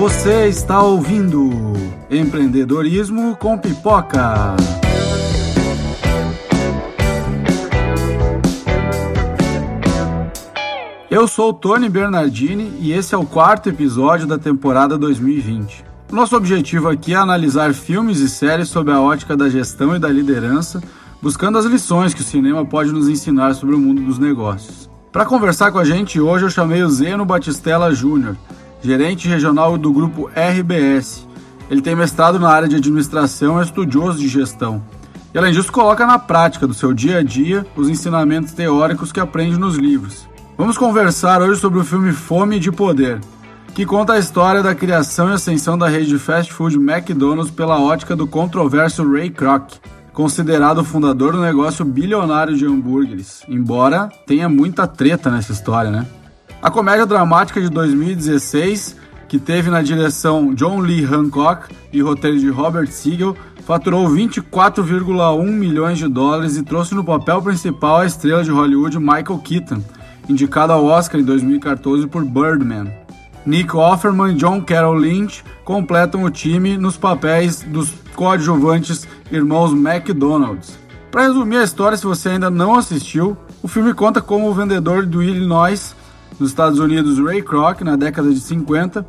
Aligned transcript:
Você 0.00 0.46
está 0.46 0.82
ouvindo 0.82 1.50
Empreendedorismo 2.10 3.36
com 3.36 3.58
Pipoca. 3.58 4.56
Eu 11.10 11.28
sou 11.28 11.52
Tony 11.52 11.90
Bernardini 11.90 12.78
e 12.80 12.94
esse 12.94 13.14
é 13.14 13.18
o 13.18 13.26
quarto 13.26 13.68
episódio 13.68 14.26
da 14.26 14.38
temporada 14.38 14.96
2020. 14.96 15.84
Nosso 16.10 16.34
objetivo 16.34 16.88
aqui 16.88 17.12
é 17.12 17.16
analisar 17.16 17.74
filmes 17.74 18.20
e 18.20 18.28
séries 18.30 18.70
sob 18.70 18.90
a 18.90 19.02
ótica 19.02 19.36
da 19.36 19.50
gestão 19.50 19.94
e 19.94 19.98
da 19.98 20.08
liderança, 20.08 20.82
buscando 21.20 21.58
as 21.58 21.66
lições 21.66 22.14
que 22.14 22.22
o 22.22 22.24
cinema 22.24 22.64
pode 22.64 22.90
nos 22.90 23.06
ensinar 23.06 23.52
sobre 23.52 23.74
o 23.74 23.78
mundo 23.78 24.00
dos 24.00 24.18
negócios. 24.18 24.88
Para 25.12 25.26
conversar 25.26 25.70
com 25.70 25.78
a 25.78 25.84
gente 25.84 26.18
hoje 26.18 26.46
eu 26.46 26.50
chamei 26.50 26.82
o 26.82 26.88
Zeno 26.88 27.26
Batistella 27.26 27.92
Júnior, 27.92 28.34
gerente 28.82 29.28
regional 29.28 29.76
do 29.76 29.92
grupo 29.92 30.30
RBS. 30.34 31.26
Ele 31.70 31.80
tem 31.80 31.94
mestrado 31.94 32.38
na 32.38 32.48
área 32.48 32.68
de 32.68 32.76
administração 32.76 33.58
e 33.58 33.60
é 33.60 33.64
estudioso 33.64 34.18
de 34.18 34.28
gestão. 34.28 34.82
E 35.32 35.38
além 35.38 35.52
disso, 35.52 35.70
coloca 35.70 36.04
na 36.06 36.18
prática 36.18 36.66
do 36.66 36.74
seu 36.74 36.92
dia 36.92 37.18
a 37.18 37.22
dia 37.22 37.64
os 37.76 37.88
ensinamentos 37.88 38.52
teóricos 38.52 39.12
que 39.12 39.20
aprende 39.20 39.56
nos 39.56 39.76
livros. 39.76 40.28
Vamos 40.58 40.76
conversar 40.76 41.40
hoje 41.40 41.60
sobre 41.60 41.78
o 41.78 41.84
filme 41.84 42.12
Fome 42.12 42.58
de 42.58 42.72
Poder, 42.72 43.20
que 43.72 43.86
conta 43.86 44.14
a 44.14 44.18
história 44.18 44.62
da 44.62 44.74
criação 44.74 45.30
e 45.30 45.34
ascensão 45.34 45.78
da 45.78 45.88
rede 45.88 46.08
de 46.08 46.18
fast 46.18 46.52
food 46.52 46.76
McDonald's 46.76 47.50
pela 47.50 47.80
ótica 47.80 48.16
do 48.16 48.26
controverso 48.26 49.08
Ray 49.08 49.30
Kroc, 49.30 49.74
considerado 50.12 50.78
o 50.78 50.84
fundador 50.84 51.32
do 51.32 51.40
negócio 51.40 51.84
bilionário 51.84 52.56
de 52.56 52.66
hambúrgueres, 52.66 53.42
embora 53.48 54.10
tenha 54.26 54.48
muita 54.48 54.86
treta 54.86 55.30
nessa 55.30 55.52
história, 55.52 55.90
né? 55.90 56.06
A 56.62 56.70
comédia 56.70 57.06
dramática 57.06 57.58
de 57.58 57.70
2016, 57.70 58.94
que 59.26 59.38
teve 59.38 59.70
na 59.70 59.80
direção 59.80 60.52
John 60.52 60.80
Lee 60.80 61.06
Hancock 61.06 61.74
e 61.90 62.02
roteiro 62.02 62.38
de 62.38 62.50
Robert 62.50 62.88
Siegel, 62.88 63.34
faturou 63.64 64.06
24,1 64.10 65.42
milhões 65.46 65.96
de 65.96 66.06
dólares 66.06 66.58
e 66.58 66.62
trouxe 66.62 66.94
no 66.94 67.02
papel 67.02 67.40
principal 67.40 68.00
a 68.00 68.06
estrela 68.06 68.44
de 68.44 68.50
Hollywood 68.50 68.98
Michael 68.98 69.40
Keaton, 69.42 69.82
indicado 70.28 70.74
ao 70.74 70.84
Oscar 70.84 71.18
em 71.18 71.24
2014 71.24 72.06
por 72.06 72.26
Birdman. 72.26 72.92
Nick 73.46 73.74
Offerman 73.74 74.34
e 74.34 74.36
John 74.36 74.60
Carroll 74.60 74.98
Lynch 74.98 75.42
completam 75.64 76.24
o 76.24 76.30
time 76.30 76.76
nos 76.76 76.98
papéis 76.98 77.62
dos 77.62 77.90
coadjuvantes 78.14 79.08
irmãos 79.32 79.72
McDonald's. 79.72 80.78
Para 81.10 81.22
resumir 81.22 81.56
a 81.56 81.64
história, 81.64 81.96
se 81.96 82.04
você 82.04 82.28
ainda 82.28 82.50
não 82.50 82.74
assistiu, 82.74 83.34
o 83.62 83.66
filme 83.66 83.94
conta 83.94 84.20
como 84.20 84.46
o 84.46 84.54
vendedor 84.54 85.06
do 85.06 85.22
Illinois 85.22 85.98
nos 86.40 86.50
Estados 86.50 86.78
Unidos, 86.78 87.18
Ray 87.18 87.42
Kroc, 87.42 87.82
na 87.82 87.96
década 87.96 88.32
de 88.32 88.40
50, 88.40 89.06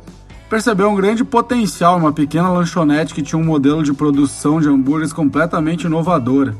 percebeu 0.50 0.90
um 0.90 0.94
grande 0.94 1.24
potencial 1.24 1.96
em 1.96 2.00
uma 2.02 2.12
pequena 2.12 2.50
lanchonete 2.50 3.14
que 3.14 3.22
tinha 3.22 3.40
um 3.40 3.44
modelo 3.44 3.82
de 3.82 3.94
produção 3.94 4.60
de 4.60 4.68
hambúrgueres 4.68 5.12
completamente 5.12 5.84
inovadora. 5.84 6.54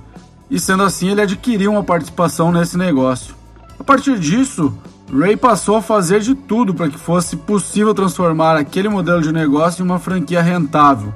E 0.50 0.58
sendo 0.58 0.82
assim, 0.82 1.10
ele 1.10 1.20
adquiriu 1.20 1.72
uma 1.72 1.84
participação 1.84 2.50
nesse 2.50 2.78
negócio. 2.78 3.34
A 3.78 3.84
partir 3.84 4.18
disso, 4.18 4.72
Ray 5.12 5.36
passou 5.36 5.76
a 5.76 5.82
fazer 5.82 6.20
de 6.20 6.34
tudo 6.34 6.72
para 6.72 6.88
que 6.88 6.98
fosse 6.98 7.36
possível 7.36 7.92
transformar 7.92 8.56
aquele 8.56 8.88
modelo 8.88 9.20
de 9.20 9.30
negócio 9.30 9.82
em 9.82 9.84
uma 9.84 9.98
franquia 9.98 10.40
rentável. 10.40 11.12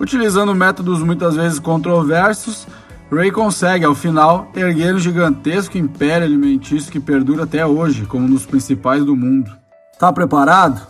Utilizando 0.00 0.54
métodos 0.54 1.00
muitas 1.00 1.34
vezes 1.34 1.58
controversos, 1.58 2.66
Ray 3.10 3.30
consegue, 3.30 3.84
ao 3.84 3.94
final, 3.94 4.50
erguer 4.54 4.94
um 4.94 4.98
gigantesco 4.98 5.76
império 5.78 6.26
alimentício 6.26 6.90
que 6.90 6.98
perdura 6.98 7.44
até 7.44 7.64
hoje 7.64 8.06
como 8.06 8.24
um 8.24 8.30
dos 8.30 8.46
principais 8.46 9.04
do 9.04 9.14
mundo. 9.14 9.50
Tá 9.98 10.12
preparado? 10.12 10.80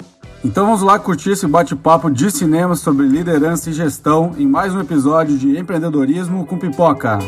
Então 0.45 0.67
vamos 0.67 0.83
lá 0.83 0.99
curtir 0.99 1.31
esse 1.31 1.47
bate-papo 1.47 2.11
de 2.11 2.31
cinema 2.31 2.75
sobre 2.75 3.07
liderança 3.07 3.71
e 3.71 3.73
gestão 3.73 4.35
em 4.37 4.47
mais 4.47 4.75
um 4.75 4.81
episódio 4.81 5.37
de 5.37 5.59
Empreendedorismo 5.59 6.47
com 6.47 6.59
Pipoca. 6.59 7.19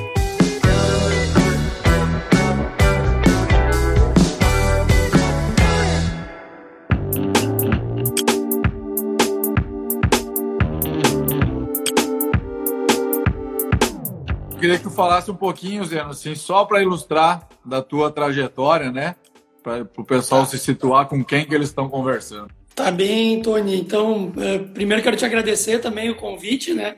Queria 14.57 14.77
que 14.79 14.85
tu 14.85 14.91
falasse 14.91 15.31
um 15.31 15.37
pouquinho, 15.37 15.85
Zeno, 15.85 16.11
assim, 16.11 16.35
só 16.35 16.65
para 16.65 16.83
ilustrar 16.83 17.49
da 17.65 17.83
tua 17.83 18.11
trajetória, 18.11 18.91
né? 18.91 19.15
Para 19.63 19.87
o 19.97 20.05
pessoal 20.05 20.43
tá. 20.43 20.49
se 20.49 20.59
situar 20.59 21.07
com 21.07 21.25
quem 21.25 21.45
que 21.45 21.55
eles 21.55 21.69
estão 21.69 21.89
conversando. 21.89 22.49
Tá 22.75 22.91
bem, 22.91 23.41
Tony. 23.41 23.81
Então, 23.81 24.33
é, 24.37 24.59
primeiro 24.59 25.03
quero 25.03 25.17
te 25.17 25.25
agradecer 25.25 25.81
também 25.81 26.11
o 26.11 26.17
convite, 26.17 26.75
né? 26.75 26.97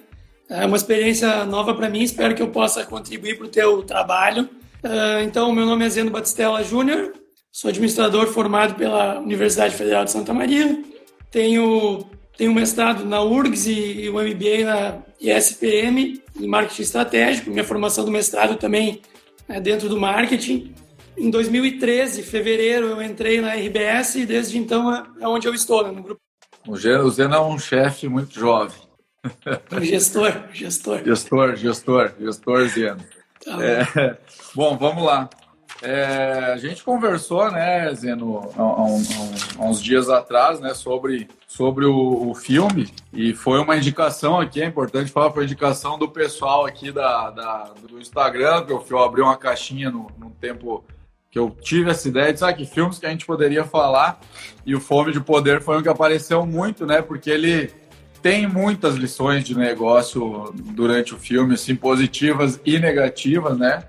É 0.51 0.65
uma 0.65 0.77
experiência 0.77 1.45
nova 1.45 1.75
para 1.75 1.91
mim, 1.91 2.03
espero 2.03 2.35
que 2.35 2.43
eu 2.43 2.49
possa 2.49 2.85
contribuir 2.85 3.37
para 3.37 3.47
o 3.47 3.51
teu 3.51 3.83
trabalho. 3.83 4.49
É, 4.83 5.23
então, 5.23 5.53
meu 5.53 5.67
nome 5.67 5.85
é 5.85 5.89
Zeno 5.89 6.11
Batistella 6.11 6.63
Júnior, 6.65 7.13
sou 7.53 7.69
administrador 7.69 8.27
formado 8.29 8.75
pela 8.75 9.19
Universidade 9.19 9.75
Federal 9.75 10.05
de 10.05 10.11
Santa 10.11 10.33
Maria, 10.33 10.83
tenho 11.31 12.07
tenho 12.38 12.53
um 12.53 12.54
mestrado 12.54 13.04
na 13.04 13.21
URGS 13.21 13.66
e, 13.66 14.09
um 14.09 14.15
MBA 14.15 14.65
na 14.65 15.03
ISPM, 15.21 16.22
em 16.41 16.47
marketing 16.47 16.82
estratégico. 16.82 17.50
Minha 17.50 17.65
formação 17.65 18.04
do 18.04 18.12
mestrado 18.12 18.56
também 18.56 19.03
é 19.49 19.60
dentro 19.60 19.88
do 19.88 20.00
marketing. 20.00 20.72
Em 21.16 21.31
2013, 21.31 22.22
fevereiro, 22.22 22.87
eu 22.87 23.03
entrei 23.03 23.41
na 23.41 23.54
RBS 23.54 24.15
e 24.15 24.25
desde 24.25 24.56
então 24.56 24.94
é, 24.94 25.04
é 25.21 25.26
onde 25.26 25.49
eu 25.49 25.53
estou, 25.53 25.82
né, 25.82 25.91
no 25.91 26.00
grupo. 26.00 26.21
O 26.69 26.76
Zeno 26.76 27.34
é 27.34 27.41
um 27.41 27.59
chefe 27.59 28.09
muito 28.09 28.38
jovem. 28.38 28.78
Um 29.72 29.81
gestor, 29.82 30.44
gestor. 30.55 31.03
Gestor, 31.05 31.56
gestor, 31.56 32.12
gestor 32.20 32.69
Zeno. 32.69 33.05
Tá 33.44 33.59
é, 33.65 34.16
bom, 34.55 34.78
vamos 34.78 35.03
lá. 35.03 35.28
É, 35.81 36.53
a 36.53 36.56
gente 36.56 36.83
conversou, 36.83 37.50
né, 37.53 37.93
Zeno, 37.94 38.50
há, 38.56 38.62
há, 38.62 39.62
há, 39.62 39.69
uns 39.69 39.81
dias 39.81 40.09
atrás, 40.09 40.59
né, 40.61 40.75
sobre, 40.75 41.28
sobre 41.47 41.84
o, 41.84 42.31
o, 42.31 42.34
filme. 42.34 42.93
E 43.12 43.33
foi 43.33 43.61
uma 43.61 43.77
indicação 43.77 44.41
aqui, 44.41 44.61
é 44.61 44.67
importante 44.67 45.12
falar, 45.12 45.31
foi 45.31 45.44
indicação 45.44 45.97
do 45.97 46.09
pessoal 46.09 46.67
aqui 46.67 46.91
da, 46.91 47.31
da 47.31 47.72
do 47.88 48.00
Instagram, 48.00 48.65
que 48.65 48.93
eu 48.93 48.99
abri 48.99 49.22
uma 49.22 49.37
caixinha 49.37 49.91
no, 49.91 50.11
no 50.19 50.31
tempo 50.31 50.84
que 51.31 51.38
eu 51.38 51.50
tive 51.50 51.91
essa 51.91 52.09
ideia. 52.09 52.33
De, 52.33 52.41
sabe, 52.41 52.59
que 52.59 52.67
filmes 52.67 52.99
que 52.99 53.06
a 53.06 53.11
gente 53.11 53.25
poderia 53.25 53.65
falar? 53.65 54.19
E 54.67 54.75
o 54.75 54.81
Fome 54.81 55.12
de 55.12 55.21
Poder 55.21 55.62
foi 55.62 55.78
um 55.78 55.83
que 55.83 55.88
apareceu 55.88 56.44
muito, 56.44 56.87
né, 56.87 57.03
porque 57.03 57.31
ele 57.31 57.71
tem 58.21 58.49
muitas 58.49 58.97
lições 58.97 59.44
de 59.44 59.56
negócio 59.56 60.53
durante 60.53 61.15
o 61.15 61.19
filme, 61.19 61.55
assim, 61.55 61.77
positivas 61.77 62.61
e 62.67 62.81
negativas, 62.81 63.56
né, 63.56 63.84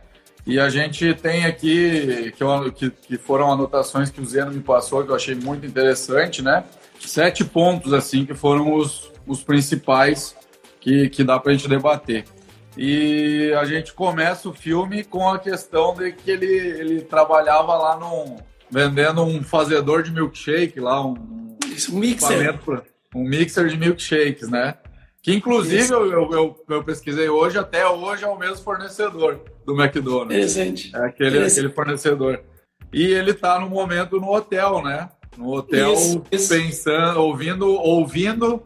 e 0.49 0.59
a 0.59 0.67
gente 0.67 1.13
tem 1.13 1.45
aqui, 1.45 2.33
que, 2.35 2.43
eu, 2.43 2.71
que, 2.71 2.89
que, 2.89 3.17
foram 3.17 3.53
anotações 3.53 4.09
que 4.09 4.19
o 4.19 4.25
Zeno 4.25 4.51
me 4.51 4.61
passou, 4.61 5.03
que 5.03 5.11
eu 5.11 5.15
achei 5.15 5.35
muito 5.35 5.63
interessante, 5.63 6.41
né? 6.41 6.63
Sete 6.99 7.45
pontos, 7.45 7.93
assim, 7.93 8.25
que 8.25 8.33
foram 8.33 8.73
os, 8.73 9.11
os 9.27 9.43
principais 9.43 10.35
que, 10.81 11.07
que 11.09 11.23
dá 11.23 11.39
para 11.39 11.51
a 11.51 11.55
gente 11.55 11.69
debater. 11.69 12.25
E 12.75 13.53
a 13.59 13.63
gente 13.63 13.93
começa 13.93 14.49
o 14.49 14.53
filme 14.53 15.03
com 15.03 15.29
a 15.29 15.37
questão 15.37 15.93
de 15.93 16.13
que 16.13 16.31
ele, 16.31 16.47
ele 16.47 17.01
trabalhava 17.01 17.75
lá 17.75 17.97
num, 17.97 18.37
vendendo 18.71 19.21
um 19.21 19.43
fazedor 19.43 20.01
de 20.01 20.11
milkshake 20.11 20.79
lá, 20.79 21.05
um, 21.05 21.57
Isso, 21.67 21.95
um 21.95 21.99
mixer. 21.99 22.59
Um 23.13 23.23
mixer 23.23 23.67
de 23.67 23.77
milkshakes, 23.77 24.49
né? 24.49 24.75
Que 25.22 25.34
inclusive 25.34 25.91
eu, 25.91 26.31
eu, 26.31 26.66
eu, 26.69 26.84
pesquisei 26.84 27.28
hoje, 27.28 27.57
até 27.57 27.88
hoje 27.88 28.24
é 28.24 28.28
o 28.28 28.38
mesmo 28.38 28.63
fornecedor 28.63 29.41
do 29.66 29.80
McDonald's. 29.80 30.57
É 30.57 31.06
aquele, 31.06 31.44
aquele 31.44 31.69
fornecedor. 31.69 32.41
E 32.91 33.03
ele 33.03 33.31
está 33.31 33.59
no 33.59 33.69
momento 33.69 34.19
no 34.19 34.34
hotel, 34.34 34.81
né? 34.81 35.09
No 35.38 35.53
hotel 35.53 35.93
isso, 35.93 36.26
isso. 36.32 36.49
pensando, 36.49 37.20
ouvindo, 37.22 37.67
ouvindo 37.67 38.64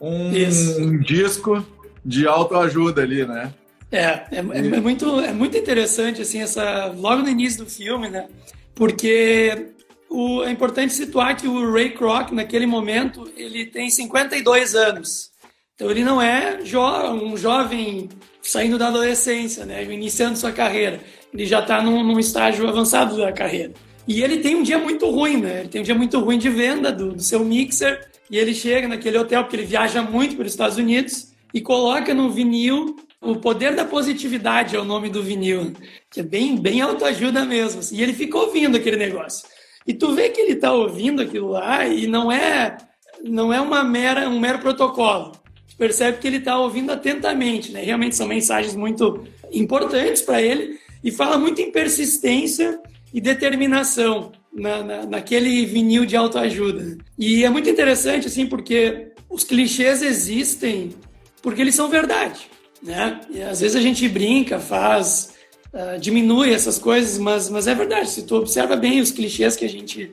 um, 0.00 0.30
um, 0.30 0.98
disco 1.00 1.64
de 2.04 2.26
autoajuda 2.26 3.02
ali, 3.02 3.26
né? 3.26 3.52
É, 3.90 4.02
é, 4.02 4.26
é, 4.32 4.38
é, 4.38 4.80
muito, 4.80 5.20
é 5.20 5.32
muito 5.32 5.56
interessante, 5.56 6.22
assim, 6.22 6.40
essa, 6.40 6.86
logo 6.96 7.22
no 7.22 7.28
início 7.28 7.64
do 7.64 7.70
filme, 7.70 8.08
né? 8.08 8.28
Porque 8.74 9.68
o, 10.08 10.42
é 10.42 10.50
importante 10.50 10.92
situar 10.92 11.36
que 11.36 11.46
o 11.46 11.72
Ray 11.72 11.90
Kroc, 11.90 12.30
naquele 12.32 12.66
momento, 12.66 13.30
ele 13.36 13.66
tem 13.66 13.90
52 13.90 14.74
anos. 14.74 15.30
Então 15.76 15.90
ele 15.90 16.02
não 16.02 16.20
é 16.20 16.64
jo 16.64 16.80
um 17.12 17.36
jovem 17.36 18.08
saindo 18.42 18.78
da 18.78 18.88
adolescência, 18.88 19.66
né, 19.66 19.84
iniciando 19.84 20.38
sua 20.38 20.50
carreira. 20.50 21.00
Ele 21.32 21.44
já 21.44 21.60
está 21.60 21.82
num, 21.82 22.02
num, 22.02 22.18
estágio 22.18 22.66
avançado 22.66 23.16
da 23.18 23.30
carreira. 23.30 23.74
E 24.08 24.22
ele 24.22 24.38
tem 24.38 24.56
um 24.56 24.62
dia 24.62 24.78
muito 24.78 25.10
ruim, 25.10 25.36
né? 25.36 25.60
Ele 25.60 25.68
tem 25.68 25.80
um 25.82 25.84
dia 25.84 25.94
muito 25.94 26.18
ruim 26.18 26.38
de 26.38 26.48
venda 26.48 26.90
do, 26.90 27.12
do 27.12 27.22
seu 27.22 27.44
mixer. 27.44 28.08
E 28.30 28.38
ele 28.38 28.54
chega 28.54 28.88
naquele 28.88 29.18
hotel, 29.18 29.42
porque 29.42 29.56
ele 29.56 29.66
viaja 29.66 30.00
muito 30.00 30.36
pelos 30.36 30.52
Estados 30.52 30.78
Unidos, 30.78 31.32
e 31.52 31.60
coloca 31.60 32.14
no 32.14 32.30
vinil 32.30 32.96
o 33.20 33.36
poder 33.36 33.74
da 33.74 33.84
positividade 33.84 34.76
é 34.76 34.78
o 34.78 34.84
nome 34.84 35.10
do 35.10 35.22
vinil, 35.22 35.72
que 36.10 36.20
é 36.20 36.22
bem, 36.22 36.56
bem 36.56 36.80
autoajuda 36.80 37.44
mesmo. 37.44 37.80
Assim. 37.80 37.96
E 37.96 38.02
ele 38.02 38.12
fica 38.12 38.38
ouvindo 38.38 38.76
aquele 38.76 38.96
negócio. 38.96 39.46
E 39.86 39.92
tu 39.92 40.14
vê 40.14 40.30
que 40.30 40.40
ele 40.40 40.52
está 40.52 40.72
ouvindo 40.72 41.20
aquilo 41.20 41.48
lá 41.48 41.86
e 41.86 42.06
não 42.06 42.30
é 42.30 42.76
não 43.24 43.52
é 43.52 43.60
uma 43.60 43.82
mera, 43.82 44.28
um 44.28 44.38
mero 44.38 44.58
protocolo. 44.58 45.32
Percebe 45.78 46.18
que 46.18 46.26
ele 46.26 46.38
está 46.38 46.58
ouvindo 46.58 46.90
atentamente, 46.90 47.70
né? 47.72 47.82
Realmente 47.82 48.16
são 48.16 48.26
mensagens 48.26 48.74
muito 48.74 49.24
importantes 49.52 50.22
para 50.22 50.40
ele 50.40 50.78
e 51.04 51.10
fala 51.10 51.38
muito 51.38 51.60
em 51.60 51.70
persistência 51.70 52.80
e 53.12 53.20
determinação 53.20 54.32
na, 54.52 54.82
na, 54.82 55.06
naquele 55.06 55.66
vinil 55.66 56.06
de 56.06 56.16
autoajuda. 56.16 56.96
E 57.18 57.44
é 57.44 57.50
muito 57.50 57.68
interessante, 57.68 58.26
assim, 58.26 58.46
porque 58.46 59.08
os 59.28 59.44
clichês 59.44 60.02
existem 60.02 60.94
porque 61.42 61.60
eles 61.60 61.76
são 61.76 61.88
verdade, 61.88 62.50
né? 62.82 63.20
E 63.30 63.40
às 63.40 63.60
vezes 63.60 63.76
a 63.76 63.80
gente 63.80 64.08
brinca, 64.08 64.58
faz, 64.58 65.34
uh, 65.72 65.96
diminui 66.00 66.52
essas 66.52 66.76
coisas, 66.76 67.18
mas, 67.18 67.48
mas 67.48 67.68
é 67.68 67.74
verdade. 67.74 68.10
Se 68.10 68.24
tu 68.24 68.34
observa 68.34 68.74
bem 68.74 69.00
os 69.00 69.12
clichês 69.12 69.54
que 69.54 69.64
a 69.64 69.68
gente 69.68 70.10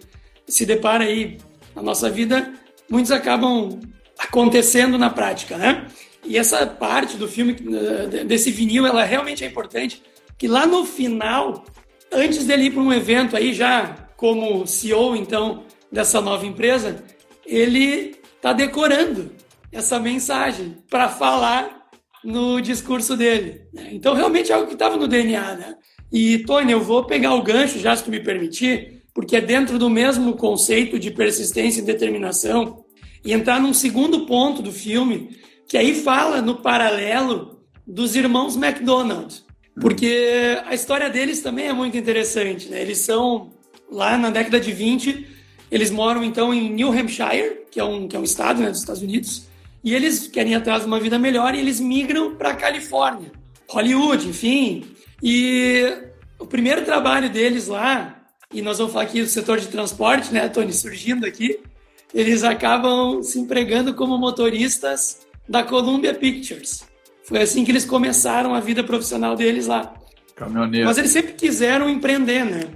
se 0.47 0.63
depara 0.63 1.05
aí 1.05 1.39
na 1.75 1.81
nossa 1.81 2.07
vida, 2.07 2.53
muitos 2.87 3.11
acabam 3.11 3.79
acontecendo 4.23 4.97
na 4.97 5.09
prática, 5.09 5.57
né? 5.57 5.87
E 6.25 6.37
essa 6.37 6.65
parte 6.65 7.17
do 7.17 7.27
filme, 7.27 7.53
uh, 7.53 8.25
desse 8.25 8.51
vinil, 8.51 8.85
ela 8.85 9.03
realmente 9.03 9.43
é 9.43 9.47
importante, 9.47 10.01
que 10.37 10.47
lá 10.47 10.65
no 10.65 10.85
final, 10.85 11.65
antes 12.11 12.45
dele 12.45 12.65
ir 12.65 12.71
para 12.71 12.81
um 12.81 12.93
evento 12.93 13.35
aí, 13.35 13.53
já 13.53 14.07
como 14.15 14.65
CEO, 14.65 15.15
então, 15.15 15.65
dessa 15.91 16.21
nova 16.21 16.45
empresa, 16.45 17.03
ele 17.45 18.15
está 18.35 18.53
decorando 18.53 19.31
essa 19.71 19.99
mensagem 19.99 20.77
para 20.89 21.09
falar 21.09 21.89
no 22.23 22.61
discurso 22.61 23.17
dele. 23.17 23.61
Né? 23.73 23.89
Então, 23.91 24.13
realmente 24.13 24.51
é 24.51 24.55
algo 24.55 24.67
que 24.67 24.73
estava 24.73 24.95
no 24.95 25.07
DNA, 25.07 25.55
né? 25.55 25.75
E, 26.11 26.39
Tony, 26.39 26.71
eu 26.71 26.79
vou 26.79 27.03
pegar 27.03 27.33
o 27.33 27.41
gancho, 27.41 27.79
já 27.79 27.95
se 27.95 28.03
tu 28.03 28.11
me 28.11 28.19
permitir, 28.19 29.03
porque 29.13 29.35
é 29.35 29.41
dentro 29.41 29.77
do 29.77 29.89
mesmo 29.89 30.35
conceito 30.35 30.97
de 30.97 31.11
persistência 31.11 31.81
e 31.81 31.85
determinação, 31.85 32.82
e 33.23 33.33
entrar 33.33 33.59
num 33.59 33.73
segundo 33.73 34.25
ponto 34.25 34.61
do 34.61 34.71
filme, 34.71 35.37
que 35.67 35.77
aí 35.77 35.95
fala 35.95 36.41
no 36.41 36.55
paralelo 36.55 37.59
dos 37.85 38.15
irmãos 38.15 38.55
McDonald. 38.55 39.43
Porque 39.79 40.61
a 40.65 40.73
história 40.75 41.09
deles 41.09 41.41
também 41.41 41.67
é 41.67 41.73
muito 41.73 41.97
interessante, 41.97 42.69
né? 42.69 42.81
Eles 42.81 42.99
são, 42.99 43.51
lá 43.91 44.17
na 44.17 44.29
década 44.29 44.59
de 44.59 44.71
20, 44.71 45.27
eles 45.71 45.89
moram 45.89 46.23
então 46.23 46.53
em 46.53 46.69
New 46.69 46.91
Hampshire, 46.91 47.61
que 47.71 47.79
é 47.79 47.83
um, 47.83 48.07
que 48.07 48.15
é 48.15 48.19
um 48.19 48.23
estado 48.23 48.61
né, 48.61 48.69
dos 48.69 48.79
Estados 48.79 49.01
Unidos, 49.01 49.47
e 49.83 49.93
eles 49.93 50.27
querem 50.27 50.53
ir 50.53 50.55
atrás 50.55 50.81
de 50.81 50.87
uma 50.87 50.99
vida 50.99 51.17
melhor 51.17 51.55
e 51.55 51.59
eles 51.59 51.79
migram 51.79 52.35
para 52.35 52.51
a 52.51 52.55
Califórnia, 52.55 53.31
Hollywood, 53.67 54.27
enfim. 54.27 54.85
E 55.21 55.83
o 56.37 56.45
primeiro 56.45 56.85
trabalho 56.85 57.29
deles 57.29 57.67
lá, 57.67 58.23
e 58.53 58.61
nós 58.61 58.77
vamos 58.77 58.93
falar 58.93 59.05
aqui 59.05 59.21
do 59.21 59.27
setor 59.27 59.59
de 59.59 59.67
transporte, 59.67 60.31
né, 60.31 60.47
Tony, 60.47 60.71
surgindo 60.71 61.25
aqui, 61.25 61.59
eles 62.13 62.43
acabam 62.43 63.23
se 63.23 63.39
empregando 63.39 63.93
como 63.93 64.17
motoristas 64.17 65.19
da 65.47 65.63
Columbia 65.63 66.13
Pictures. 66.13 66.83
Foi 67.23 67.41
assim 67.41 67.63
que 67.63 67.71
eles 67.71 67.85
começaram 67.85 68.53
a 68.53 68.59
vida 68.59 68.83
profissional 68.83 69.35
deles 69.35 69.67
lá. 69.67 69.93
Caminhoneiro. 70.35 70.87
Mas 70.87 70.97
eles 70.97 71.11
sempre 71.11 71.33
quiseram 71.33 71.89
empreender, 71.89 72.45
né? 72.45 72.67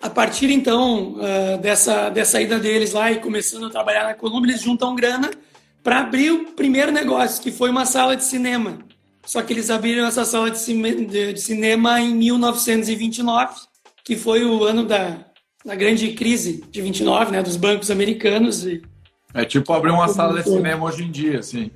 A 0.00 0.10
partir 0.10 0.50
então 0.50 1.14
uh, 1.14 1.58
dessa, 1.60 2.10
dessa 2.10 2.40
ida 2.40 2.58
deles 2.58 2.92
lá 2.92 3.10
e 3.10 3.20
começando 3.20 3.66
a 3.66 3.70
trabalhar 3.70 4.04
na 4.04 4.14
Columbia, 4.14 4.52
eles 4.52 4.62
juntam 4.62 4.94
grana 4.94 5.30
para 5.82 6.00
abrir 6.00 6.30
o 6.30 6.52
primeiro 6.52 6.92
negócio, 6.92 7.42
que 7.42 7.50
foi 7.50 7.70
uma 7.70 7.86
sala 7.86 8.16
de 8.16 8.24
cinema. 8.24 8.78
Só 9.24 9.42
que 9.42 9.52
eles 9.52 9.70
abriram 9.70 10.06
essa 10.06 10.24
sala 10.24 10.50
de 10.50 10.58
cinema 11.38 12.00
em 12.00 12.14
1929, 12.14 13.54
que 14.04 14.16
foi 14.16 14.44
o 14.44 14.62
ano 14.64 14.84
da, 14.84 15.25
da 15.66 15.74
grande 15.74 16.12
crise 16.12 16.64
de 16.70 16.80
29, 16.80 17.32
né, 17.32 17.42
dos 17.42 17.56
bancos 17.56 17.90
americanos. 17.90 18.64
E... 18.64 18.80
É 19.34 19.44
tipo 19.44 19.72
abrir 19.72 19.90
uma 19.90 20.06
sala 20.06 20.40
de 20.40 20.48
cinema 20.48 20.86
hoje 20.86 21.02
em 21.02 21.10
dia, 21.10 21.40
assim. 21.40 21.72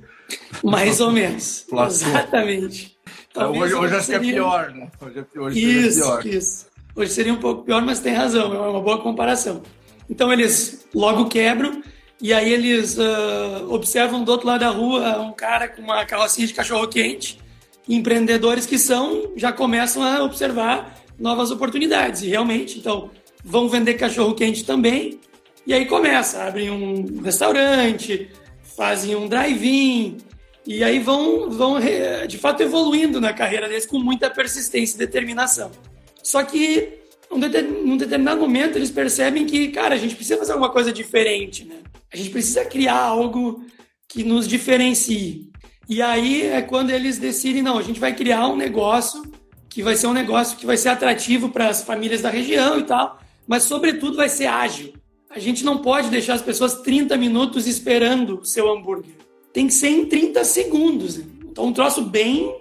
Mais 0.63 1.01
ou 1.01 1.11
menos. 1.11 1.65
Exatamente. 1.87 2.97
Então, 3.29 3.51
hoje, 3.51 3.73
hoje 3.73 3.95
acho 3.95 4.05
seria... 4.05 4.19
que 4.21 4.29
é 4.29 4.33
pior, 4.33 4.71
né? 4.71 4.89
Hoje, 5.01 5.19
é 5.19 5.39
hoje 5.39 5.87
isso, 5.87 5.99
pior. 5.99 6.25
Isso. 6.25 6.65
Hoje 6.95 7.11
seria 7.11 7.33
um 7.33 7.37
pouco 7.37 7.63
pior, 7.63 7.81
mas 7.81 7.99
tem 7.99 8.13
razão, 8.13 8.53
é 8.53 8.59
uma 8.59 8.81
boa 8.81 8.97
comparação. 8.97 9.61
Então 10.09 10.31
eles 10.31 10.85
logo 10.93 11.25
quebram 11.25 11.81
e 12.21 12.33
aí 12.33 12.51
eles 12.51 12.97
uh, 12.97 13.69
observam 13.69 14.23
do 14.23 14.31
outro 14.31 14.47
lado 14.47 14.59
da 14.61 14.69
rua 14.69 15.19
um 15.21 15.31
cara 15.31 15.67
com 15.67 15.81
uma 15.81 16.05
carrocinha 16.05 16.47
de 16.47 16.53
cachorro-quente. 16.53 17.39
Empreendedores 17.87 18.65
que 18.65 18.77
são 18.77 19.31
já 19.35 19.51
começam 19.51 20.03
a 20.03 20.23
observar 20.23 20.97
novas 21.17 21.51
oportunidades. 21.51 22.21
E 22.21 22.27
realmente, 22.27 22.77
então, 22.77 23.09
vão 23.43 23.69
vender 23.69 23.95
cachorro-quente 23.95 24.65
também. 24.65 25.19
E 25.65 25.73
aí 25.73 25.85
começa, 25.85 26.43
abrem 26.43 26.69
um 26.69 27.21
restaurante, 27.21 28.29
fazem 28.75 29.15
um 29.15 29.27
drive-in. 29.27 30.17
E 30.65 30.83
aí 30.83 30.99
vão, 30.99 31.49
vão 31.49 31.77
de 32.27 32.37
fato 32.37 32.61
evoluindo 32.61 33.19
na 33.19 33.33
carreira 33.33 33.67
deles 33.67 33.85
com 33.85 33.99
muita 33.99 34.29
persistência 34.29 34.95
e 34.95 34.99
determinação. 34.99 35.71
Só 36.23 36.43
que 36.43 36.99
num 37.29 37.97
determinado 37.97 38.41
momento 38.41 38.77
eles 38.77 38.91
percebem 38.91 39.45
que, 39.45 39.69
cara, 39.69 39.95
a 39.95 39.97
gente 39.97 40.15
precisa 40.15 40.37
fazer 40.37 40.51
alguma 40.51 40.71
coisa 40.71 40.91
diferente, 40.91 41.63
né? 41.63 41.77
A 42.13 42.17
gente 42.17 42.29
precisa 42.29 42.65
criar 42.65 42.99
algo 42.99 43.63
que 44.07 44.23
nos 44.23 44.47
diferencie. 44.47 45.49
E 45.87 46.01
aí 46.01 46.43
é 46.43 46.61
quando 46.61 46.89
eles 46.89 47.17
decidem, 47.17 47.61
não, 47.61 47.77
a 47.77 47.81
gente 47.81 47.99
vai 47.99 48.13
criar 48.13 48.47
um 48.47 48.55
negócio 48.55 49.23
que 49.69 49.81
vai 49.81 49.95
ser 49.95 50.07
um 50.07 50.13
negócio 50.13 50.57
que 50.57 50.65
vai 50.65 50.75
ser 50.75 50.89
atrativo 50.89 51.47
para 51.49 51.69
as 51.69 51.81
famílias 51.81 52.21
da 52.21 52.29
região 52.29 52.77
e 52.77 52.83
tal, 52.83 53.17
mas 53.51 53.63
sobretudo 53.63 54.15
vai 54.15 54.29
ser 54.29 54.45
ágil. 54.45 54.93
A 55.29 55.37
gente 55.37 55.65
não 55.65 55.79
pode 55.79 56.09
deixar 56.09 56.35
as 56.35 56.41
pessoas 56.41 56.75
30 56.75 57.17
minutos 57.17 57.67
esperando 57.67 58.39
o 58.39 58.45
seu 58.45 58.71
hambúrguer. 58.71 59.11
Tem 59.51 59.67
que 59.67 59.73
ser 59.73 59.89
em 59.89 60.05
30 60.05 60.41
segundos. 60.45 61.17
Então, 61.17 61.65
um 61.65 61.73
troço 61.73 62.01
bem 62.01 62.55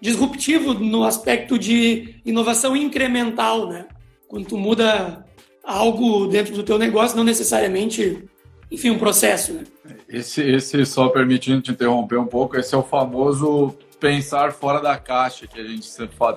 disruptivo 0.00 0.72
no 0.72 1.02
aspecto 1.02 1.58
de 1.58 2.20
inovação 2.24 2.76
incremental, 2.76 3.68
né? 3.68 3.88
Quando 4.28 4.46
tu 4.46 4.56
muda 4.56 5.26
algo 5.64 6.28
dentro 6.28 6.54
do 6.54 6.62
teu 6.62 6.78
negócio, 6.78 7.16
não 7.16 7.24
necessariamente 7.24 8.24
enfim, 8.70 8.90
um 8.90 8.98
processo. 8.98 9.52
Né? 9.52 9.64
Esse, 10.08 10.42
esse, 10.42 10.86
só 10.86 11.08
permitindo 11.08 11.60
te 11.60 11.72
interromper 11.72 12.18
um 12.18 12.26
pouco, 12.26 12.56
esse 12.56 12.72
é 12.72 12.78
o 12.78 12.84
famoso 12.84 13.76
pensar 13.98 14.52
fora 14.52 14.80
da 14.80 14.96
caixa 14.96 15.46
que 15.46 15.58
a 15.58 15.64
gente 15.64 15.88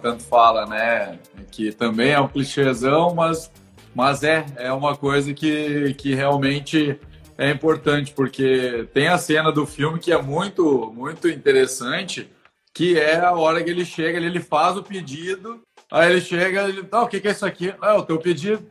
tanto 0.01 0.23
fala, 0.23 0.65
né? 0.65 1.19
Que 1.51 1.71
também 1.71 2.11
é 2.11 2.19
um 2.19 2.27
clichêzão, 2.27 3.13
mas, 3.13 3.51
mas 3.94 4.24
é, 4.24 4.45
é 4.57 4.71
uma 4.71 4.95
coisa 4.95 5.33
que, 5.33 5.94
que 5.95 6.13
realmente 6.13 7.00
é 7.38 7.50
importante, 7.50 8.11
porque 8.13 8.87
tem 8.94 9.07
a 9.07 9.18
cena 9.18 9.52
do 9.52 9.66
filme 9.66 9.99
que 9.99 10.11
é 10.11 10.21
muito, 10.21 10.92
muito 10.95 11.28
interessante, 11.28 12.30
que 12.73 12.99
é 12.99 13.18
a 13.18 13.31
hora 13.33 13.63
que 13.63 13.69
ele 13.69 13.85
chega, 13.85 14.18
ele 14.18 14.40
faz 14.40 14.78
o 14.78 14.83
pedido, 14.83 15.61
aí 15.92 16.11
ele 16.11 16.21
chega, 16.21 16.68
ele, 16.68 16.87
ah, 16.92 17.04
o 17.04 17.07
que, 17.07 17.19
que 17.19 17.28
é 17.28 17.31
isso 17.31 17.45
aqui? 17.45 17.73
É 17.81 17.92
o 17.94 18.04
teu 18.04 18.19
pedido. 18.19 18.66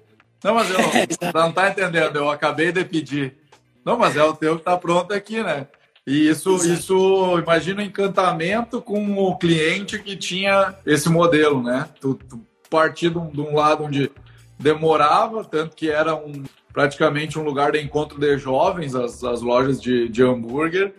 Não, 0.44 0.54
mas 0.54 0.70
eu 0.70 0.78
não 1.34 1.52
tá 1.52 1.70
entendendo, 1.70 2.16
eu 2.16 2.30
acabei 2.30 2.70
de 2.70 2.84
pedir. 2.84 3.36
Não, 3.84 3.98
mas 3.98 4.16
é 4.16 4.22
o 4.22 4.34
teu 4.34 4.56
que 4.56 4.60
está 4.60 4.76
pronto 4.76 5.12
aqui, 5.12 5.42
né? 5.42 5.66
E 6.06 6.28
isso, 6.28 6.56
isso, 6.56 7.38
imagina 7.38 7.82
o 7.82 7.84
encantamento 7.84 8.80
com 8.80 9.18
o 9.18 9.36
cliente 9.36 9.98
que 9.98 10.16
tinha 10.16 10.74
esse 10.86 11.08
modelo, 11.08 11.62
né? 11.62 11.86
Tu, 12.00 12.14
tu 12.14 12.46
partir 12.70 13.10
de 13.10 13.18
um, 13.18 13.30
de 13.30 13.40
um 13.40 13.54
lado 13.54 13.84
onde 13.84 14.10
demorava, 14.58 15.44
tanto 15.44 15.76
que 15.76 15.90
era 15.90 16.14
um, 16.14 16.42
praticamente 16.72 17.38
um 17.38 17.42
lugar 17.42 17.72
de 17.72 17.80
encontro 17.80 18.18
de 18.18 18.36
jovens, 18.38 18.94
as, 18.94 19.22
as 19.22 19.40
lojas 19.40 19.80
de, 19.80 20.08
de 20.08 20.22
hambúrguer, 20.22 20.94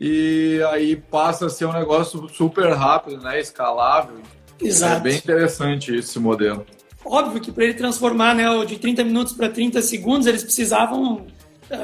e 0.00 0.60
aí 0.70 0.96
passa 0.96 1.46
a 1.46 1.50
ser 1.50 1.66
um 1.66 1.72
negócio 1.72 2.28
super 2.28 2.72
rápido, 2.72 3.22
né? 3.22 3.40
Escalável. 3.40 4.16
Exato. 4.60 4.96
É 4.96 5.00
bem 5.00 5.16
interessante 5.16 5.94
esse 5.94 6.18
modelo. 6.18 6.66
Óbvio 7.04 7.40
que 7.40 7.52
para 7.52 7.64
ele 7.64 7.74
transformar 7.74 8.34
né, 8.34 8.44
de 8.64 8.78
30 8.78 9.04
minutos 9.04 9.32
para 9.34 9.48
30 9.48 9.82
segundos, 9.82 10.26
eles 10.26 10.42
precisavam 10.42 11.26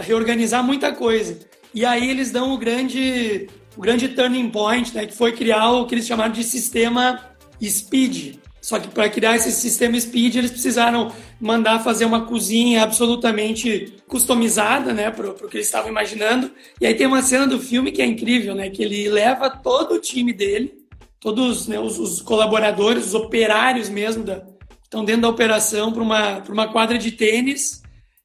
reorganizar 0.02 0.64
muita 0.64 0.92
coisa. 0.92 1.38
E 1.74 1.84
aí 1.84 2.10
eles 2.10 2.30
dão 2.30 2.52
o 2.52 2.58
grande, 2.58 3.48
o 3.76 3.80
grande 3.80 4.08
turning 4.08 4.50
point, 4.50 4.94
né, 4.94 5.06
que 5.06 5.14
foi 5.14 5.32
criar 5.32 5.70
o 5.70 5.86
que 5.86 5.94
eles 5.94 6.06
chamaram 6.06 6.32
de 6.32 6.42
sistema 6.42 7.20
Speed. 7.62 8.36
Só 8.60 8.78
que 8.78 8.88
para 8.88 9.08
criar 9.08 9.36
esse 9.36 9.50
sistema 9.52 9.98
Speed, 9.98 10.36
eles 10.36 10.50
precisaram 10.50 11.12
mandar 11.40 11.82
fazer 11.82 12.04
uma 12.04 12.26
cozinha 12.26 12.82
absolutamente 12.82 13.94
customizada, 14.06 14.92
né, 14.92 15.10
para 15.10 15.30
o 15.30 15.48
que 15.48 15.56
eles 15.56 15.66
estavam 15.66 15.90
imaginando. 15.90 16.50
E 16.80 16.86
aí 16.86 16.94
tem 16.94 17.06
uma 17.06 17.22
cena 17.22 17.46
do 17.46 17.58
filme 17.58 17.90
que 17.90 18.02
é 18.02 18.06
incrível, 18.06 18.54
né, 18.54 18.68
que 18.68 18.82
ele 18.82 19.08
leva 19.08 19.48
todo 19.48 19.94
o 19.94 20.00
time 20.00 20.32
dele, 20.32 20.74
todos 21.18 21.66
né, 21.66 21.80
os, 21.80 21.98
os, 21.98 22.20
colaboradores, 22.20 23.06
os 23.06 23.14
operários 23.14 23.88
mesmo 23.88 24.24
da, 24.24 24.44
estão 24.84 25.04
dentro 25.04 25.22
da 25.22 25.28
operação 25.28 25.92
para 25.92 26.02
uma, 26.02 26.38
uma 26.48 26.68
quadra 26.68 26.98
de 26.98 27.12
tênis 27.12 27.80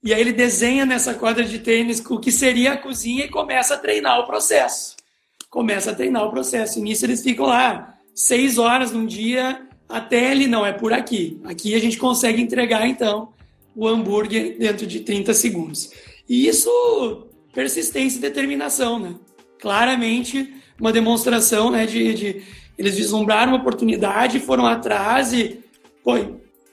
e 0.06 0.14
aí 0.14 0.22
ele 0.22 0.32
desenha 0.32 0.86
nessa 0.86 1.16
quadra 1.16 1.44
de 1.44 1.58
tênis 1.58 2.00
o 2.08 2.20
que 2.20 2.32
seria 2.32 2.74
a 2.74 2.78
cozinha 2.78 3.26
e 3.26 3.28
começa 3.28 3.74
a 3.74 3.78
treinar 3.78 4.20
o 4.20 4.28
processo. 4.28 4.96
Começa 5.50 5.90
a 5.90 5.96
treinar 5.96 6.24
o 6.24 6.30
processo. 6.30 6.78
E 6.78 6.82
nisso 6.84 7.08
eles 7.08 7.24
ficam 7.24 7.48
lá 7.48 7.98
seis 8.14 8.60
horas 8.60 8.92
num 8.92 9.08
dia 9.08 9.68
até 9.88 10.32
ele, 10.32 10.48
não, 10.48 10.66
é 10.66 10.72
por 10.72 10.94
aqui. 10.94 11.40
Aqui 11.44 11.76
a 11.76 11.80
gente 11.80 11.98
consegue 11.98 12.42
entregar, 12.42 12.88
então, 12.88 13.30
o 13.76 13.88
hambúrguer 13.88 14.58
dentro 14.58 14.88
de 14.88 15.02
30 15.02 15.34
segundos. 15.34 15.90
E 16.28 16.48
isso 16.48 17.28
persistência 17.54 18.18
e 18.18 18.22
determinação, 18.22 19.00
né? 19.00 19.16
Claramente 19.60 20.54
uma 20.80 20.92
demonstração, 20.92 21.72
né, 21.72 21.86
de, 21.86 22.14
de 22.14 22.44
eles 22.78 22.96
vislumbraram 22.98 23.54
uma 23.54 23.60
oportunidade, 23.60 24.40
foram 24.40 24.66
atrás 24.66 25.32
e, 25.32 25.62
pô, 26.04 26.18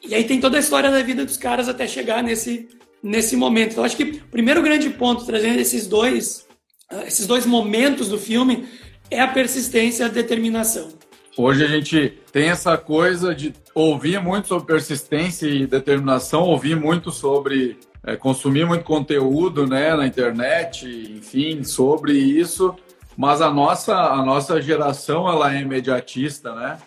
e 0.04 0.14
aí 0.14 0.24
tem 0.24 0.40
toda 0.40 0.56
a 0.56 0.60
história 0.60 0.90
da 0.90 1.00
vida 1.02 1.24
dos 1.24 1.36
caras 1.36 1.68
até 1.68 1.86
chegar 1.86 2.22
nesse, 2.22 2.68
nesse 3.00 3.36
momento. 3.36 3.72
Então, 3.72 3.84
acho 3.84 3.96
que 3.96 4.02
o 4.02 4.28
primeiro 4.28 4.60
grande 4.60 4.90
ponto, 4.90 5.24
trazendo 5.24 5.60
esses 5.60 5.86
dois, 5.86 6.44
ah, 6.90 7.04
esses 7.06 7.26
dois 7.26 7.46
momentos 7.46 8.08
do 8.08 8.18
filme, 8.18 8.66
é 9.08 9.20
a 9.20 9.28
persistência 9.28 10.02
e 10.02 10.06
a 10.06 10.08
determinação. 10.08 10.88
Hoje 11.36 11.64
a 11.64 11.68
gente 11.68 12.18
tem 12.30 12.50
essa 12.50 12.76
coisa 12.76 13.34
de 13.34 13.54
ouvir 13.74 14.20
muito 14.20 14.48
sobre 14.48 14.66
persistência 14.66 15.46
e 15.46 15.66
determinação, 15.66 16.42
ouvir 16.42 16.76
muito 16.76 17.10
sobre 17.10 17.78
é, 18.04 18.16
consumir 18.16 18.66
muito 18.66 18.84
conteúdo 18.84 19.66
né, 19.66 19.94
na 19.96 20.06
internet, 20.06 20.86
enfim, 20.86 21.64
sobre 21.64 22.12
isso, 22.12 22.76
mas 23.16 23.40
a 23.40 23.50
nossa, 23.50 23.94
a 23.94 24.22
nossa 24.22 24.60
geração 24.60 25.26
ela 25.28 25.54
é 25.54 25.60
imediatista, 25.60 26.54
né? 26.54 26.78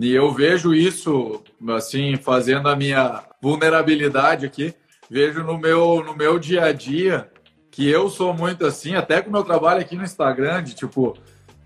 E 0.00 0.12
eu 0.12 0.32
vejo 0.32 0.72
isso, 0.72 1.42
assim, 1.70 2.16
fazendo 2.16 2.68
a 2.68 2.76
minha 2.76 3.24
vulnerabilidade 3.42 4.46
aqui, 4.46 4.72
vejo 5.10 5.42
no 5.42 5.58
meu, 5.58 6.02
no 6.04 6.14
meu 6.14 6.38
dia 6.38 6.64
a 6.64 6.72
dia 6.72 7.28
que 7.70 7.88
eu 7.88 8.08
sou 8.08 8.32
muito 8.32 8.64
assim, 8.64 8.94
até 8.94 9.20
com 9.20 9.28
o 9.28 9.32
meu 9.32 9.42
trabalho 9.42 9.80
aqui 9.80 9.96
no 9.96 10.04
Instagram, 10.04 10.62
de 10.62 10.74
tipo, 10.74 11.16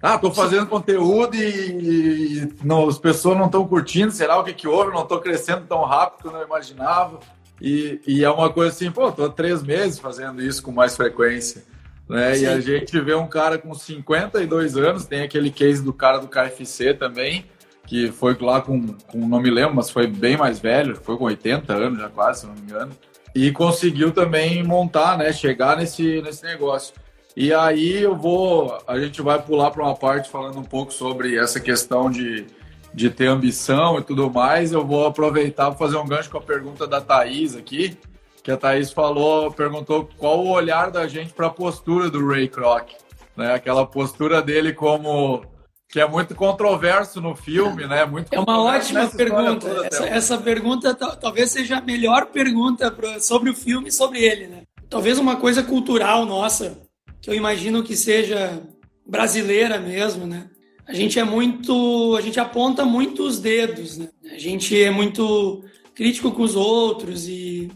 ah, 0.06 0.18
tô 0.18 0.30
fazendo 0.30 0.66
conteúdo 0.66 1.34
e, 1.34 2.42
e 2.42 2.52
não, 2.62 2.86
as 2.86 2.98
pessoas 2.98 3.38
não 3.38 3.46
estão 3.46 3.66
curtindo, 3.66 4.12
será 4.12 4.38
o 4.38 4.44
que 4.44 4.52
que 4.52 4.68
houve? 4.68 4.92
Não 4.92 5.00
estou 5.00 5.18
crescendo 5.18 5.64
tão 5.66 5.82
rápido 5.82 6.24
quanto 6.24 6.36
eu 6.36 6.44
imaginava. 6.44 7.20
E, 7.58 7.98
e, 8.06 8.22
é 8.22 8.30
uma 8.30 8.52
coisa 8.52 8.70
assim, 8.70 8.90
pô, 8.90 9.10
tô 9.10 9.24
há 9.24 9.30
três 9.30 9.62
meses 9.62 9.98
fazendo 9.98 10.42
isso 10.42 10.62
com 10.62 10.70
mais 10.70 10.94
frequência. 10.94 11.64
Né? 12.06 12.38
E 12.40 12.46
a 12.46 12.60
gente 12.60 13.00
vê 13.00 13.14
um 13.14 13.26
cara 13.26 13.56
com 13.56 13.72
52 13.72 14.76
anos, 14.76 15.06
tem 15.06 15.22
aquele 15.22 15.50
case 15.50 15.82
do 15.82 15.94
cara 15.94 16.18
do 16.18 16.28
KFC 16.28 16.92
também, 16.92 17.46
que 17.86 18.12
foi 18.12 18.36
lá 18.38 18.60
com, 18.60 18.86
com 19.06 19.26
não 19.26 19.40
me 19.40 19.48
lembro, 19.48 19.74
mas 19.74 19.88
foi 19.88 20.06
bem 20.06 20.36
mais 20.36 20.60
velho, 20.60 20.96
foi 20.96 21.16
com 21.16 21.24
80 21.24 21.72
anos 21.72 21.98
já 21.98 22.10
quase, 22.10 22.40
se 22.40 22.46
não 22.46 22.52
me 22.52 22.60
engano. 22.60 22.92
E 23.34 23.50
conseguiu 23.50 24.12
também 24.12 24.62
montar, 24.62 25.16
né? 25.16 25.32
Chegar 25.32 25.78
nesse, 25.78 26.20
nesse 26.20 26.44
negócio. 26.44 26.94
E 27.36 27.52
aí 27.52 28.00
eu 28.00 28.14
vou, 28.14 28.78
a 28.86 28.98
gente 28.98 29.20
vai 29.20 29.42
pular 29.42 29.70
para 29.70 29.82
uma 29.82 29.96
parte 29.96 30.30
falando 30.30 30.58
um 30.58 30.64
pouco 30.64 30.92
sobre 30.92 31.36
essa 31.36 31.58
questão 31.58 32.08
de, 32.08 32.46
de 32.92 33.10
ter 33.10 33.26
ambição 33.26 33.98
e 33.98 34.02
tudo 34.02 34.30
mais. 34.30 34.72
Eu 34.72 34.86
vou 34.86 35.06
aproveitar 35.06 35.66
para 35.70 35.78
fazer 35.78 35.96
um 35.96 36.06
gancho 36.06 36.30
com 36.30 36.38
a 36.38 36.42
pergunta 36.42 36.86
da 36.86 37.00
Thaís 37.00 37.56
aqui, 37.56 37.98
que 38.42 38.52
a 38.52 38.56
Thaís 38.56 38.92
falou, 38.92 39.50
perguntou 39.50 40.08
qual 40.16 40.44
o 40.44 40.50
olhar 40.50 40.92
da 40.92 41.08
gente 41.08 41.32
para 41.32 41.48
a 41.48 41.50
postura 41.50 42.08
do 42.08 42.24
Ray 42.24 42.48
Kroc, 42.48 42.90
né? 43.36 43.52
Aquela 43.52 43.84
postura 43.84 44.40
dele 44.40 44.72
como 44.72 45.44
que 45.88 46.00
é 46.00 46.08
muito 46.08 46.36
controverso 46.36 47.20
no 47.20 47.34
filme, 47.34 47.86
né? 47.86 48.04
Muito 48.04 48.32
é 48.32 48.38
uma 48.38 48.62
ótima 48.62 49.08
pergunta. 49.08 49.68
Essa, 49.86 50.06
essa, 50.06 50.38
pergunta 50.38 50.94
talvez 50.94 51.50
seja 51.50 51.78
a 51.78 51.80
melhor 51.80 52.26
pergunta 52.26 52.94
sobre 53.20 53.50
o 53.50 53.54
filme, 53.54 53.90
sobre 53.90 54.22
ele, 54.22 54.46
né? 54.46 54.62
Talvez 54.88 55.18
uma 55.18 55.36
coisa 55.36 55.62
cultural 55.62 56.24
nossa 56.24 56.78
que 57.24 57.30
eu 57.30 57.34
imagino 57.34 57.82
que 57.82 57.96
seja 57.96 58.62
brasileira 59.06 59.80
mesmo, 59.80 60.26
né? 60.26 60.50
A 60.86 60.92
gente 60.92 61.18
é 61.18 61.24
muito, 61.24 62.14
a 62.18 62.20
gente 62.20 62.38
aponta 62.38 62.84
muito 62.84 63.22
os 63.22 63.38
dedos, 63.38 63.96
né? 63.96 64.10
A 64.30 64.36
gente 64.36 64.78
é 64.78 64.90
muito 64.90 65.64
crítico 65.94 66.30
com 66.32 66.42
os 66.42 66.54
outros 66.54 67.26
e 67.26 67.70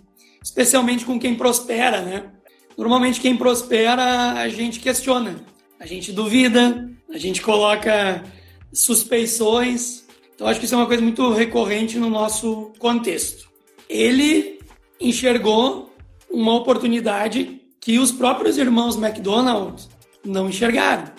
especialmente 0.45 1.07
com 1.07 1.19
quem 1.19 1.35
prospera, 1.35 2.02
né? 2.02 2.31
Normalmente 2.76 3.23
quem 3.23 3.38
prospera 3.38 4.35
a 4.35 4.50
gente 4.50 4.81
questiona, 4.81 5.43
a 5.81 5.87
gente 5.87 6.12
duvida, 6.12 6.87
a 7.11 7.17
gente 7.17 7.40
coloca 7.40 8.23
suspeições. 8.71 10.05
Então 10.35 10.47
acho 10.47 10.61
que 10.61 10.67
isso 10.67 10.75
é 10.75 10.78
uma 10.78 10.87
coisa 10.87 11.02
muito 11.02 11.33
recorrente 11.33 11.99
no 11.99 12.11
nosso 12.11 12.71
contexto. 12.78 13.49
Ele 13.88 14.59
enxergou 15.00 15.90
uma 16.31 16.55
oportunidade 16.55 17.58
que 17.88 17.99
os 17.99 18.12
próprios 18.12 18.59
irmãos 18.59 18.97
McDonald 18.97 19.88
não 20.23 20.50
enxergaram. 20.50 21.11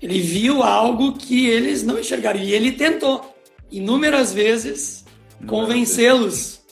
Ele 0.00 0.20
viu 0.20 0.62
algo 0.62 1.12
que 1.12 1.46
eles 1.50 1.82
não 1.82 1.98
enxergaram 1.98 2.40
e 2.40 2.50
ele 2.50 2.72
tentou 2.72 3.36
inúmeras 3.70 4.32
vezes 4.32 5.04
convencê-los. 5.46 6.62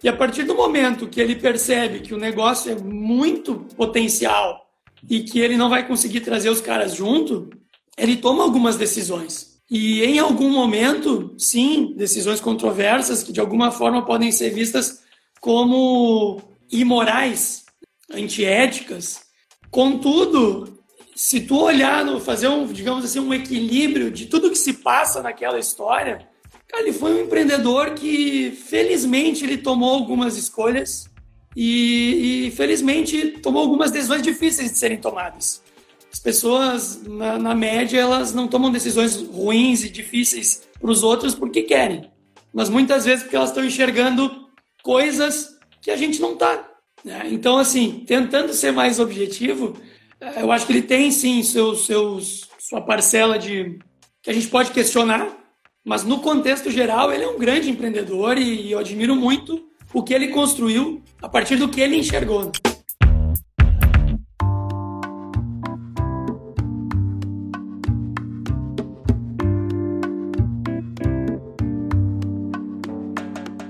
E 0.00 0.08
a 0.08 0.12
partir 0.12 0.44
do 0.44 0.54
momento 0.54 1.08
que 1.08 1.20
ele 1.20 1.34
percebe 1.34 1.98
que 1.98 2.14
o 2.14 2.18
negócio 2.18 2.70
é 2.70 2.76
muito 2.76 3.66
potencial 3.76 4.64
e 5.08 5.24
que 5.24 5.40
ele 5.40 5.56
não 5.56 5.68
vai 5.68 5.88
conseguir 5.88 6.20
trazer 6.20 6.48
os 6.48 6.60
caras 6.60 6.94
junto, 6.94 7.50
ele 7.98 8.16
toma 8.16 8.44
algumas 8.44 8.76
decisões. 8.76 9.60
E 9.68 10.04
em 10.04 10.20
algum 10.20 10.50
momento, 10.50 11.34
sim, 11.36 11.94
decisões 11.96 12.40
controversas 12.40 13.24
que 13.24 13.32
de 13.32 13.40
alguma 13.40 13.72
forma 13.72 14.06
podem 14.06 14.30
ser 14.30 14.50
vistas 14.50 15.00
como 15.40 16.40
imorais 16.70 17.64
antiéticas. 18.10 19.22
Contudo, 19.70 20.80
se 21.14 21.40
tu 21.40 21.60
olhar, 21.60 22.04
no, 22.04 22.20
fazer 22.20 22.48
um, 22.48 22.66
digamos 22.66 23.04
assim, 23.04 23.20
um 23.20 23.34
equilíbrio 23.34 24.10
de 24.10 24.26
tudo 24.26 24.50
que 24.50 24.58
se 24.58 24.72
passa 24.72 25.22
naquela 25.22 25.58
história, 25.58 26.26
cara, 26.66 26.82
ele 26.82 26.92
foi 26.92 27.12
um 27.12 27.24
empreendedor 27.24 27.90
que, 27.90 28.50
felizmente, 28.50 29.44
ele 29.44 29.58
tomou 29.58 29.94
algumas 29.94 30.36
escolhas 30.36 31.08
e, 31.54 32.46
e 32.46 32.50
felizmente, 32.52 33.32
tomou 33.42 33.62
algumas 33.62 33.90
decisões 33.90 34.22
difíceis 34.22 34.72
de 34.72 34.78
serem 34.78 34.98
tomadas. 34.98 35.62
As 36.12 36.18
pessoas, 36.18 37.02
na, 37.02 37.38
na 37.38 37.54
média, 37.54 38.00
elas 38.00 38.32
não 38.32 38.48
tomam 38.48 38.70
decisões 38.70 39.16
ruins 39.16 39.84
e 39.84 39.90
difíceis 39.90 40.62
para 40.80 40.90
os 40.90 41.02
outros 41.02 41.34
porque 41.34 41.62
querem, 41.62 42.10
mas 42.52 42.68
muitas 42.68 43.04
vezes 43.04 43.22
porque 43.22 43.36
elas 43.36 43.50
estão 43.50 43.64
enxergando 43.64 44.48
coisas 44.82 45.56
que 45.80 45.90
a 45.90 45.96
gente 45.96 46.20
não 46.20 46.32
está. 46.32 46.69
Né? 47.04 47.28
Então, 47.30 47.58
assim, 47.58 48.04
tentando 48.06 48.52
ser 48.52 48.72
mais 48.72 48.98
objetivo, 48.98 49.76
eh, 50.20 50.42
eu 50.42 50.52
acho 50.52 50.66
que 50.66 50.72
ele 50.72 50.82
tem 50.82 51.10
sim 51.10 51.42
seus, 51.42 51.86
seus, 51.86 52.48
sua 52.58 52.80
parcela 52.80 53.38
de 53.38 53.78
que 54.22 54.30
a 54.30 54.34
gente 54.34 54.48
pode 54.48 54.70
questionar, 54.70 55.26
mas 55.84 56.04
no 56.04 56.20
contexto 56.20 56.70
geral 56.70 57.12
ele 57.12 57.24
é 57.24 57.28
um 57.28 57.38
grande 57.38 57.70
empreendedor 57.70 58.36
e 58.36 58.70
eu 58.70 58.78
admiro 58.78 59.16
muito 59.16 59.66
o 59.94 60.02
que 60.02 60.12
ele 60.12 60.28
construiu 60.28 61.02
a 61.22 61.28
partir 61.28 61.56
do 61.56 61.68
que 61.68 61.80
ele 61.80 61.96
enxergou. 61.96 62.52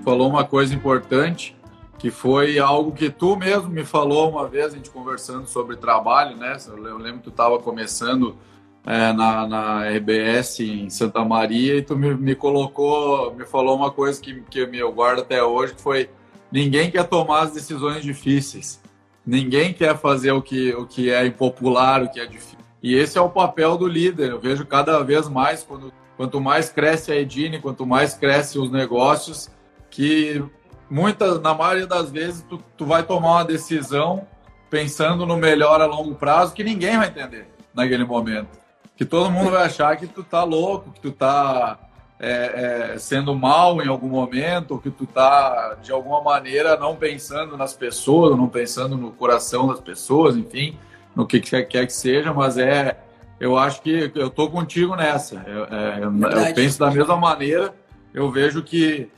Falou 0.04 0.28
uma 0.28 0.44
coisa 0.44 0.74
importante 0.74 1.54
que 2.00 2.10
foi 2.10 2.58
algo 2.58 2.92
que 2.92 3.10
tu 3.10 3.36
mesmo 3.36 3.68
me 3.68 3.84
falou 3.84 4.30
uma 4.30 4.48
vez, 4.48 4.72
a 4.72 4.76
gente 4.76 4.88
conversando 4.88 5.46
sobre 5.46 5.76
trabalho, 5.76 6.34
né? 6.34 6.56
Eu 6.66 6.96
lembro 6.96 7.18
que 7.18 7.24
tu 7.24 7.30
estava 7.30 7.58
começando 7.58 8.38
é, 8.86 9.12
na, 9.12 9.46
na 9.46 9.84
RBS 9.86 10.60
em 10.60 10.88
Santa 10.88 11.22
Maria 11.22 11.76
e 11.76 11.82
tu 11.82 11.94
me, 11.94 12.14
me 12.14 12.34
colocou, 12.34 13.34
me 13.34 13.44
falou 13.44 13.76
uma 13.76 13.90
coisa 13.90 14.18
que, 14.18 14.40
que 14.48 14.60
eu 14.60 14.90
guardo 14.90 15.20
até 15.20 15.44
hoje, 15.44 15.74
que 15.74 15.82
foi 15.82 16.08
ninguém 16.50 16.90
quer 16.90 17.06
tomar 17.06 17.42
as 17.42 17.52
decisões 17.52 18.02
difíceis. 18.02 18.80
Ninguém 19.26 19.74
quer 19.74 19.94
fazer 19.98 20.32
o 20.32 20.40
que, 20.40 20.72
o 20.72 20.86
que 20.86 21.10
é 21.10 21.26
impopular, 21.26 22.02
o 22.02 22.10
que 22.10 22.18
é 22.18 22.24
difícil. 22.24 22.58
E 22.82 22.94
esse 22.94 23.18
é 23.18 23.20
o 23.20 23.28
papel 23.28 23.76
do 23.76 23.86
líder. 23.86 24.30
Eu 24.30 24.40
vejo 24.40 24.64
cada 24.64 25.02
vez 25.02 25.28
mais, 25.28 25.62
quando, 25.62 25.92
quanto 26.16 26.40
mais 26.40 26.70
cresce 26.70 27.12
a 27.12 27.16
Edine, 27.16 27.60
quanto 27.60 27.84
mais 27.84 28.14
cresce 28.14 28.58
os 28.58 28.70
negócios, 28.70 29.50
que 29.90 30.42
muitas, 30.90 31.40
na 31.40 31.54
maioria 31.54 31.86
das 31.86 32.10
vezes, 32.10 32.44
tu, 32.48 32.62
tu 32.76 32.84
vai 32.84 33.02
tomar 33.02 33.32
uma 33.36 33.44
decisão 33.44 34.26
pensando 34.68 35.24
no 35.24 35.36
melhor 35.36 35.80
a 35.80 35.86
longo 35.86 36.14
prazo 36.14 36.52
que 36.52 36.64
ninguém 36.64 36.98
vai 36.98 37.08
entender 37.08 37.48
naquele 37.74 38.04
momento. 38.04 38.48
Que 38.96 39.04
todo 39.04 39.30
mundo 39.30 39.50
vai 39.50 39.64
achar 39.64 39.96
que 39.96 40.06
tu 40.06 40.22
tá 40.22 40.44
louco, 40.44 40.92
que 40.92 41.00
tu 41.00 41.10
tá 41.10 41.78
é, 42.18 42.92
é, 42.92 42.98
sendo 42.98 43.34
mal 43.34 43.82
em 43.82 43.88
algum 43.88 44.08
momento, 44.08 44.78
que 44.78 44.90
tu 44.90 45.06
tá, 45.06 45.78
de 45.82 45.90
alguma 45.90 46.20
maneira, 46.20 46.76
não 46.76 46.94
pensando 46.94 47.56
nas 47.56 47.72
pessoas, 47.72 48.36
não 48.36 48.46
pensando 48.46 48.96
no 48.96 49.10
coração 49.10 49.68
das 49.68 49.80
pessoas, 49.80 50.36
enfim, 50.36 50.76
no 51.16 51.26
que 51.26 51.40
quer, 51.40 51.64
que 51.64 51.92
seja, 51.92 52.32
mas 52.32 52.58
é. 52.58 52.98
Eu 53.40 53.56
acho 53.56 53.80
que 53.80 54.12
eu 54.14 54.28
tô 54.28 54.50
contigo 54.50 54.94
nessa. 54.94 55.42
Eu, 55.46 55.64
é, 55.64 56.00
eu 56.04 56.54
penso 56.54 56.78
da 56.78 56.90
mesma 56.90 57.16
maneira. 57.16 57.74
Eu 58.12 58.30
vejo 58.30 58.62
que 58.62 59.08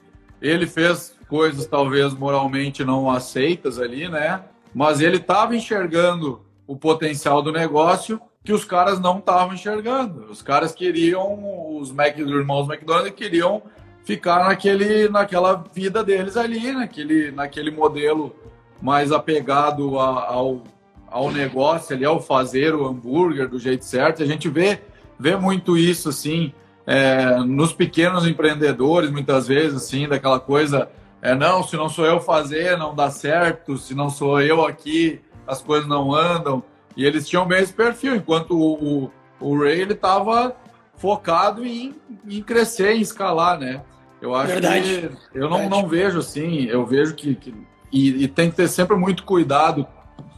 ele 0.40 0.64
fez 0.64 1.11
coisas 1.32 1.66
talvez 1.66 2.12
moralmente 2.12 2.84
não 2.84 3.10
aceitas 3.10 3.78
ali, 3.78 4.06
né? 4.06 4.42
Mas 4.74 5.00
ele 5.00 5.16
estava 5.16 5.56
enxergando 5.56 6.42
o 6.66 6.76
potencial 6.76 7.40
do 7.40 7.50
negócio 7.50 8.20
que 8.44 8.52
os 8.52 8.66
caras 8.66 9.00
não 9.00 9.16
estavam 9.16 9.54
enxergando. 9.54 10.26
Os 10.30 10.42
caras 10.42 10.74
queriam, 10.74 11.78
os 11.78 11.90
Mac, 11.90 12.18
irmãos 12.18 12.68
McDonald's 12.68 13.14
queriam 13.14 13.62
ficar 14.04 14.44
naquele, 14.44 15.08
naquela 15.08 15.64
vida 15.72 16.04
deles 16.04 16.36
ali, 16.36 16.70
naquele, 16.70 17.30
naquele 17.30 17.70
modelo 17.70 18.36
mais 18.78 19.10
apegado 19.10 19.98
a, 19.98 20.26
ao, 20.26 20.62
ao 21.08 21.30
negócio 21.30 21.96
ali, 21.96 22.04
ao 22.04 22.20
fazer 22.20 22.74
o 22.74 22.86
hambúrguer 22.86 23.48
do 23.48 23.58
jeito 23.58 23.86
certo. 23.86 24.22
A 24.22 24.26
gente 24.26 24.50
vê, 24.50 24.82
vê 25.18 25.34
muito 25.34 25.78
isso, 25.78 26.10
assim, 26.10 26.52
é, 26.86 27.36
nos 27.38 27.72
pequenos 27.72 28.26
empreendedores, 28.26 29.10
muitas 29.10 29.48
vezes, 29.48 29.76
assim, 29.82 30.06
daquela 30.06 30.38
coisa, 30.38 30.90
é, 31.22 31.36
não, 31.36 31.62
se 31.62 31.76
não 31.76 31.88
sou 31.88 32.04
eu 32.04 32.18
fazer, 32.18 32.76
não 32.76 32.96
dá 32.96 33.08
certo, 33.08 33.78
se 33.78 33.94
não 33.94 34.10
sou 34.10 34.40
eu 34.42 34.66
aqui, 34.66 35.20
as 35.46 35.62
coisas 35.62 35.88
não 35.88 36.12
andam. 36.12 36.64
E 36.96 37.04
eles 37.04 37.28
tinham 37.28 37.46
bem 37.46 37.62
esse 37.62 37.72
perfil, 37.72 38.16
enquanto 38.16 38.58
o, 38.58 39.04
o, 39.04 39.10
o 39.40 39.58
Ray, 39.58 39.80
ele 39.80 39.92
estava 39.92 40.56
focado 40.96 41.64
em, 41.64 41.94
em 42.28 42.42
crescer, 42.42 42.96
em 42.96 43.00
escalar, 43.00 43.58
né? 43.58 43.82
Eu 44.20 44.34
acho 44.34 44.52
Verdade. 44.52 45.10
que 45.32 45.38
eu 45.38 45.48
não, 45.48 45.68
não 45.68 45.88
vejo 45.88 46.18
assim, 46.18 46.64
eu 46.64 46.84
vejo 46.84 47.14
que, 47.14 47.36
que 47.36 47.54
e, 47.92 48.24
e, 48.24 48.28
tem 48.28 48.50
que 48.50 48.56
ter 48.56 48.68
sempre 48.68 48.96
muito 48.96 49.24
cuidado 49.24 49.86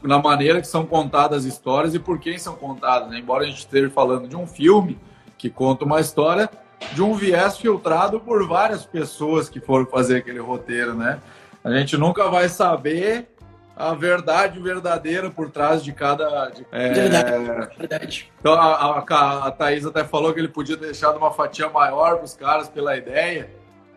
na 0.03 0.19
maneira 0.19 0.61
que 0.61 0.67
são 0.67 0.85
contadas 0.85 1.38
as 1.38 1.45
histórias 1.45 1.95
e 1.95 1.99
por 1.99 2.19
quem 2.19 2.37
são 2.37 2.57
contadas. 2.57 3.11
Né? 3.11 3.19
Embora 3.19 3.45
a 3.45 3.47
gente 3.47 3.59
esteja 3.59 3.91
falando 3.91 4.29
de 4.29 4.37
um 4.37 4.47
filme 4.47 4.99
que 5.38 5.49
conta 5.49 5.85
uma 5.85 6.00
história 6.00 6.50
de 6.93 7.03
um 7.03 7.14
viés 7.14 7.57
filtrado 7.57 8.21
por 8.21 8.47
várias 8.47 8.85
pessoas 8.85 9.49
que 9.49 9.61
foram 9.61 9.87
fazer 9.87 10.19
aquele 10.19 10.41
roteiro, 10.41 10.95
né? 10.95 11.21
A 11.62 11.73
gente 11.73 11.97
nunca 11.97 12.29
vai 12.29 12.49
saber 12.49 13.29
a 13.76 13.93
verdade 13.95 14.61
verdadeira 14.61 15.31
por 15.31 15.50
trás 15.50 15.83
de 15.83 15.93
cada. 15.93 16.49
De, 16.50 16.64
é... 16.71 16.93
Verdade. 16.93 17.76
verdade. 17.76 18.33
Então 18.38 18.53
a, 18.53 18.99
a, 18.99 19.47
a 19.47 19.50
Thaís 19.50 19.85
até 19.85 20.05
falou 20.05 20.33
que 20.33 20.41
ele 20.41 20.49
podia 20.49 20.76
ter 20.76 20.87
deixado 20.87 21.17
uma 21.17 21.33
fatia 21.33 21.69
maior 21.69 22.17
para 22.17 22.25
os 22.25 22.35
caras 22.35 22.69
pela 22.69 22.97
ideia. 22.97 23.50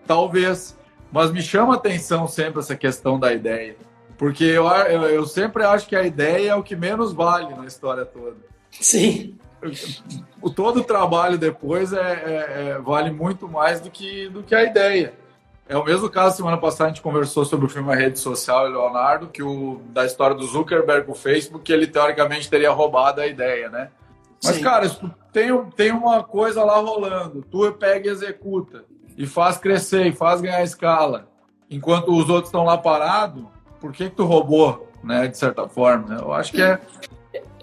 Talvez. 0.06 0.78
Mas 1.12 1.32
me 1.32 1.42
chama 1.42 1.74
a 1.74 1.78
atenção 1.78 2.28
sempre 2.28 2.60
essa 2.60 2.76
questão 2.76 3.20
da 3.20 3.32
ideia. 3.32 3.76
Porque 4.18 4.44
eu, 4.44 4.68
eu, 4.68 5.04
eu, 5.04 5.26
sempre 5.26 5.64
acho 5.64 5.88
que 5.88 5.96
a 5.96 6.04
ideia 6.04 6.52
é 6.52 6.56
o 6.56 6.64
que 6.64 6.76
menos 6.76 7.14
vale 7.14 7.54
na 7.54 7.66
história 7.66 8.04
toda. 8.04 8.36
Sim. 8.72 9.38
O, 10.42 10.50
todo 10.50 10.82
o 10.82 10.84
trabalho 10.84 11.38
depois 11.38 11.94
é, 11.94 11.98
é, 12.00 12.70
é, 12.70 12.80
vale 12.80 13.12
muito 13.12 13.48
mais 13.48 13.82
do 13.82 13.90
que, 13.90 14.30
do 14.30 14.44
que 14.44 14.54
a 14.54 14.64
ideia. 14.64 15.14
É 15.70 15.76
o 15.76 15.84
mesmo 15.84 16.10
caso, 16.10 16.38
semana 16.38 16.58
passada 16.58 16.86
a 16.86 16.88
gente 16.94 17.02
conversou 17.02 17.44
sobre 17.44 17.66
o 17.66 17.70
filme 17.70 17.92
A 17.92 17.96
Rede 17.96 18.20
Social 18.20 18.68
e 18.68 18.72
Leonardo, 18.72 19.28
que 19.28 19.44
o, 19.44 19.82
da 19.90 20.06
história 20.06 20.36
do 20.36 20.46
Zuckerberg 20.46 21.06
com 21.06 21.12
o 21.12 21.16
Facebook, 21.16 21.66
que 21.66 21.74
ele 21.74 21.88
teoricamente 21.88 22.50
teria 22.50 22.72
roubado 22.72 23.20
a 23.20 23.28
ideia, 23.28 23.70
né? 23.70 23.90
Mas, 24.42 24.56
Sim. 24.56 24.64
cara, 24.64 24.88
se 24.88 24.98
tu 25.00 25.12
tem, 25.34 25.66
tem 25.72 25.92
uma 25.92 26.24
coisa 26.24 26.64
lá 26.64 26.78
rolando, 26.78 27.44
tu 27.52 27.70
pega 27.74 28.08
e 28.08 28.12
executa, 28.12 28.86
e 29.18 29.26
faz 29.26 29.58
crescer, 29.58 30.06
e 30.06 30.12
faz 30.14 30.40
ganhar 30.40 30.64
escala, 30.64 31.28
enquanto 31.70 32.16
os 32.16 32.30
outros 32.30 32.48
estão 32.48 32.64
lá 32.64 32.78
parados, 32.78 33.44
por 33.80 33.92
que, 33.92 34.10
que 34.10 34.16
tu 34.16 34.26
roubou, 34.26 34.90
né, 35.04 35.28
de 35.28 35.38
certa 35.38 35.68
forma? 35.68 36.16
Eu 36.16 36.32
acho 36.32 36.52
que 36.52 36.62
é. 36.62 36.80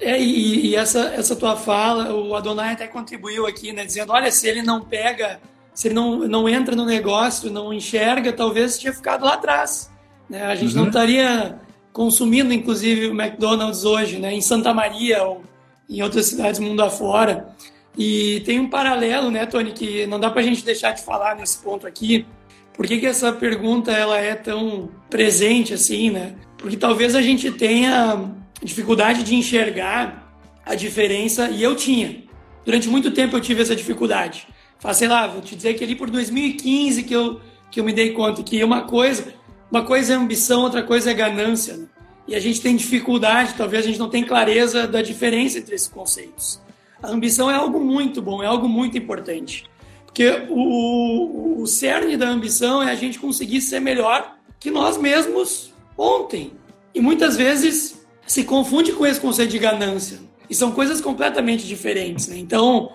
É, 0.00 0.20
e, 0.20 0.66
e 0.66 0.76
essa, 0.76 1.00
essa 1.14 1.36
tua 1.36 1.56
fala, 1.56 2.14
o 2.14 2.34
Adonai 2.34 2.72
até 2.72 2.86
contribuiu 2.86 3.46
aqui, 3.46 3.72
né, 3.72 3.84
dizendo: 3.84 4.12
olha, 4.12 4.30
se 4.30 4.48
ele 4.48 4.62
não 4.62 4.80
pega, 4.80 5.40
se 5.72 5.88
ele 5.88 5.94
não, 5.94 6.18
não 6.28 6.48
entra 6.48 6.74
no 6.74 6.84
negócio, 6.84 7.50
não 7.50 7.72
enxerga, 7.72 8.32
talvez 8.32 8.78
tinha 8.78 8.92
ficado 8.92 9.24
lá 9.24 9.34
atrás. 9.34 9.90
Né? 10.28 10.44
A 10.44 10.54
gente 10.54 10.74
uhum. 10.74 10.82
não 10.82 10.88
estaria 10.88 11.58
consumindo, 11.92 12.52
inclusive, 12.52 13.06
o 13.06 13.20
McDonald's 13.20 13.84
hoje, 13.84 14.18
né, 14.18 14.32
em 14.32 14.40
Santa 14.40 14.74
Maria 14.74 15.22
ou 15.22 15.42
em 15.88 16.02
outras 16.02 16.26
cidades 16.26 16.58
mundo 16.58 16.82
afora. 16.82 17.54
E 17.96 18.42
tem 18.44 18.58
um 18.58 18.68
paralelo, 18.68 19.30
né, 19.30 19.46
Tony, 19.46 19.72
que 19.72 20.04
não 20.06 20.18
dá 20.18 20.28
para 20.28 20.40
a 20.40 20.44
gente 20.44 20.64
deixar 20.64 20.92
de 20.92 21.02
falar 21.02 21.36
nesse 21.36 21.58
ponto 21.58 21.86
aqui, 21.86 22.26
por 22.72 22.86
que, 22.86 22.98
que 22.98 23.06
essa 23.06 23.32
pergunta 23.32 23.92
ela 23.92 24.18
é 24.18 24.34
tão 24.34 24.90
presente 25.08 25.72
assim, 25.72 26.10
né? 26.10 26.34
Porque 26.58 26.76
talvez 26.76 27.14
a 27.14 27.22
gente 27.22 27.52
tenha 27.52 28.34
dificuldade 28.62 29.22
de 29.22 29.34
enxergar 29.34 30.32
a 30.64 30.74
diferença, 30.74 31.50
e 31.50 31.62
eu 31.62 31.76
tinha. 31.76 32.24
Durante 32.64 32.88
muito 32.88 33.10
tempo 33.10 33.36
eu 33.36 33.40
tive 33.40 33.62
essa 33.62 33.76
dificuldade. 33.76 34.46
Faz, 34.78 34.96
sei 34.96 35.08
lá, 35.08 35.26
vou 35.26 35.42
te 35.42 35.54
dizer 35.54 35.74
que 35.74 35.84
ali 35.84 35.94
por 35.94 36.10
2015 36.10 37.02
que 37.02 37.14
eu, 37.14 37.40
que 37.70 37.80
eu 37.80 37.84
me 37.84 37.92
dei 37.92 38.12
conta 38.12 38.42
que 38.42 38.62
uma 38.64 38.82
coisa, 38.82 39.34
uma 39.70 39.82
coisa 39.82 40.14
é 40.14 40.16
ambição, 40.16 40.62
outra 40.62 40.82
coisa 40.82 41.10
é 41.10 41.14
ganância. 41.14 41.76
Né? 41.76 41.86
E 42.26 42.34
a 42.34 42.40
gente 42.40 42.60
tem 42.60 42.74
dificuldade, 42.74 43.54
talvez 43.56 43.84
a 43.84 43.88
gente 43.88 43.98
não 43.98 44.08
tenha 44.08 44.26
clareza 44.26 44.86
da 44.86 45.02
diferença 45.02 45.58
entre 45.58 45.74
esses 45.74 45.88
conceitos. 45.88 46.60
A 47.02 47.08
ambição 47.08 47.50
é 47.50 47.54
algo 47.54 47.78
muito 47.80 48.22
bom, 48.22 48.42
é 48.42 48.46
algo 48.46 48.66
muito 48.66 48.96
importante. 48.96 49.64
Porque 50.06 50.46
o, 50.48 51.60
o 51.60 51.66
cerne 51.66 52.16
da 52.16 52.28
ambição 52.28 52.82
é 52.82 52.90
a 52.90 52.94
gente 52.94 53.18
conseguir 53.18 53.60
ser 53.60 53.80
melhor 53.80 54.38
que 54.58 54.70
nós 54.70 54.96
mesmos 54.96 55.74
ontem. 55.98 56.52
E 56.94 57.00
muitas 57.00 57.36
vezes 57.36 58.03
se 58.26 58.44
confunde 58.44 58.92
com 58.92 59.06
esse 59.06 59.20
conceito 59.20 59.50
de 59.50 59.58
ganância. 59.58 60.18
E 60.48 60.54
são 60.54 60.72
coisas 60.72 61.00
completamente 61.00 61.66
diferentes. 61.66 62.28
Né? 62.28 62.38
Então, 62.38 62.92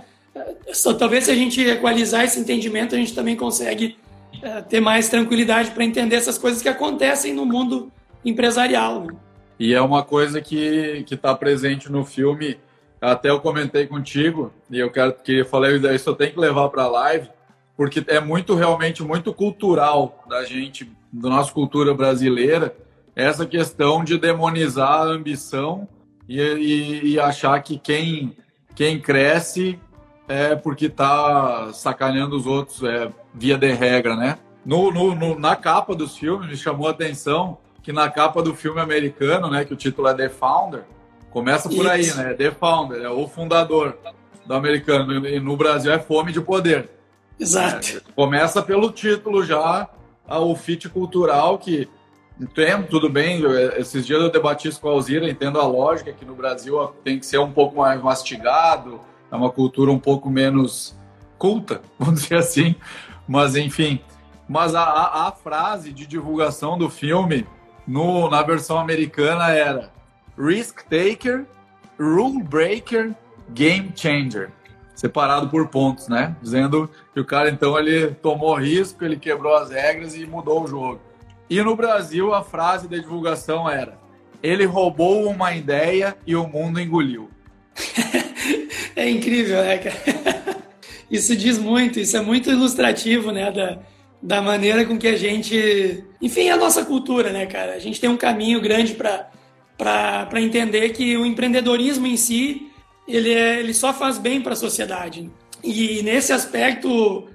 só, 0.71 0.93
talvez 0.93 1.25
se 1.25 1.31
a 1.31 1.35
gente 1.35 1.61
equalizar 1.61 2.23
esse 2.23 2.39
entendimento, 2.39 2.95
a 2.95 2.97
gente 2.97 3.13
também 3.13 3.35
consegue 3.35 3.97
é, 4.41 4.61
ter 4.61 4.79
mais 4.79 5.09
tranquilidade 5.09 5.71
para 5.71 5.83
entender 5.83 6.15
essas 6.15 6.37
coisas 6.37 6.61
que 6.61 6.69
acontecem 6.69 7.33
no 7.33 7.45
mundo 7.45 7.91
empresarial. 8.23 9.05
Né? 9.05 9.13
E 9.59 9.73
é 9.73 9.81
uma 9.81 10.03
coisa 10.03 10.41
que 10.41 11.05
está 11.09 11.35
presente 11.35 11.91
no 11.91 12.05
filme 12.05 12.57
até 13.01 13.29
eu 13.29 13.39
comentei 13.39 13.87
contigo 13.87 14.51
e 14.69 14.77
eu 14.77 14.91
quero 14.91 15.13
que 15.13 15.39
eu 15.39 15.45
falei 15.45 15.77
isso 15.95 16.09
eu 16.09 16.15
tenho 16.15 16.33
que 16.33 16.39
levar 16.39 16.67
para 16.67 16.83
a 16.83 16.87
live 16.89 17.29
porque 17.77 18.03
é 18.07 18.19
muito 18.19 18.55
realmente 18.55 19.01
muito 19.01 19.33
cultural 19.33 20.25
da 20.27 20.43
gente, 20.43 20.91
da 21.13 21.29
nossa 21.29 21.53
cultura 21.53 21.93
brasileira, 21.93 22.75
essa 23.15 23.45
questão 23.45 24.03
de 24.03 24.17
demonizar 24.17 25.01
a 25.01 25.03
ambição 25.03 25.87
e, 26.27 26.39
e, 26.39 27.13
e 27.13 27.19
achar 27.19 27.61
que 27.61 27.77
quem 27.77 28.35
quem 28.75 28.99
cresce 28.99 29.77
é 30.27 30.55
porque 30.55 30.85
está 30.85 31.73
sacaneando 31.73 32.37
os 32.37 32.45
outros 32.45 32.81
é, 32.83 33.11
via 33.33 33.57
de 33.57 33.71
regra, 33.73 34.15
né? 34.15 34.37
No, 34.65 34.91
no, 34.91 35.15
no, 35.15 35.37
na 35.37 35.55
capa 35.55 35.95
dos 35.95 36.15
filmes 36.15 36.49
me 36.49 36.55
chamou 36.55 36.87
a 36.87 36.91
atenção 36.91 37.57
que 37.81 37.91
na 37.91 38.09
capa 38.09 38.41
do 38.41 38.55
filme 38.55 38.79
americano, 38.79 39.49
né, 39.49 39.65
que 39.65 39.73
o 39.73 39.77
título 39.77 40.07
é 40.07 40.13
The 40.13 40.29
Founder, 40.29 40.83
Começa 41.31 41.69
por 41.69 41.87
aí, 41.87 42.11
né? 42.13 42.33
The 42.33 42.51
Founder, 42.51 43.01
é 43.03 43.09
o 43.09 43.27
fundador 43.27 43.97
do 44.45 44.53
americano. 44.53 45.27
E 45.27 45.39
no 45.39 45.55
Brasil 45.55 45.91
é 45.91 45.99
fome 45.99 46.31
de 46.31 46.41
poder. 46.41 46.89
Exato. 47.39 47.97
É, 47.97 48.01
começa 48.15 48.61
pelo 48.61 48.91
título 48.91 49.45
já, 49.45 49.87
o 50.27 50.55
fit 50.55 50.89
cultural 50.89 51.57
que 51.57 51.87
entendo, 52.39 52.87
tudo 52.87 53.09
bem. 53.09 53.41
Esses 53.77 54.05
dias 54.05 54.21
eu 54.21 54.31
debati 54.31 54.67
isso 54.67 54.79
com 54.79 54.89
a 54.89 54.91
Alzira, 54.91 55.29
entendo 55.29 55.59
a 55.59 55.67
lógica 55.67 56.13
que 56.13 56.25
no 56.25 56.35
Brasil 56.35 56.93
tem 57.03 57.19
que 57.19 57.25
ser 57.25 57.39
um 57.39 57.51
pouco 57.51 57.77
mais 57.77 58.01
mastigado, 58.01 58.99
é 59.31 59.35
uma 59.35 59.51
cultura 59.51 59.91
um 59.91 59.99
pouco 59.99 60.29
menos 60.29 60.97
culta, 61.37 61.81
vamos 61.99 62.21
dizer 62.21 62.35
assim. 62.35 62.75
Mas 63.27 63.55
enfim, 63.55 64.01
mas 64.47 64.73
a, 64.73 64.83
a, 64.83 65.27
a 65.27 65.31
frase 65.31 65.93
de 65.93 66.07
divulgação 66.07 66.77
do 66.77 66.89
filme 66.89 67.45
no, 67.87 68.29
na 68.29 68.41
versão 68.41 68.79
americana 68.79 69.49
era 69.51 69.91
Risk 70.37 70.83
Taker, 70.83 71.45
Rule 71.99 72.43
Breaker, 72.43 73.13
Game 73.49 73.91
Changer. 73.95 74.51
Separado 74.95 75.47
por 75.49 75.67
pontos, 75.67 76.07
né? 76.07 76.35
Dizendo 76.41 76.89
que 77.13 77.19
o 77.19 77.25
cara, 77.25 77.49
então, 77.49 77.77
ele 77.79 78.11
tomou 78.15 78.53
risco, 78.55 79.03
ele 79.03 79.17
quebrou 79.17 79.55
as 79.55 79.69
regras 79.69 80.13
e 80.13 80.25
mudou 80.25 80.63
o 80.63 80.67
jogo. 80.67 80.99
E 81.49 81.61
no 81.61 81.75
Brasil, 81.75 82.33
a 82.33 82.43
frase 82.43 82.87
da 82.87 82.97
divulgação 82.97 83.69
era: 83.69 83.97
ele 84.41 84.65
roubou 84.65 85.29
uma 85.29 85.53
ideia 85.53 86.15
e 86.25 86.35
o 86.35 86.47
mundo 86.47 86.79
engoliu. 86.79 87.29
é 88.95 89.09
incrível, 89.09 89.61
né, 89.63 89.77
cara? 89.77 90.59
Isso 91.09 91.35
diz 91.35 91.57
muito, 91.57 91.99
isso 91.99 92.15
é 92.15 92.21
muito 92.21 92.51
ilustrativo, 92.51 93.31
né, 93.31 93.51
da, 93.51 93.79
da 94.21 94.43
maneira 94.43 94.85
com 94.85 94.95
que 94.95 95.07
a 95.07 95.17
gente. 95.17 96.03
Enfim, 96.21 96.49
é 96.49 96.51
a 96.51 96.57
nossa 96.57 96.85
cultura, 96.85 97.31
né, 97.31 97.47
cara? 97.47 97.73
A 97.73 97.79
gente 97.79 97.99
tem 97.99 98.07
um 98.07 98.15
caminho 98.15 98.61
grande 98.61 98.93
para 98.93 100.41
entender 100.41 100.89
que 100.89 101.17
o 101.17 101.25
empreendedorismo 101.25 102.05
em 102.05 102.15
si 102.15 102.69
ele, 103.07 103.33
é, 103.33 103.59
ele 103.59 103.73
só 103.73 103.91
faz 103.91 104.19
bem 104.19 104.39
para 104.39 104.53
a 104.53 104.55
sociedade. 104.55 105.31
E 105.63 106.03
nesse 106.03 106.31
aspecto, 106.31 107.27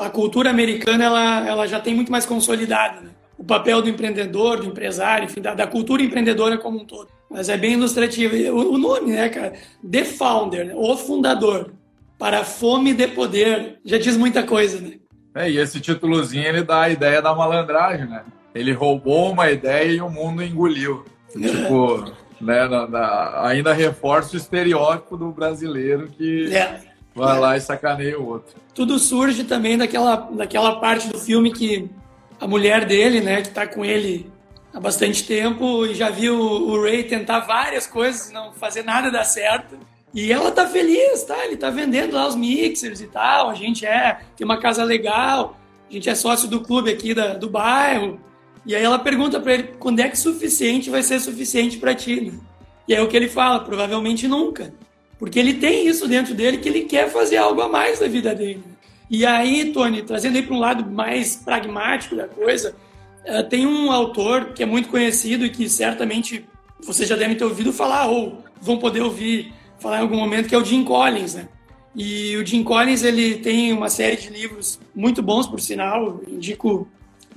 a 0.00 0.08
cultura 0.08 0.48
americana 0.48 1.04
ela, 1.04 1.46
ela 1.46 1.66
já 1.66 1.78
tem 1.78 1.94
muito 1.94 2.10
mais 2.10 2.24
consolidada. 2.24 3.02
Né? 3.02 3.10
O 3.40 3.44
papel 3.44 3.80
do 3.80 3.88
empreendedor, 3.88 4.58
do 4.58 4.66
empresário, 4.66 5.24
enfim, 5.24 5.40
da, 5.40 5.54
da, 5.54 5.66
cultura 5.66 6.02
empreendedora 6.02 6.58
como 6.58 6.78
um 6.78 6.84
todo. 6.84 7.08
Mas 7.30 7.48
é 7.48 7.56
bem 7.56 7.72
ilustrativo. 7.72 8.36
O, 8.54 8.74
o 8.74 8.78
nome, 8.78 9.12
né, 9.12 9.30
cara? 9.30 9.54
The 9.90 10.04
Founder, 10.04 10.66
né? 10.66 10.74
o 10.76 10.94
fundador. 10.94 11.72
Para 12.18 12.40
a 12.40 12.44
fome 12.44 12.92
de 12.92 13.08
poder. 13.08 13.78
Já 13.82 13.96
diz 13.96 14.14
muita 14.14 14.42
coisa, 14.42 14.78
né? 14.78 14.98
É, 15.34 15.50
e 15.50 15.56
esse 15.56 15.80
títulozinho 15.80 16.44
ele 16.44 16.62
dá 16.62 16.82
a 16.82 16.90
ideia 16.90 17.22
da 17.22 17.34
malandragem, 17.34 18.06
né? 18.06 18.24
Ele 18.54 18.72
roubou 18.74 19.32
uma 19.32 19.50
ideia 19.50 19.90
e 19.90 20.02
o 20.02 20.10
mundo 20.10 20.42
engoliu. 20.42 21.02
Tipo, 21.32 22.12
né, 22.40 22.68
na, 22.68 22.86
na, 22.86 23.46
ainda 23.46 23.72
reforça 23.72 24.34
o 24.34 24.36
estereótipo 24.36 25.16
do 25.16 25.30
brasileiro 25.30 26.08
que 26.08 26.54
é. 26.54 26.80
vai 27.14 27.36
é. 27.36 27.40
lá 27.40 27.56
e 27.56 27.60
sacaneia 27.62 28.20
o 28.20 28.26
outro. 28.26 28.54
Tudo 28.74 28.98
surge 28.98 29.44
também 29.44 29.78
daquela, 29.78 30.16
daquela 30.16 30.76
parte 30.78 31.08
do 31.08 31.18
filme 31.18 31.52
que 31.52 31.88
a 32.40 32.46
mulher 32.46 32.86
dele, 32.86 33.20
né, 33.20 33.42
que 33.42 33.50
tá 33.50 33.66
com 33.66 33.84
ele 33.84 34.30
há 34.72 34.80
bastante 34.80 35.24
tempo 35.24 35.84
e 35.84 35.94
já 35.94 36.08
viu 36.08 36.34
o 36.40 36.82
Ray 36.82 37.04
tentar 37.04 37.40
várias 37.40 37.86
coisas 37.86 38.32
não 38.32 38.52
fazer 38.52 38.82
nada 38.82 39.10
dar 39.10 39.24
certo. 39.24 39.78
E 40.12 40.32
ela 40.32 40.50
tá 40.50 40.66
feliz, 40.66 41.22
tá? 41.22 41.44
Ele 41.44 41.56
tá 41.56 41.70
vendendo 41.70 42.14
lá 42.14 42.26
os 42.26 42.34
mixers 42.34 43.00
e 43.00 43.06
tal. 43.06 43.50
A 43.50 43.54
gente 43.54 43.86
é, 43.86 44.20
tem 44.36 44.44
uma 44.44 44.58
casa 44.58 44.82
legal, 44.82 45.56
a 45.88 45.92
gente 45.92 46.08
é 46.08 46.14
sócio 46.14 46.48
do 46.48 46.62
clube 46.62 46.90
aqui 46.90 47.14
da, 47.14 47.34
do 47.34 47.48
bairro. 47.48 48.18
E 48.66 48.74
aí 48.74 48.82
ela 48.82 48.98
pergunta 48.98 49.38
para 49.38 49.54
ele 49.54 49.62
quando 49.78 50.00
é 50.00 50.08
que 50.08 50.18
suficiente 50.18 50.90
vai 50.90 51.02
ser 51.02 51.20
suficiente 51.20 51.76
para 51.76 51.94
ti, 51.94 52.20
né? 52.20 52.32
E 52.88 52.94
é 52.94 53.00
o 53.00 53.06
que 53.06 53.16
ele 53.16 53.28
fala, 53.28 53.60
provavelmente 53.60 54.26
nunca. 54.26 54.74
Porque 55.16 55.38
ele 55.38 55.54
tem 55.54 55.86
isso 55.86 56.08
dentro 56.08 56.34
dele 56.34 56.58
que 56.58 56.68
ele 56.68 56.82
quer 56.82 57.08
fazer 57.08 57.36
algo 57.36 57.60
a 57.60 57.68
mais 57.68 58.00
da 58.00 58.08
vida 58.08 58.34
dele. 58.34 58.64
E 59.10 59.26
aí, 59.26 59.72
Tony, 59.72 60.02
trazendo 60.02 60.36
aí 60.36 60.42
para 60.42 60.54
um 60.54 60.60
lado 60.60 60.88
mais 60.88 61.34
pragmático 61.34 62.14
da 62.14 62.28
coisa, 62.28 62.76
uh, 63.26 63.42
tem 63.48 63.66
um 63.66 63.90
autor 63.90 64.52
que 64.54 64.62
é 64.62 64.66
muito 64.66 64.88
conhecido 64.88 65.44
e 65.44 65.50
que 65.50 65.68
certamente 65.68 66.46
vocês 66.80 67.08
já 67.08 67.16
devem 67.16 67.36
ter 67.36 67.42
ouvido 67.42 67.72
falar 67.72 68.06
ou 68.06 68.44
vão 68.60 68.78
poder 68.78 69.00
ouvir 69.00 69.52
falar 69.80 69.98
em 69.98 70.02
algum 70.02 70.16
momento, 70.16 70.48
que 70.48 70.54
é 70.54 70.58
o 70.58 70.64
Jim 70.64 70.84
Collins, 70.84 71.34
né? 71.34 71.48
E 71.96 72.36
o 72.36 72.46
Jim 72.46 72.62
Collins, 72.62 73.02
ele 73.02 73.36
tem 73.36 73.72
uma 73.72 73.88
série 73.88 74.16
de 74.16 74.30
livros 74.30 74.78
muito 74.94 75.22
bons, 75.22 75.46
por 75.46 75.60
sinal, 75.60 76.20
indico, 76.28 76.86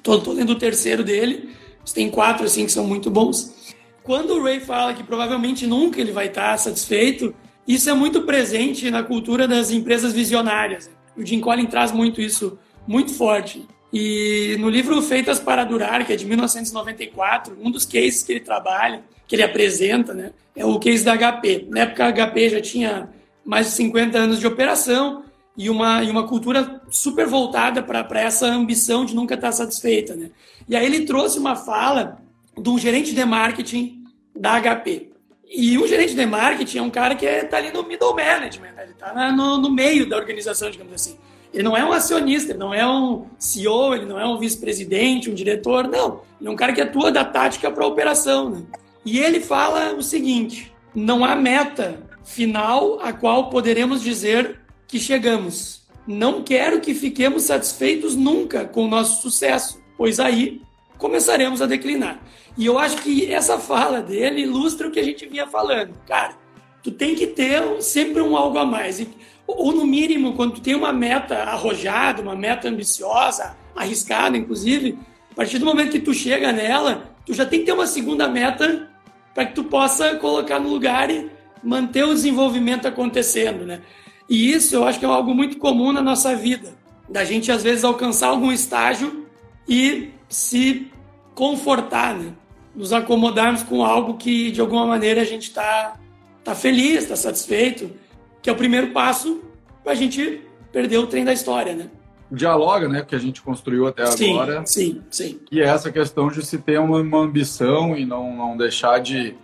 tô, 0.04 0.20
tô 0.20 0.34
lendo 0.34 0.52
o 0.52 0.58
terceiro 0.58 1.04
dele, 1.04 1.50
tem 1.92 2.10
quatro, 2.10 2.46
assim, 2.46 2.66
que 2.66 2.72
são 2.72 2.86
muito 2.86 3.10
bons. 3.10 3.74
Quando 4.04 4.36
o 4.36 4.44
Ray 4.44 4.60
fala 4.60 4.94
que 4.94 5.04
provavelmente 5.04 5.66
nunca 5.66 6.00
ele 6.00 6.12
vai 6.12 6.28
estar 6.28 6.56
satisfeito, 6.60 7.34
isso 7.68 7.90
é 7.90 7.94
muito 7.94 8.22
presente 8.24 8.92
na 8.92 9.02
cultura 9.02 9.48
das 9.48 9.72
empresas 9.72 10.14
visionárias. 10.14 10.90
O 11.16 11.26
Jim 11.26 11.40
Collins 11.40 11.70
traz 11.70 11.92
muito 11.92 12.22
isso, 12.22 12.58
muito 12.88 13.14
forte. 13.14 13.66
E 13.92 14.58
no 14.60 14.70
livro 14.70 15.02
Feitas 15.02 15.40
para 15.40 15.64
Durar, 15.64 16.06
que 16.06 16.14
é 16.14 16.16
de 16.16 16.26
1994, 16.26 17.56
um 17.62 17.70
dos 17.70 17.86
cases 17.86 18.24
que 18.24 18.34
ele 18.34 18.40
trabalha, 18.40 19.04
que 19.28 19.36
ele 19.36 19.44
apresenta, 19.44 20.14
né, 20.14 20.32
é 20.56 20.66
o 20.66 20.80
case 20.80 21.04
da 21.04 21.16
HP. 21.16 21.68
Na 21.70 21.82
época, 21.82 22.06
a 22.06 22.12
HP 22.12 22.50
já 22.50 22.62
tinha 22.62 23.10
mais 23.46 23.68
de 23.68 23.74
50 23.74 24.18
anos 24.18 24.40
de 24.40 24.48
operação 24.48 25.24
e 25.56 25.70
uma, 25.70 26.04
e 26.04 26.10
uma 26.10 26.28
cultura 26.28 26.82
super 26.90 27.28
voltada 27.28 27.84
para 27.84 28.22
essa 28.22 28.48
ambição 28.48 29.06
de 29.06 29.16
nunca 29.16 29.36
estar 29.36 29.52
satisfeita. 29.52 30.16
Né? 30.16 30.32
E 30.68 30.76
aí 30.76 30.86
ele 30.86 31.06
trouxe 31.06 31.38
uma 31.38 31.56
fala 31.56 32.20
de 32.58 32.70
um 32.70 32.78
gerente 32.78 33.14
de 33.14 33.26
marketing 33.26 34.04
da 34.36 34.60
HP. 34.60 35.13
E 35.56 35.78
o 35.78 35.88
gerente 35.88 36.16
de 36.16 36.26
marketing 36.26 36.80
é 36.80 36.82
um 36.82 36.90
cara 36.90 37.14
que 37.14 37.28
está 37.28 37.58
ali 37.58 37.72
no 37.72 37.84
middle 37.84 38.16
management, 38.16 38.74
ele 38.76 38.92
está 38.92 39.32
no, 39.32 39.60
no 39.60 39.70
meio 39.70 40.10
da 40.10 40.18
organização, 40.18 40.72
digamos 40.72 40.94
assim. 40.94 41.16
Ele 41.54 41.62
não 41.62 41.78
é 41.78 41.86
um 41.86 41.94
acionista, 41.94 42.52
ele 42.52 42.58
não 42.58 42.74
é 42.74 42.88
um 42.88 43.28
CEO, 43.38 43.94
ele 43.94 44.06
não 44.08 44.20
é 44.20 44.26
um 44.26 44.40
vice-presidente, 44.40 45.30
um 45.30 45.36
diretor, 45.36 45.88
não. 45.88 46.22
Ele 46.42 46.50
é 46.50 46.52
um 46.52 46.56
cara 46.56 46.74
que 46.74 46.82
atua 46.82 47.12
da 47.12 47.24
tática 47.24 47.70
para 47.70 47.84
a 47.84 47.88
operação. 47.88 48.50
Né? 48.50 48.64
E 49.06 49.20
ele 49.20 49.40
fala 49.40 49.94
o 49.94 50.02
seguinte: 50.02 50.74
não 50.96 51.24
há 51.24 51.36
meta 51.36 52.00
final 52.24 53.00
a 53.00 53.14
qual 53.14 53.52
poderemos 53.52 54.02
dizer 54.02 54.60
que 54.88 54.98
chegamos. 54.98 55.84
Não 56.08 56.42
quero 56.42 56.82
que 56.82 56.96
fiquemos 56.96 57.44
satisfeitos 57.44 58.16
nunca 58.16 58.66
com 58.66 58.86
o 58.86 58.90
nosso 58.90 59.22
sucesso, 59.22 59.80
pois 59.96 60.20
aí 60.20 60.64
começaremos 61.04 61.62
a 61.62 61.66
declinar. 61.66 62.18
E 62.58 62.66
eu 62.66 62.80
acho 62.80 62.96
que 63.02 63.30
essa 63.30 63.60
fala 63.60 64.00
dele 64.00 64.44
ilustra 64.44 64.88
o 64.88 64.92
que 64.92 65.02
a 65.02 65.04
gente 65.04 65.28
vinha 65.28 65.46
falando. 65.46 65.94
Cara, 66.08 66.34
tu 66.82 66.92
tem 66.92 67.14
que 67.14 67.28
ter 67.28 67.62
sempre 67.82 68.22
um 68.22 68.38
algo 68.38 68.58
a 68.58 68.66
mais. 68.66 69.02
E 69.02 69.10
ou 69.46 69.74
no 69.74 69.86
mínimo, 69.86 70.34
quando 70.34 70.54
tu 70.54 70.62
tem 70.62 70.74
uma 70.74 70.94
meta 70.94 71.36
arrojada, 71.40 72.22
uma 72.22 72.38
meta 72.38 72.70
ambiciosa, 72.70 73.58
arriscada, 73.76 74.38
inclusive, 74.38 74.98
a 75.30 75.36
partir 75.36 75.60
do 75.60 75.66
momento 75.66 75.92
que 75.92 76.00
tu 76.00 76.14
chega 76.14 76.54
nela, 76.54 77.14
tu 77.26 77.34
já 77.34 77.46
tem 77.46 77.60
que 77.60 77.66
ter 77.66 77.74
uma 77.74 77.86
segunda 77.86 78.30
meta 78.30 78.90
para 79.36 79.46
que 79.46 79.56
tu 79.56 79.66
possa 79.66 80.16
colocar 80.16 80.58
no 80.58 80.70
lugar 80.70 81.12
e 81.12 81.30
manter 81.62 82.06
o 82.06 82.14
desenvolvimento 82.14 82.88
acontecendo, 82.88 83.66
né? 83.66 83.82
E 84.30 84.54
isso 84.54 84.74
eu 84.74 84.86
acho 84.86 85.00
que 85.00 85.06
é 85.06 85.10
algo 85.10 85.36
muito 85.36 85.58
comum 85.58 85.92
na 85.92 86.02
nossa 86.02 86.34
vida, 86.34 86.74
da 87.10 87.26
gente 87.26 87.52
às 87.52 87.62
vezes 87.62 87.84
alcançar 87.84 88.28
algum 88.28 88.54
estágio 88.54 89.28
e 89.68 90.14
se 90.30 90.93
confortar, 91.36 92.16
né? 92.16 92.34
Nos 92.76 92.92
acomodarmos 92.92 93.64
com 93.64 93.84
algo 93.84 94.16
que 94.16 94.52
de 94.52 94.60
alguma 94.60 94.86
maneira 94.86 95.22
a 95.22 95.26
gente 95.26 95.44
está 95.44 95.96
tá 96.44 96.56
feliz, 96.56 97.04
está 97.04 97.16
satisfeito 97.16 97.92
que 98.44 98.50
é 98.50 98.54
o 98.54 98.58
primeiro 98.58 98.88
passo 98.92 99.42
para 99.82 99.94
a 99.94 99.96
gente 99.96 100.42
perder 100.72 100.98
o 100.98 101.08
trem 101.08 101.24
da 101.24 101.32
história, 101.32 101.74
né? 101.74 101.90
Dialoga, 102.30 102.90
né, 102.90 103.02
que 103.02 103.16
a 103.16 103.20
gente 103.20 103.42
construiu 103.42 103.88
até 103.88 104.06
sim, 104.08 104.34
agora. 104.34 104.66
Sim, 104.66 105.02
sim. 105.10 105.40
E 105.52 105.62
é 105.62 105.66
essa 105.66 105.92
questão 105.92 106.28
de 106.28 106.46
se 106.46 106.58
ter 106.58 106.80
uma, 106.80 107.00
uma 107.00 107.20
ambição 107.20 107.96
e 107.96 108.06
não, 108.06 108.36
não 108.36 108.58
deixar 108.58 109.00
de. 109.00 109.36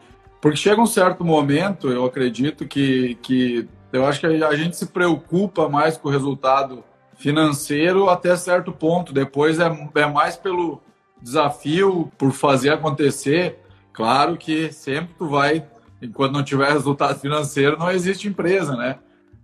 Porque 0.41 0.57
chega 0.57 0.81
um 0.81 0.87
certo 0.87 1.23
momento, 1.23 1.89
eu 1.89 2.03
acredito 2.03 2.67
que, 2.67 3.17
que 3.21 3.67
eu 3.93 4.05
acho 4.05 4.19
que 4.19 4.25
a 4.25 4.55
gente 4.55 4.75
se 4.75 4.87
preocupa 4.87 5.69
mais 5.69 5.97
com 5.97 6.09
o 6.09 6.11
resultado 6.11 6.83
financeiro 7.15 8.09
até 8.09 8.35
certo 8.35 8.71
ponto. 8.71 9.13
Depois 9.13 9.59
é, 9.59 9.71
é 9.95 10.05
mais 10.07 10.35
pelo 10.35 10.81
desafio, 11.21 12.11
por 12.17 12.31
fazer 12.31 12.69
acontecer. 12.69 13.59
Claro 13.93 14.37
que 14.37 14.71
sempre 14.71 15.13
tu 15.17 15.27
vai 15.27 15.65
enquanto 16.01 16.33
não 16.33 16.43
tiver 16.43 16.71
resultado 16.71 17.19
financeiro, 17.19 17.77
não 17.77 17.91
existe 17.91 18.27
empresa, 18.27 18.75
né? 18.75 18.97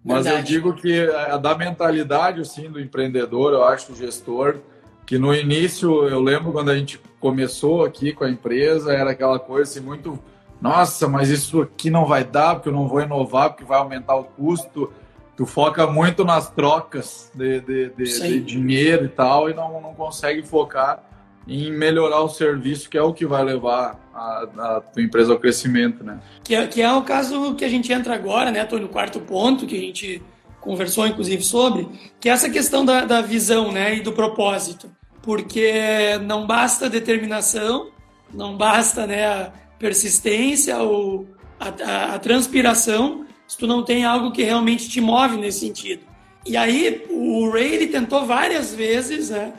Mas 0.04 0.26
Verdade. 0.26 0.54
eu 0.54 0.62
digo 0.62 0.74
que 0.74 1.10
a 1.10 1.38
da 1.38 1.56
mentalidade 1.56 2.40
assim 2.40 2.70
do 2.70 2.80
empreendedor, 2.80 3.54
eu 3.54 3.64
acho 3.64 3.92
do 3.92 3.98
gestor, 3.98 4.58
que 5.06 5.18
no 5.18 5.34
início 5.34 6.08
eu 6.08 6.22
lembro 6.22 6.52
quando 6.52 6.70
a 6.70 6.78
gente 6.78 7.00
começou 7.20 7.84
aqui 7.84 8.14
com 8.14 8.24
a 8.24 8.30
empresa, 8.30 8.94
era 8.94 9.12
aquela 9.12 9.40
coisa 9.40 9.70
assim 9.70 9.80
muito, 9.80 10.20
nossa, 10.62 11.08
mas 11.08 11.30
isso 11.30 11.62
aqui 11.62 11.90
não 11.90 12.06
vai 12.06 12.24
dar 12.24 12.56
porque 12.56 12.70
eu 12.70 12.74
não 12.74 12.88
vou 12.88 13.02
inovar, 13.02 13.50
porque 13.50 13.64
vai 13.64 13.80
aumentar 13.80 14.16
o 14.16 14.24
custo. 14.24 14.92
Tu 15.36 15.46
foca 15.46 15.86
muito 15.86 16.24
nas 16.24 16.50
trocas 16.50 17.30
de, 17.36 17.60
de, 17.60 17.90
de, 17.90 18.04
de 18.04 18.40
dinheiro 18.42 19.06
e 19.06 19.10
tal 19.10 19.50
e 19.50 19.54
não, 19.54 19.82
não 19.82 19.94
consegue 19.94 20.44
focar 20.44 21.04
em 21.48 21.72
melhorar 21.72 22.22
o 22.22 22.30
serviço, 22.30 22.90
que 22.90 22.98
é 22.98 23.02
o 23.02 23.14
que 23.14 23.26
vai 23.26 23.44
levar 23.44 24.00
a, 24.14 24.48
a 24.58 24.82
tua 24.82 25.04
empresa 25.04 25.34
ao 25.34 25.40
crescimento, 25.40 26.04
né? 26.04 26.20
Que 26.44 26.56
é, 26.56 26.68
que 26.68 26.82
é 26.82 26.92
o 26.92 27.04
caso 27.04 27.54
que 27.56 27.64
a 27.64 27.70
gente 27.70 27.92
entra 27.94 28.16
agora, 28.16 28.52
né, 28.52 28.66
Tô 28.66 28.80
no 28.80 28.90
quarto 28.90 29.20
ponto 29.20 29.68
que 29.68 29.76
a 29.76 29.80
gente 29.80 30.22
conversou, 30.60 31.06
inclusive, 31.06 31.44
sobre, 31.44 31.88
que 32.20 32.28
é 32.28 32.32
essa 32.32 32.50
questão 32.50 32.84
da, 32.84 33.06
da 33.06 33.22
visão, 33.22 33.72
né, 33.72 33.96
e 33.96 34.02
do 34.02 34.12
propósito. 34.12 34.90
Porque 35.22 36.18
não 36.24 36.48
basta 36.48 36.90
determinação, 36.90 37.90
não 38.34 38.58
basta, 38.58 39.06
né, 39.06 39.26
a 39.26 39.52
persistência 39.78 40.78
ou 40.80 41.28
a, 41.60 41.68
a, 41.68 42.16
a 42.16 42.20
transpiração 42.20 43.26
se 43.48 43.58
tu 43.58 43.68
não 43.68 43.84
tem 43.84 44.04
algo 44.04 44.32
que 44.32 44.44
realmente 44.44 44.90
te 44.90 45.00
move 45.00 45.38
nesse 45.38 45.60
sentido. 45.60 46.02
E 46.46 46.58
aí, 46.58 47.06
o 47.10 47.50
Ray, 47.52 47.76
ele 47.76 47.88
tentou 47.88 48.26
várias 48.26 48.74
vezes, 48.74 49.30
né, 49.30 49.54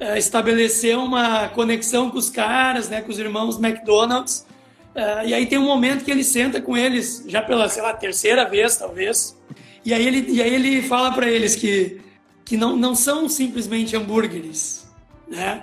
uh, 0.00 0.16
estabelecer 0.16 0.96
uma 0.96 1.48
conexão 1.48 2.10
com 2.10 2.18
os 2.18 2.30
caras, 2.30 2.88
né, 2.88 3.02
com 3.02 3.10
os 3.10 3.18
irmãos 3.18 3.62
McDonald's. 3.62 4.46
Uh, 4.94 5.26
e 5.26 5.34
aí 5.34 5.46
tem 5.46 5.58
um 5.58 5.66
momento 5.66 6.04
que 6.04 6.10
ele 6.10 6.24
senta 6.24 6.60
com 6.60 6.76
eles, 6.76 7.24
já 7.28 7.42
pela, 7.42 7.68
sei 7.68 7.82
lá, 7.82 7.92
terceira 7.92 8.48
vez, 8.48 8.76
talvez. 8.76 9.36
E 9.84 9.94
aí 9.94 10.06
ele, 10.06 10.30
e 10.30 10.42
aí 10.42 10.54
ele 10.54 10.82
fala 10.82 11.12
para 11.12 11.28
eles 11.28 11.54
que, 11.54 12.00
que 12.44 12.56
não, 12.56 12.76
não 12.76 12.94
são 12.94 13.28
simplesmente 13.28 13.96
hambúrgueres, 13.96 14.86
né? 15.28 15.62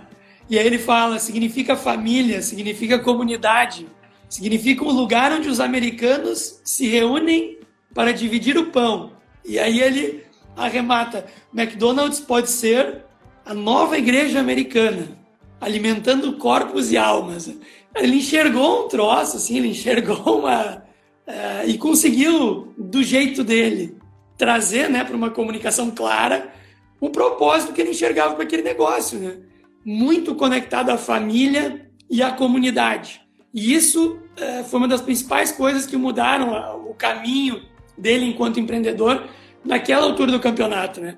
E 0.49 0.57
aí 0.57 0.65
ele 0.65 0.79
fala, 0.79 1.19
significa 1.19 1.75
família, 1.75 2.41
significa 2.41 2.97
comunidade, 2.97 3.85
significa 4.29 4.83
um 4.83 4.91
lugar 4.91 5.31
onde 5.33 5.49
os 5.49 5.59
americanos 5.59 6.61
se 6.63 6.87
reúnem 6.87 7.59
para 7.93 8.13
dividir 8.13 8.57
o 8.57 8.67
pão. 8.67 9.11
E 9.43 9.59
aí 9.59 9.81
ele 9.81 10.23
arremata, 10.55 11.25
McDonald's 11.53 12.19
pode 12.19 12.49
ser 12.49 13.03
a 13.47 13.53
nova 13.53 13.97
igreja 13.97 14.41
americana, 14.41 15.07
alimentando 15.61 16.33
corpos 16.33 16.91
e 16.91 16.97
almas. 16.97 17.49
Ele 17.95 18.17
enxergou 18.17 18.85
um 18.85 18.87
troço, 18.89 19.37
assim, 19.37 19.57
ele 19.57 19.69
enxergou 19.69 20.39
uma. 20.39 20.83
Uh, 21.25 21.67
e 21.67 21.77
conseguiu, 21.77 22.73
do 22.77 23.01
jeito 23.01 23.43
dele, 23.43 23.97
trazer 24.37 24.89
né, 24.89 25.03
para 25.03 25.15
uma 25.15 25.29
comunicação 25.29 25.91
clara 25.91 26.53
o 26.99 27.09
propósito 27.09 27.73
que 27.73 27.81
ele 27.81 27.91
enxergava 27.91 28.35
para 28.35 28.43
aquele 28.43 28.63
negócio. 28.63 29.17
Né? 29.17 29.37
Muito 29.83 30.35
conectado 30.35 30.89
à 30.89 30.97
família 30.97 31.89
e 32.09 32.21
à 32.21 32.31
comunidade. 32.31 33.21
E 33.53 33.73
isso 33.73 34.19
uh, 34.39 34.63
foi 34.65 34.79
uma 34.79 34.87
das 34.87 35.01
principais 35.01 35.53
coisas 35.53 35.85
que 35.85 35.95
mudaram 35.95 36.85
o 36.89 36.93
caminho 36.93 37.61
dele 37.97 38.25
enquanto 38.25 38.59
empreendedor 38.59 39.25
naquela 39.63 40.05
altura 40.05 40.31
do 40.31 40.39
campeonato. 40.39 40.99
Né? 41.01 41.17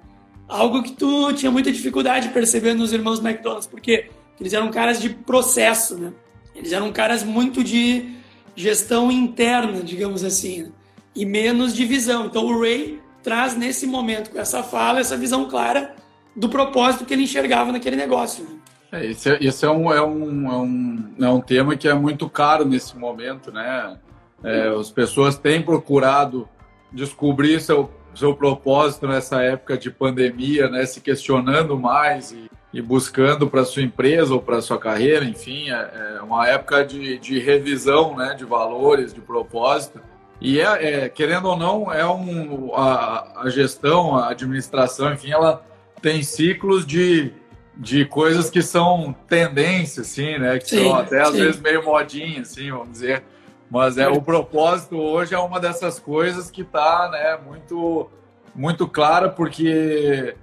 Algo 0.50 0.82
que 0.82 0.92
tu 0.92 1.32
tinha 1.34 1.52
muita 1.52 1.72
dificuldade 1.72 2.28
de 2.28 2.34
perceber 2.34 2.74
nos 2.74 2.92
irmãos 2.92 3.20
McDonald's, 3.24 3.68
porque 3.68 4.10
eles 4.40 4.52
eram 4.52 4.72
caras 4.72 5.00
de 5.00 5.10
processo, 5.10 5.96
né? 5.96 6.12
Eles 6.56 6.74
eram 6.74 6.92
caras 6.92 7.24
muito 7.24 7.64
de 7.64 8.16
gestão 8.56 9.12
interna, 9.12 9.82
digamos 9.82 10.24
assim, 10.24 10.64
né? 10.64 10.72
e 11.16 11.26
menos 11.26 11.74
de 11.74 11.86
visão. 11.86 12.26
Então 12.26 12.46
o 12.46 12.60
Ray 12.60 13.00
traz 13.22 13.56
nesse 13.56 13.86
momento, 13.86 14.32
com 14.32 14.40
essa 14.40 14.64
fala, 14.64 15.00
essa 15.00 15.16
visão 15.16 15.48
clara 15.48 15.96
do 16.36 16.50
propósito 16.50 17.06
que 17.06 17.14
ele 17.14 17.24
enxergava 17.24 17.72
naquele 17.72 17.96
negócio. 17.96 18.44
Né? 18.44 18.60
É, 18.92 19.06
esse, 19.06 19.30
é, 19.30 19.38
esse 19.42 19.66
é, 19.66 19.70
um, 19.70 19.94
é, 19.94 20.02
um, 20.02 20.52
é, 20.52 20.58
um, 20.58 21.14
é 21.22 21.30
um 21.30 21.42
tema 21.42 21.76
que 21.76 21.88
é 21.88 21.94
muito 21.94 22.30
caro 22.30 22.66
nesse 22.66 22.98
momento, 22.98 23.52
né? 23.52 23.98
É, 24.44 24.70
as 24.70 24.90
pessoas 24.90 25.38
têm 25.38 25.62
procurado 25.62 26.48
descobrir 26.92 27.60
seu, 27.62 27.92
seu 28.16 28.34
propósito 28.34 29.08
nessa 29.08 29.42
época 29.42 29.78
de 29.78 29.90
pandemia, 29.90 30.70
né? 30.70 30.86
Se 30.86 31.02
questionando 31.02 31.78
mais 31.78 32.32
e, 32.32 32.50
e 32.74 32.82
buscando 32.82 33.48
para 33.48 33.64
sua 33.64 33.82
empresa 33.82 34.34
ou 34.34 34.42
para 34.42 34.62
sua 34.62 34.78
carreira, 34.78 35.26
enfim, 35.26 35.70
é, 35.70 36.18
é, 36.18 36.22
uma 36.22 36.48
época 36.48 36.86
de, 36.86 37.18
de 37.18 37.40
revisão, 37.40 38.16
né? 38.16 38.34
De 38.36 38.46
valores, 38.46 39.14
de 39.14 39.22
propósito. 39.22 40.00
E 40.42 40.60
é, 40.60 41.04
é 41.04 41.10
querendo 41.10 41.50
ou 41.50 41.58
não, 41.58 41.92
é 41.92 42.06
um 42.06 42.74
a, 42.76 43.42
a 43.44 43.50
gestão, 43.50 44.16
a 44.16 44.30
administração, 44.30 45.14
enfim, 45.14 45.32
ela 45.32 45.64
tem 46.02 46.24
ciclos 46.24 46.86
de 46.86 47.34
de 47.80 48.04
coisas 48.04 48.50
que 48.50 48.62
são 48.62 49.16
tendências, 49.28 50.08
assim, 50.08 50.38
né? 50.38 50.60
Que 50.60 50.70
sim, 50.70 50.84
são 50.84 50.96
até 50.96 51.22
às 51.22 51.30
sim. 51.30 51.38
vezes 51.38 51.62
meio 51.62 51.84
modinha, 51.84 52.42
assim, 52.42 52.70
vamos 52.70 52.92
dizer. 52.92 53.24
Mas 53.70 53.98
é 53.98 54.08
o 54.08 54.22
propósito 54.22 54.98
hoje 54.98 55.36
é 55.36 55.40
uma 55.40 55.60
dessas 55.60 56.00
coisas 56.00 56.50
que 56.50 56.62
está, 56.62 57.10
né, 57.12 57.38
muito 57.46 58.10
muito 58.56 58.88
clara 58.88 59.30
porque 59.30 60.36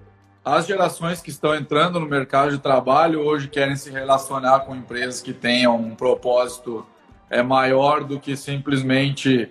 as 0.45 0.65
gerações 0.65 1.21
que 1.21 1.29
estão 1.29 1.55
entrando 1.55 1.99
no 1.99 2.07
mercado 2.07 2.53
de 2.53 2.59
trabalho 2.59 3.21
hoje 3.21 3.49
querem 3.49 3.75
se 3.75 3.91
relacionar 3.91 4.61
com 4.61 4.77
empresas 4.77 5.21
que 5.21 5.33
tenham 5.33 5.77
um 5.77 5.95
propósito 5.95 6.87
é 7.29 7.43
maior 7.43 8.05
do 8.05 8.21
que 8.21 8.37
simplesmente 8.37 9.51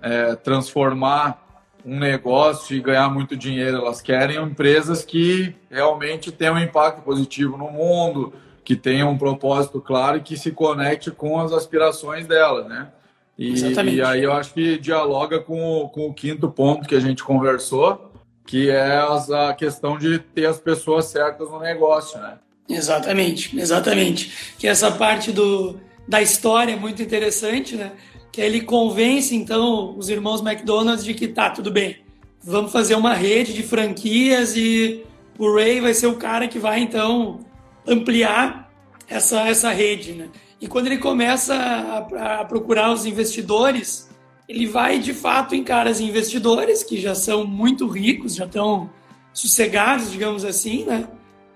é, 0.00 0.36
transformar 0.36 1.44
um 1.84 1.98
negócio 1.98 2.76
e 2.76 2.80
ganhar 2.80 3.08
muito 3.08 3.36
dinheiro. 3.36 3.78
Elas 3.78 4.00
querem 4.00 4.40
empresas 4.40 5.04
que 5.04 5.54
realmente 5.70 6.30
tenham 6.30 6.54
um 6.54 6.60
impacto 6.60 7.02
positivo 7.02 7.56
no 7.56 7.70
mundo, 7.70 8.32
que 8.64 8.74
tenham 8.74 9.10
um 9.10 9.18
propósito 9.18 9.80
claro 9.80 10.18
e 10.18 10.20
que 10.20 10.36
se 10.36 10.50
conecte 10.50 11.10
com 11.10 11.40
as 11.40 11.52
aspirações 11.52 12.26
delas, 12.26 12.66
né? 12.66 12.88
E, 13.38 13.54
e 13.54 14.02
aí 14.02 14.22
eu 14.22 14.32
acho 14.32 14.54
que 14.54 14.78
dialoga 14.78 15.40
com 15.40 15.82
o, 15.82 15.88
com 15.88 16.08
o 16.08 16.14
quinto 16.14 16.50
ponto 16.50 16.88
que 16.88 16.94
a 16.94 17.00
gente 17.00 17.22
conversou, 17.22 18.12
que 18.46 18.70
é 18.70 18.98
a 18.98 19.54
questão 19.54 19.98
de 19.98 20.18
ter 20.18 20.46
as 20.46 20.58
pessoas 20.58 21.06
certas 21.06 21.50
no 21.50 21.60
negócio, 21.60 22.18
né? 22.18 22.38
Exatamente, 22.68 23.58
exatamente. 23.58 24.54
Que 24.58 24.66
essa 24.66 24.90
parte 24.90 25.30
do, 25.32 25.78
da 26.08 26.22
história 26.22 26.72
é 26.72 26.76
muito 26.76 27.02
interessante, 27.02 27.76
né? 27.76 27.92
que 28.36 28.42
ele 28.42 28.60
convence 28.60 29.34
então 29.34 29.96
os 29.96 30.10
irmãos 30.10 30.42
McDonald's 30.42 31.02
de 31.02 31.14
que 31.14 31.26
tá 31.26 31.48
tudo 31.48 31.70
bem, 31.70 31.96
vamos 32.44 32.70
fazer 32.70 32.94
uma 32.94 33.14
rede 33.14 33.54
de 33.54 33.62
franquias 33.62 34.54
e 34.54 35.06
o 35.38 35.54
Ray 35.54 35.80
vai 35.80 35.94
ser 35.94 36.06
o 36.08 36.16
cara 36.16 36.46
que 36.46 36.58
vai 36.58 36.80
então 36.80 37.40
ampliar 37.86 38.70
essa 39.08 39.48
essa 39.48 39.70
rede, 39.70 40.12
né? 40.12 40.28
E 40.60 40.66
quando 40.66 40.86
ele 40.86 40.98
começa 40.98 41.54
a, 41.54 42.40
a 42.40 42.44
procurar 42.44 42.92
os 42.92 43.04
investidores, 43.04 44.08
ele 44.48 44.66
vai 44.66 44.98
de 44.98 45.12
fato 45.12 45.54
em 45.54 45.62
caras 45.62 46.00
investidores 46.00 46.82
que 46.82 47.00
já 47.00 47.14
são 47.14 47.46
muito 47.46 47.86
ricos, 47.86 48.34
já 48.34 48.44
estão 48.44 48.90
sossegados, 49.32 50.10
digamos 50.10 50.44
assim, 50.44 50.84
né? 50.84 51.08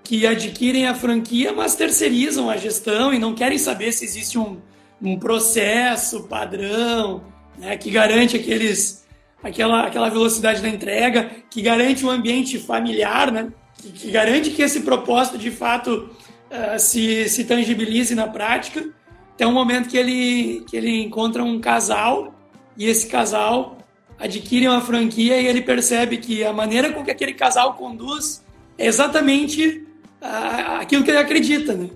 Que 0.03 0.27
adquirem 0.27 0.87
a 0.87 0.95
franquia, 0.95 1.53
mas 1.53 1.75
terceirizam 1.75 2.51
a 2.51 2.57
gestão 2.57 3.15
e 3.15 3.19
não 3.19 3.35
querem 3.35 3.59
saber 3.59 3.93
se 3.93 4.05
existe 4.05 4.39
um 4.39 4.61
um 5.03 5.19
processo 5.19 6.25
padrão, 6.25 7.23
né, 7.59 7.77
que 7.77 7.91
garante 7.91 8.37
aqueles, 8.37 9.07
aquela, 9.43 9.87
aquela 9.87 10.11
velocidade 10.11 10.61
da 10.61 10.69
entrega, 10.69 11.31
que 11.49 11.63
garante 11.63 12.05
um 12.05 12.11
ambiente 12.11 12.59
familiar, 12.59 13.33
né, 13.33 13.51
que, 13.81 13.91
que 13.93 14.11
garante 14.11 14.51
que 14.51 14.63
esse 14.63 14.81
propósito 14.81 15.39
de 15.39 15.51
fato 15.51 16.11
uh, 16.51 16.79
se, 16.79 17.29
se 17.29 17.45
tangibilize 17.45 18.15
na 18.15 18.27
prática. 18.27 18.89
Tem 19.37 19.47
um 19.47 19.53
momento 19.53 19.89
que 19.89 19.97
ele, 19.97 20.65
que 20.69 20.77
ele 20.77 21.03
encontra 21.03 21.43
um 21.43 21.61
casal 21.61 22.35
e 22.77 22.87
esse 22.87 23.07
casal 23.07 23.79
adquire 24.19 24.69
uma 24.69 24.81
franquia 24.83 25.41
e 25.41 25.47
ele 25.47 25.63
percebe 25.63 26.19
que 26.19 26.45
a 26.45 26.53
maneira 26.53 26.93
com 26.93 27.03
que 27.03 27.11
aquele 27.11 27.33
casal 27.33 27.75
conduz 27.75 28.45
é 28.77 28.87
exatamente 28.87 29.87
uh, 30.21 30.81
aquilo 30.81 31.03
que 31.03 31.11
ele 31.11 31.19
acredita, 31.19 31.75
né? 31.75 31.89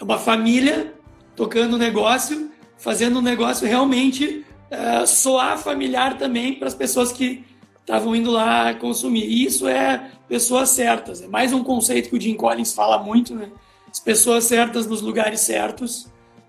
É 0.00 0.04
uma 0.04 0.18
família 0.18 0.92
tocando 1.36 1.74
o 1.74 1.78
negócio, 1.78 2.50
fazendo 2.76 3.18
o 3.18 3.22
negócio 3.22 3.66
realmente 3.66 4.44
uh, 4.70 5.06
soar 5.06 5.58
familiar 5.58 6.18
também 6.18 6.54
para 6.54 6.68
as 6.68 6.74
pessoas 6.74 7.12
que 7.12 7.44
estavam 7.80 8.14
indo 8.14 8.30
lá 8.30 8.74
consumir. 8.74 9.24
E 9.24 9.44
isso 9.44 9.66
é 9.68 10.10
pessoas 10.28 10.70
certas. 10.70 11.22
É 11.22 11.28
mais 11.28 11.52
um 11.52 11.64
conceito 11.64 12.10
que 12.10 12.16
o 12.16 12.20
Jim 12.20 12.34
Collins 12.34 12.72
fala 12.72 13.02
muito, 13.02 13.34
né? 13.34 13.50
As 13.98 14.00
pessoas 14.00 14.44
certas 14.44 14.86
nos 14.86 15.02
lugares 15.02 15.40
certos. 15.40 16.02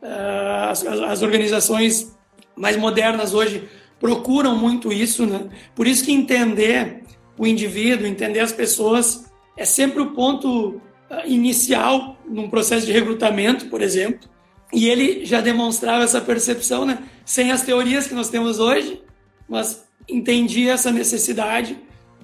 Uh, 0.03 0.69
as, 0.69 0.85
as 0.85 1.21
organizações 1.23 2.15
mais 2.55 2.77
modernas 2.77 3.33
hoje 3.33 3.67
procuram 3.99 4.55
muito 4.55 4.93
isso, 4.93 5.25
né? 5.25 5.49
Por 5.73 5.88
isso 5.88 6.05
que 6.05 6.12
entender 6.12 7.01
o 7.39 7.47
indivíduo, 7.47 8.05
entender 8.05 8.39
as 8.39 8.51
pessoas 8.51 9.25
é 9.57 9.65
sempre 9.65 9.99
o 9.99 10.12
ponto 10.12 10.79
ah, 11.09 11.25
inicial 11.25 12.17
num 12.25 12.49
processo 12.49 12.85
de 12.85 12.91
recrutamento, 12.91 13.65
por 13.65 13.81
exemplo. 13.81 14.29
E 14.71 14.88
ele 14.88 15.25
já 15.25 15.41
demonstrava 15.41 16.03
essa 16.03 16.21
percepção, 16.21 16.85
né? 16.85 16.99
Sem 17.25 17.51
as 17.51 17.63
teorias 17.63 18.05
que 18.05 18.13
nós 18.13 18.29
temos 18.29 18.59
hoje, 18.59 19.01
mas 19.49 19.83
entendia 20.07 20.73
essa 20.73 20.91
necessidade 20.91 21.77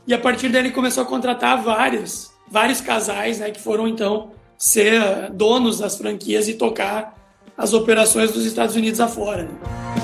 e 0.05 0.13
a 0.13 0.19
partir 0.19 0.49
dele 0.49 0.69
começou 0.69 1.03
a 1.03 1.07
contratar 1.07 1.63
vários, 1.63 2.31
vários 2.47 2.79
casais, 2.79 3.39
né, 3.39 3.49
que 3.49 3.59
foram 3.59 3.87
então 3.87 4.35
ser 4.57 5.31
donos 5.31 5.79
das 5.79 5.97
franquias 5.97 6.47
e 6.47 6.53
tocar 6.53 7.15
as 7.57 7.73
operações 7.73 8.31
dos 8.31 8.45
Estados 8.45 8.75
Unidos 8.75 8.99
afora. 8.99 9.43
Né? 9.43 9.95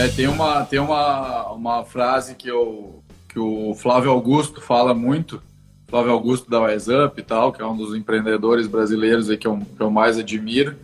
É, 0.00 0.08
tem 0.08 0.26
uma, 0.26 0.64
tem 0.64 0.78
uma, 0.78 1.52
uma 1.52 1.84
frase 1.84 2.34
que, 2.34 2.48
eu, 2.48 3.02
que 3.28 3.38
o 3.38 3.74
Flávio 3.74 4.10
Augusto 4.10 4.58
fala 4.58 4.94
muito, 4.94 5.42
Flávio 5.88 6.12
Augusto 6.12 6.48
da 6.48 6.58
Wise 6.62 6.90
Up 6.90 7.20
e 7.20 7.22
tal, 7.22 7.52
que 7.52 7.60
é 7.60 7.66
um 7.66 7.76
dos 7.76 7.94
empreendedores 7.94 8.66
brasileiros 8.66 9.28
aí 9.28 9.36
que 9.36 9.46
eu, 9.46 9.58
que 9.58 9.82
eu 9.82 9.90
mais 9.90 10.16
admiro, 10.16 10.74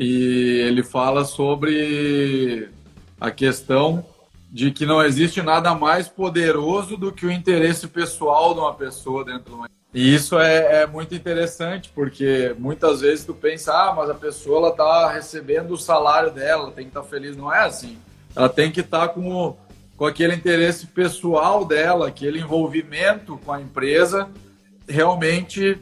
e 0.00 0.64
ele 0.66 0.82
fala 0.82 1.24
sobre 1.24 2.68
a 3.20 3.30
questão 3.30 4.04
de 4.50 4.70
que 4.70 4.84
não 4.86 5.02
existe 5.02 5.42
nada 5.42 5.74
mais 5.74 6.08
poderoso 6.08 6.96
do 6.96 7.12
que 7.12 7.26
o 7.26 7.30
interesse 7.30 7.86
pessoal 7.86 8.54
de 8.54 8.60
uma 8.60 8.74
pessoa 8.74 9.24
dentro 9.24 9.44
de 9.44 9.52
uma 9.52 9.70
e 9.92 10.14
isso 10.14 10.38
é, 10.38 10.82
é, 10.82 10.86
muito 10.86 11.16
interessante, 11.16 11.90
porque 11.92 12.54
muitas 12.56 13.00
vezes 13.00 13.24
tu 13.24 13.34
pensa, 13.34 13.72
ah, 13.72 13.92
mas 13.92 14.08
a 14.08 14.14
pessoa 14.14 14.58
ela 14.58 14.70
tá 14.70 15.10
recebendo 15.10 15.72
o 15.72 15.76
salário 15.76 16.30
dela, 16.30 16.70
tem 16.70 16.84
que 16.84 16.90
estar 16.90 17.02
tá 17.02 17.08
feliz. 17.08 17.36
Não 17.36 17.52
é 17.52 17.64
assim 17.64 17.98
ela 18.34 18.48
tem 18.48 18.70
que 18.70 18.80
estar 18.80 19.08
tá 19.08 19.14
com, 19.14 19.56
com 19.96 20.06
aquele 20.06 20.34
interesse 20.34 20.86
pessoal 20.86 21.64
dela, 21.64 22.08
aquele 22.08 22.40
envolvimento 22.40 23.38
com 23.44 23.52
a 23.52 23.60
empresa, 23.60 24.28
realmente 24.88 25.78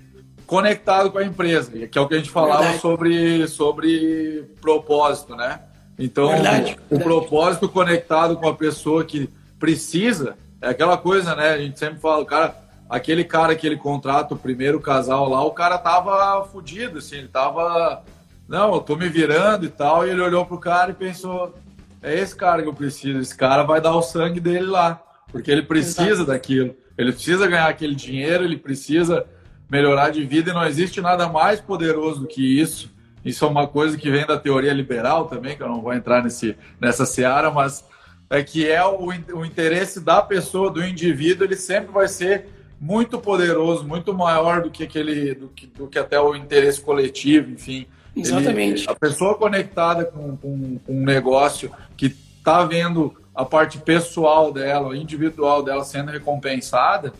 conectado 0.48 1.10
com 1.10 1.18
a 1.18 1.24
empresa, 1.24 1.86
que 1.86 1.98
é 1.98 2.00
o 2.00 2.08
que 2.08 2.14
a 2.14 2.16
gente 2.16 2.30
falava 2.30 2.78
sobre, 2.78 3.46
sobre 3.46 4.46
propósito, 4.62 5.36
né? 5.36 5.60
Então, 5.98 6.28
verdade, 6.28 6.78
o 6.90 6.96
verdade. 6.96 7.04
propósito 7.04 7.68
conectado 7.68 8.34
com 8.38 8.48
a 8.48 8.54
pessoa 8.54 9.04
que 9.04 9.28
precisa, 9.60 10.38
é 10.62 10.70
aquela 10.70 10.96
coisa, 10.96 11.36
né? 11.36 11.50
A 11.50 11.58
gente 11.58 11.78
sempre 11.78 12.00
fala, 12.00 12.22
o 12.22 12.26
cara, 12.26 12.56
aquele 12.88 13.24
cara 13.24 13.54
que 13.54 13.66
ele 13.66 13.76
contrata, 13.76 14.32
o 14.32 14.38
primeiro 14.38 14.80
casal 14.80 15.28
lá, 15.28 15.44
o 15.44 15.50
cara 15.50 15.76
tava 15.76 16.42
fudido, 16.46 16.96
assim, 16.96 17.18
ele 17.18 17.28
tava, 17.28 18.02
não, 18.48 18.72
eu 18.72 18.80
tô 18.80 18.96
me 18.96 19.10
virando 19.10 19.66
e 19.66 19.68
tal, 19.68 20.06
e 20.06 20.10
ele 20.10 20.22
olhou 20.22 20.46
pro 20.46 20.56
cara 20.56 20.92
e 20.92 20.94
pensou, 20.94 21.54
é 22.02 22.18
esse 22.18 22.34
cara 22.34 22.62
que 22.62 22.68
eu 22.68 22.74
preciso. 22.74 23.18
Esse 23.18 23.36
cara 23.36 23.64
vai 23.64 23.82
dar 23.82 23.94
o 23.94 24.00
sangue 24.00 24.40
dele 24.40 24.64
lá, 24.64 24.98
porque 25.30 25.50
ele 25.50 25.62
precisa 25.62 26.08
Exato. 26.08 26.30
daquilo. 26.30 26.74
Ele 26.96 27.12
precisa 27.12 27.46
ganhar 27.46 27.68
aquele 27.68 27.94
dinheiro, 27.94 28.44
ele 28.44 28.56
precisa 28.56 29.26
melhorar 29.68 30.10
de 30.10 30.24
vida 30.24 30.50
e 30.50 30.54
não 30.54 30.64
existe 30.64 31.00
nada 31.00 31.28
mais 31.28 31.60
poderoso 31.60 32.20
do 32.20 32.26
que 32.26 32.60
isso. 32.60 32.90
Isso 33.24 33.44
é 33.44 33.48
uma 33.48 33.66
coisa 33.66 33.96
que 33.96 34.10
vem 34.10 34.26
da 34.26 34.38
teoria 34.38 34.72
liberal 34.72 35.26
também, 35.26 35.56
que 35.56 35.62
eu 35.62 35.68
não 35.68 35.82
vou 35.82 35.92
entrar 35.92 36.22
nesse, 36.22 36.56
nessa 36.80 37.04
seara, 37.04 37.50
mas 37.50 37.84
é 38.30 38.42
que 38.42 38.68
é 38.68 38.84
o, 38.84 39.06
o 39.06 39.44
interesse 39.44 40.00
da 40.00 40.22
pessoa, 40.22 40.70
do 40.70 40.84
indivíduo, 40.84 41.44
ele 41.44 41.56
sempre 41.56 41.92
vai 41.92 42.08
ser 42.08 42.46
muito 42.80 43.18
poderoso, 43.18 43.84
muito 43.84 44.14
maior 44.14 44.62
do 44.62 44.70
que 44.70 44.84
aquele, 44.84 45.34
do 45.34 45.48
que, 45.48 45.66
do 45.66 45.88
que 45.88 45.98
até 45.98 46.20
o 46.20 46.34
interesse 46.34 46.80
coletivo, 46.80 47.50
enfim. 47.50 47.86
Exatamente. 48.14 48.84
Ele, 48.84 48.90
a 48.90 48.94
pessoa 48.94 49.34
conectada 49.34 50.04
com, 50.04 50.36
com, 50.36 50.78
com 50.78 50.92
um 50.92 51.04
negócio 51.04 51.70
que 51.96 52.06
está 52.06 52.64
vendo 52.64 53.14
a 53.34 53.44
parte 53.44 53.78
pessoal 53.78 54.52
dela, 54.52 54.96
individual 54.96 55.62
dela 55.62 55.84
sendo 55.84 56.10
recompensada, 56.10 57.12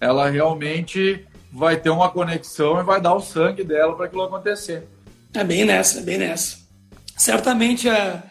ela 0.00 0.28
realmente 0.28 1.26
vai 1.52 1.76
ter 1.76 1.90
uma 1.90 2.10
conexão 2.10 2.80
e 2.80 2.82
vai 2.82 3.00
dar 3.00 3.14
o 3.14 3.20
sangue 3.20 3.62
dela 3.62 3.94
para 3.94 4.06
aquilo 4.06 4.22
acontecer. 4.22 4.88
É 5.34 5.44
bem 5.44 5.64
nessa, 5.64 6.00
é 6.00 6.02
bem 6.02 6.18
nessa. 6.18 6.58
Certamente 7.16 7.88
a, 7.88 8.22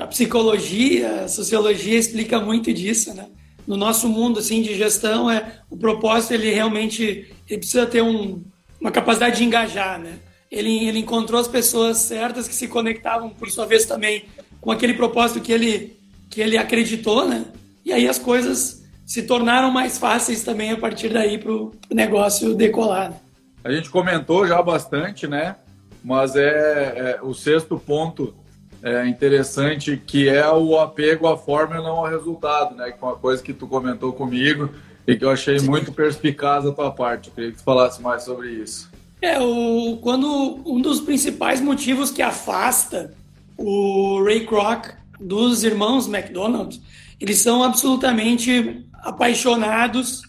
a 0.00 0.06
psicologia, 0.06 1.24
a 1.24 1.28
sociologia 1.28 1.98
explica 1.98 2.38
muito 2.38 2.72
disso, 2.72 3.14
né? 3.14 3.26
No 3.66 3.76
nosso 3.76 4.08
mundo 4.08 4.40
assim 4.40 4.60
de 4.60 4.76
gestão, 4.76 5.30
é 5.30 5.60
o 5.70 5.76
propósito 5.76 6.34
ele 6.34 6.50
realmente 6.50 7.34
ele 7.48 7.58
precisa 7.58 7.86
ter 7.86 8.02
um, 8.02 8.42
uma 8.80 8.90
capacidade 8.90 9.38
de 9.38 9.44
engajar, 9.44 9.98
né? 9.98 10.18
Ele, 10.50 10.86
ele 10.86 10.98
encontrou 10.98 11.40
as 11.40 11.48
pessoas 11.48 11.98
certas 11.98 12.48
que 12.48 12.54
se 12.54 12.68
conectavam, 12.68 13.30
por 13.30 13.50
sua 13.50 13.66
vez, 13.66 13.86
também 13.86 14.24
com 14.60 14.70
aquele 14.70 14.94
propósito 14.94 15.40
que 15.40 15.52
ele, 15.52 15.96
que 16.28 16.40
ele 16.40 16.58
acreditou, 16.58 17.26
né? 17.26 17.44
E 17.84 17.92
aí 17.92 18.08
as 18.08 18.18
coisas 18.18 18.79
se 19.10 19.24
tornaram 19.24 19.72
mais 19.72 19.98
fáceis 19.98 20.44
também 20.44 20.70
a 20.70 20.76
partir 20.76 21.08
daí 21.08 21.36
para 21.36 21.50
o 21.50 21.72
negócio 21.90 22.54
decolar. 22.54 23.10
Né? 23.10 23.16
A 23.64 23.72
gente 23.72 23.90
comentou 23.90 24.46
já 24.46 24.62
bastante, 24.62 25.26
né? 25.26 25.56
Mas 26.04 26.36
é, 26.36 27.16
é, 27.18 27.18
o 27.20 27.34
sexto 27.34 27.76
ponto 27.76 28.32
é 28.80 29.08
interessante 29.08 29.96
que 29.96 30.28
é 30.28 30.48
o 30.48 30.78
apego 30.78 31.26
à 31.26 31.36
forma 31.36 31.74
e 31.74 31.82
não 31.82 31.96
ao 31.96 32.08
resultado, 32.08 32.76
né? 32.76 32.92
Que 32.92 33.04
é 33.04 33.08
uma 33.08 33.16
coisa 33.16 33.42
que 33.42 33.52
tu 33.52 33.66
comentou 33.66 34.12
comigo 34.12 34.70
e 35.04 35.16
que 35.16 35.24
eu 35.24 35.30
achei 35.30 35.58
Sim. 35.58 35.66
muito 35.66 35.90
perspicaz 35.90 36.62
da 36.62 36.70
tua 36.70 36.92
parte. 36.92 37.30
Eu 37.30 37.34
queria 37.34 37.50
que 37.50 37.58
tu 37.58 37.64
falasse 37.64 38.00
mais 38.00 38.22
sobre 38.22 38.50
isso. 38.50 38.88
É, 39.20 39.40
o, 39.40 39.98
quando 40.00 40.62
um 40.64 40.80
dos 40.80 41.00
principais 41.00 41.60
motivos 41.60 42.12
que 42.12 42.22
afasta 42.22 43.12
o 43.58 44.22
Ray 44.22 44.46
Kroc 44.46 44.86
dos 45.18 45.64
irmãos 45.64 46.06
McDonald, 46.06 46.80
eles 47.20 47.38
são 47.38 47.62
absolutamente 47.62 48.84
apaixonados 48.94 50.22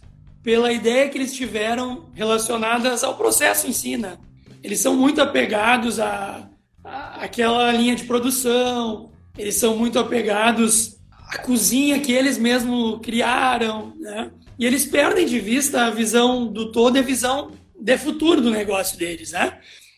pela 0.43 0.71
ideia 0.71 1.07
que 1.07 1.17
eles 1.17 1.33
tiveram 1.33 2.09
relacionadas 2.13 3.03
ao 3.03 3.15
processo 3.15 3.67
em 3.67 3.73
si, 3.73 3.95
né? 3.95 4.17
Eles 4.63 4.79
são 4.79 4.95
muito 4.95 5.21
apegados 5.21 5.99
a, 5.99 6.49
a 6.83 7.23
aquela 7.23 7.71
linha 7.71 7.95
de 7.95 8.03
produção, 8.03 9.11
eles 9.37 9.55
são 9.55 9.77
muito 9.77 9.97
apegados 9.97 10.97
à 11.29 11.37
cozinha 11.37 11.99
que 11.99 12.11
eles 12.11 12.37
mesmos 12.37 12.99
criaram, 13.01 13.93
né? 13.99 14.31
E 14.59 14.65
eles 14.65 14.85
perdem 14.85 15.25
de 15.25 15.39
vista 15.39 15.85
a 15.85 15.89
visão 15.89 16.45
do 16.45 16.71
todo 16.71 16.97
e 16.97 16.99
a 16.99 17.03
visão 17.03 17.51
de 17.79 17.97
futuro 17.97 18.41
do 18.41 18.51
negócio 18.51 18.97
deles, 18.97 19.31
né? 19.31 19.57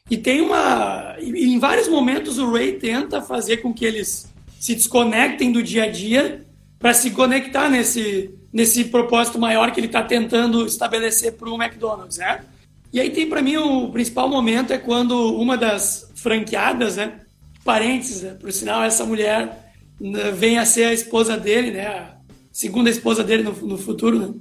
E 0.10 0.17
tem 0.17 0.41
uma. 0.41 1.15
Em 1.19 1.58
vários 1.60 1.88
momentos 1.88 2.38
o 2.38 2.51
Ray 2.51 2.73
tenta 2.73 3.21
fazer 3.21 3.58
com 3.58 3.73
que 3.73 3.86
eles 3.86 4.32
se 4.60 4.75
desconectem 4.75 5.51
do 5.51 5.63
dia 5.63 5.84
a 5.84 5.89
dia 5.89 6.42
para 6.84 6.93
se 6.93 7.12
conectar 7.12 7.69
nesse, 7.69 8.30
nesse 8.52 8.84
propósito 8.84 9.39
maior 9.39 9.72
que 9.72 9.80
ele 9.80 9.88
está 9.88 10.04
tentando 10.04 10.65
estabelecer 10.65 11.32
para 11.32 11.50
o 11.50 11.56
McDonald's, 11.56 12.17
né? 12.17 12.43
E 12.91 13.00
aí 13.00 13.10
tem 13.10 13.26
para 13.26 13.41
mim 13.41 13.56
o 13.56 13.89
principal 13.89 14.28
momento 14.28 14.74
é 14.74 14.78
quando 14.78 15.34
uma 15.34 15.56
das 15.56 16.12
franqueadas, 16.13 16.98
né? 16.98 17.22
Parênteses, 17.63 18.24
né? 18.24 18.32
por 18.38 18.52
sinal, 18.52 18.84
essa 18.84 19.06
mulher 19.06 19.74
né, 19.98 20.30
vem 20.32 20.60
a 20.60 20.65
ser 20.65 20.84
a 20.84 20.93
esposa 20.93 21.38
dele, 21.38 21.72
né? 21.72 21.88
A 21.88 22.17
segunda 22.52 22.89
esposa 22.89 23.24
dele 23.24 23.43
no, 23.43 23.54
no 23.54 23.78
futuro, 23.78 24.19
né? 24.19 24.34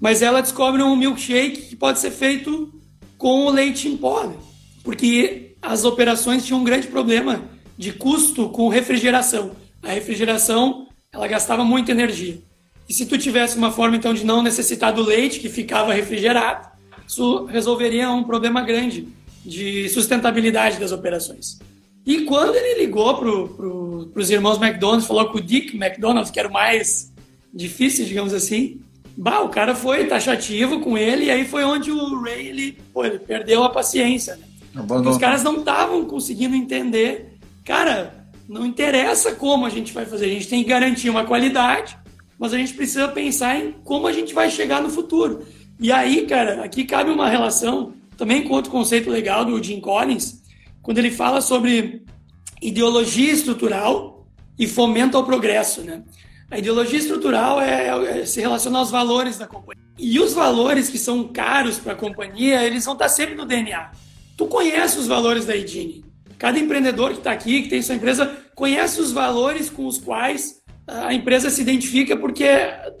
Mas 0.00 0.20
ela 0.20 0.40
descobre 0.40 0.82
um 0.82 0.96
milkshake 0.96 1.62
que 1.62 1.76
pode 1.76 2.00
ser 2.00 2.10
feito 2.10 2.74
com 3.16 3.46
o 3.46 3.50
leite 3.50 3.86
em 3.86 3.96
pó, 3.96 4.24
né? 4.24 4.34
porque 4.82 5.54
as 5.62 5.84
operações 5.84 6.44
tinham 6.44 6.60
um 6.60 6.64
grande 6.64 6.88
problema 6.88 7.44
de 7.78 7.92
custo 7.92 8.48
com 8.48 8.68
refrigeração. 8.68 9.52
A 9.80 9.92
refrigeração 9.92 10.88
ela 11.14 11.28
gastava 11.28 11.64
muita 11.64 11.92
energia. 11.92 12.38
E 12.88 12.92
se 12.92 13.06
tu 13.06 13.16
tivesse 13.16 13.56
uma 13.56 13.70
forma 13.70 13.96
então 13.96 14.12
de 14.12 14.24
não 14.24 14.42
necessitar 14.42 14.92
do 14.92 15.02
leite 15.02 15.38
que 15.40 15.48
ficava 15.48 15.94
refrigerado, 15.94 16.68
isso 17.06 17.44
resolveria 17.46 18.10
um 18.10 18.24
problema 18.24 18.62
grande 18.62 19.08
de 19.44 19.88
sustentabilidade 19.88 20.78
das 20.78 20.90
operações. 20.90 21.58
E 22.04 22.22
quando 22.22 22.56
ele 22.56 22.80
ligou 22.80 23.14
para 23.14 23.30
pro, 23.48 24.12
os 24.14 24.30
irmãos 24.30 24.60
McDonald's, 24.60 25.06
falou 25.06 25.26
com 25.26 25.38
o 25.38 25.40
Dick 25.40 25.76
McDonald, 25.76 26.30
que 26.30 26.38
era 26.38 26.48
o 26.48 26.52
mais 26.52 27.12
difícil, 27.52 28.04
digamos 28.04 28.34
assim, 28.34 28.80
bah, 29.16 29.40
o 29.40 29.48
cara 29.48 29.74
foi 29.74 30.06
taxativo 30.06 30.80
com 30.80 30.98
ele, 30.98 31.26
e 31.26 31.30
aí 31.30 31.46
foi 31.46 31.64
onde 31.64 31.90
o 31.90 32.20
Ray 32.20 32.48
ele, 32.48 32.78
pô, 32.92 33.04
ele 33.04 33.18
perdeu 33.18 33.62
a 33.62 33.70
paciência. 33.70 34.36
Né? 34.36 34.82
Os 35.08 35.16
caras 35.16 35.42
não 35.42 35.58
estavam 35.60 36.04
conseguindo 36.04 36.54
entender. 36.54 37.38
Cara, 37.64 38.23
não 38.48 38.66
interessa 38.66 39.34
como 39.34 39.66
a 39.66 39.70
gente 39.70 39.92
vai 39.92 40.04
fazer, 40.06 40.26
a 40.26 40.28
gente 40.28 40.48
tem 40.48 40.62
que 40.62 40.68
garantir 40.68 41.10
uma 41.10 41.24
qualidade, 41.24 41.96
mas 42.38 42.52
a 42.52 42.58
gente 42.58 42.74
precisa 42.74 43.08
pensar 43.08 43.58
em 43.58 43.72
como 43.84 44.06
a 44.06 44.12
gente 44.12 44.34
vai 44.34 44.50
chegar 44.50 44.82
no 44.82 44.90
futuro. 44.90 45.46
E 45.80 45.90
aí, 45.90 46.26
cara, 46.26 46.64
aqui 46.64 46.84
cabe 46.84 47.10
uma 47.10 47.28
relação 47.28 47.94
também 48.16 48.44
com 48.44 48.54
outro 48.54 48.70
conceito 48.70 49.10
legal 49.10 49.44
do 49.44 49.62
Jim 49.62 49.80
Collins, 49.80 50.42
quando 50.82 50.98
ele 50.98 51.10
fala 51.10 51.40
sobre 51.40 52.04
ideologia 52.60 53.32
estrutural 53.32 54.26
e 54.58 54.66
fomento 54.66 55.16
ao 55.16 55.24
progresso, 55.24 55.82
né? 55.82 56.02
A 56.50 56.58
ideologia 56.58 56.98
estrutural 56.98 57.60
é, 57.60 58.20
é 58.20 58.26
se 58.26 58.40
relaciona 58.40 58.78
aos 58.78 58.90
valores 58.90 59.38
da 59.38 59.46
companhia. 59.46 59.82
E 59.98 60.20
os 60.20 60.32
valores 60.34 60.88
que 60.88 60.98
são 60.98 61.26
caros 61.28 61.78
para 61.78 61.94
a 61.94 61.96
companhia, 61.96 62.62
eles 62.62 62.84
vão 62.84 62.94
estar 62.94 63.08
sempre 63.08 63.34
no 63.34 63.44
DNA. 63.44 63.90
Tu 64.36 64.46
conhece 64.46 64.98
os 64.98 65.06
valores 65.06 65.46
da 65.46 65.56
Edine. 65.56 66.04
Cada 66.38 66.58
empreendedor 66.58 67.12
que 67.12 67.18
está 67.18 67.32
aqui, 67.32 67.62
que 67.62 67.68
tem 67.68 67.82
sua 67.82 67.94
empresa, 67.94 68.36
conhece 68.54 69.00
os 69.00 69.12
valores 69.12 69.70
com 69.70 69.86
os 69.86 69.98
quais 69.98 70.62
a 70.86 71.14
empresa 71.14 71.48
se 71.48 71.62
identifica, 71.62 72.16
porque 72.16 72.46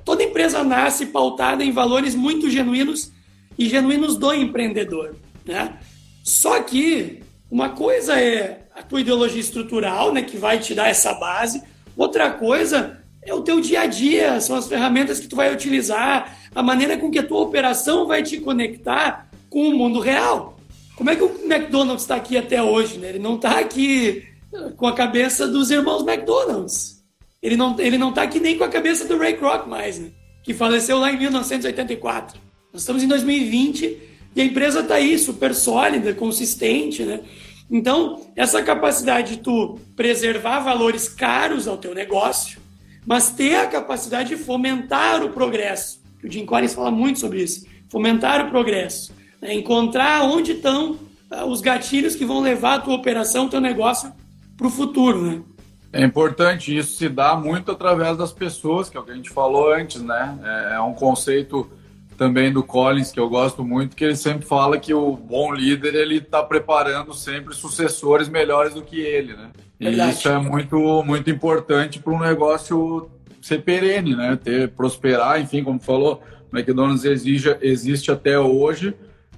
toda 0.04 0.22
empresa 0.22 0.64
nasce 0.64 1.06
pautada 1.06 1.62
em 1.62 1.70
valores 1.70 2.14
muito 2.14 2.48
genuínos 2.48 3.12
e 3.58 3.68
genuínos 3.68 4.16
do 4.16 4.32
empreendedor. 4.32 5.16
Né? 5.44 5.74
Só 6.22 6.62
que 6.62 7.20
uma 7.50 7.70
coisa 7.70 8.18
é 8.18 8.66
a 8.74 8.82
tua 8.82 9.00
ideologia 9.00 9.40
estrutural, 9.40 10.12
né, 10.12 10.22
que 10.22 10.36
vai 10.36 10.58
te 10.58 10.74
dar 10.74 10.88
essa 10.88 11.12
base, 11.14 11.62
outra 11.96 12.30
coisa 12.30 12.98
é 13.22 13.32
o 13.32 13.42
teu 13.42 13.60
dia 13.60 13.82
a 13.82 13.86
dia, 13.86 14.40
são 14.40 14.56
as 14.56 14.66
ferramentas 14.66 15.20
que 15.20 15.28
tu 15.28 15.36
vai 15.36 15.52
utilizar, 15.52 16.36
a 16.54 16.62
maneira 16.62 16.96
com 16.96 17.10
que 17.10 17.18
a 17.18 17.26
tua 17.26 17.40
operação 17.40 18.06
vai 18.06 18.22
te 18.22 18.38
conectar 18.40 19.28
com 19.48 19.68
o 19.68 19.76
mundo 19.76 20.00
real. 20.00 20.53
Como 20.96 21.10
é 21.10 21.16
que 21.16 21.22
o 21.22 21.44
McDonald's 21.44 22.02
está 22.02 22.14
aqui 22.14 22.36
até 22.36 22.62
hoje? 22.62 22.98
Né? 22.98 23.10
Ele 23.10 23.18
não 23.18 23.34
está 23.34 23.58
aqui 23.58 24.24
eh, 24.52 24.70
com 24.76 24.86
a 24.86 24.94
cabeça 24.94 25.48
dos 25.48 25.70
irmãos 25.70 26.06
McDonald's. 26.06 27.02
Ele 27.42 27.56
não 27.56 27.78
ele 27.78 27.98
não 27.98 28.10
está 28.10 28.22
aqui 28.22 28.40
nem 28.40 28.56
com 28.56 28.64
a 28.64 28.68
cabeça 28.68 29.06
do 29.06 29.18
Ray 29.18 29.34
Kroc 29.34 29.66
mais, 29.66 29.98
né? 29.98 30.10
que 30.42 30.54
faleceu 30.54 30.98
lá 30.98 31.10
em 31.10 31.18
1984. 31.18 32.40
Nós 32.72 32.82
estamos 32.82 33.02
em 33.02 33.08
2020 33.08 33.98
e 34.36 34.40
a 34.40 34.44
empresa 34.44 34.80
está 34.80 34.96
aí 34.96 35.18
super 35.18 35.54
sólida, 35.54 36.12
consistente, 36.12 37.02
né? 37.02 37.20
Então, 37.70 38.20
essa 38.36 38.62
capacidade 38.62 39.36
de 39.36 39.42
tu 39.42 39.78
preservar 39.96 40.60
valores 40.60 41.08
caros 41.08 41.66
ao 41.66 41.78
teu 41.78 41.94
negócio, 41.94 42.60
mas 43.06 43.30
ter 43.30 43.54
a 43.54 43.66
capacidade 43.66 44.30
de 44.30 44.36
fomentar 44.36 45.24
o 45.24 45.30
progresso. 45.30 46.02
O 46.22 46.30
Jim 46.30 46.44
Collins 46.44 46.74
fala 46.74 46.90
muito 46.90 47.20
sobre 47.20 47.42
isso. 47.42 47.66
Fomentar 47.88 48.44
o 48.46 48.50
progresso 48.50 49.12
é 49.44 49.52
encontrar 49.52 50.22
onde 50.24 50.52
estão 50.52 50.92
uh, 51.30 51.44
os 51.44 51.60
gatilhos 51.60 52.16
que 52.16 52.24
vão 52.24 52.40
levar 52.40 52.74
a 52.76 52.78
tua 52.78 52.94
operação, 52.94 53.46
teu 53.46 53.60
negócio 53.60 54.10
para 54.56 54.66
o 54.66 54.70
futuro, 54.70 55.22
né? 55.22 55.42
É 55.92 56.02
importante, 56.02 56.76
isso 56.76 56.96
se 56.96 57.08
dá 57.08 57.36
muito 57.36 57.70
através 57.70 58.16
das 58.16 58.32
pessoas, 58.32 58.88
que 58.88 58.96
é 58.96 59.00
o 59.00 59.04
que 59.04 59.12
a 59.12 59.14
gente 59.14 59.30
falou 59.30 59.72
antes, 59.72 60.00
né? 60.00 60.38
É, 60.42 60.74
é 60.76 60.80
um 60.80 60.94
conceito 60.94 61.70
também 62.16 62.50
do 62.50 62.62
Collins 62.62 63.12
que 63.12 63.20
eu 63.20 63.28
gosto 63.28 63.62
muito, 63.62 63.94
que 63.94 64.04
ele 64.04 64.16
sempre 64.16 64.46
fala 64.46 64.78
que 64.78 64.94
o 64.94 65.14
bom 65.14 65.52
líder 65.52 65.94
ele 65.94 66.16
está 66.16 66.42
preparando 66.42 67.12
sempre 67.12 67.54
sucessores 67.54 68.28
melhores 68.28 68.72
do 68.72 68.82
que 68.82 68.98
ele, 68.98 69.34
né? 69.34 69.50
E 69.78 69.84
Verdade. 69.84 70.12
isso 70.12 70.28
é 70.28 70.38
muito 70.38 71.02
muito 71.04 71.28
importante 71.28 71.98
para 71.98 72.12
um 72.14 72.20
negócio 72.20 73.10
ser 73.42 73.62
perene, 73.62 74.16
né? 74.16 74.38
Ter 74.42 74.68
prosperar, 74.70 75.40
enfim, 75.40 75.62
como 75.62 75.78
falou, 75.78 76.22
o 76.50 76.56
McDonald's 76.56 77.04
exige, 77.04 77.54
existe 77.60 78.10
até 78.10 78.38
hoje 78.38 78.94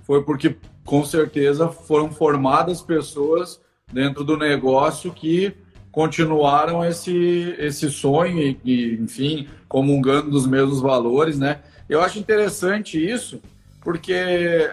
foi 0.06 0.22
porque 0.22 0.56
com 0.84 1.04
certeza 1.04 1.68
foram 1.68 2.10
formadas 2.10 2.80
pessoas 2.80 3.60
dentro 3.92 4.22
do 4.22 4.36
negócio 4.36 5.12
que 5.12 5.52
continuaram 5.90 6.84
esse, 6.84 7.56
esse 7.58 7.90
sonho 7.90 8.38
e, 8.38 8.60
e, 8.64 8.94
enfim, 8.94 9.48
comungando 9.68 10.30
dos 10.30 10.46
mesmos 10.46 10.80
valores, 10.80 11.38
né? 11.38 11.60
Eu 11.88 12.02
acho 12.02 12.18
interessante 12.18 13.02
isso, 13.02 13.40
porque 13.80 14.12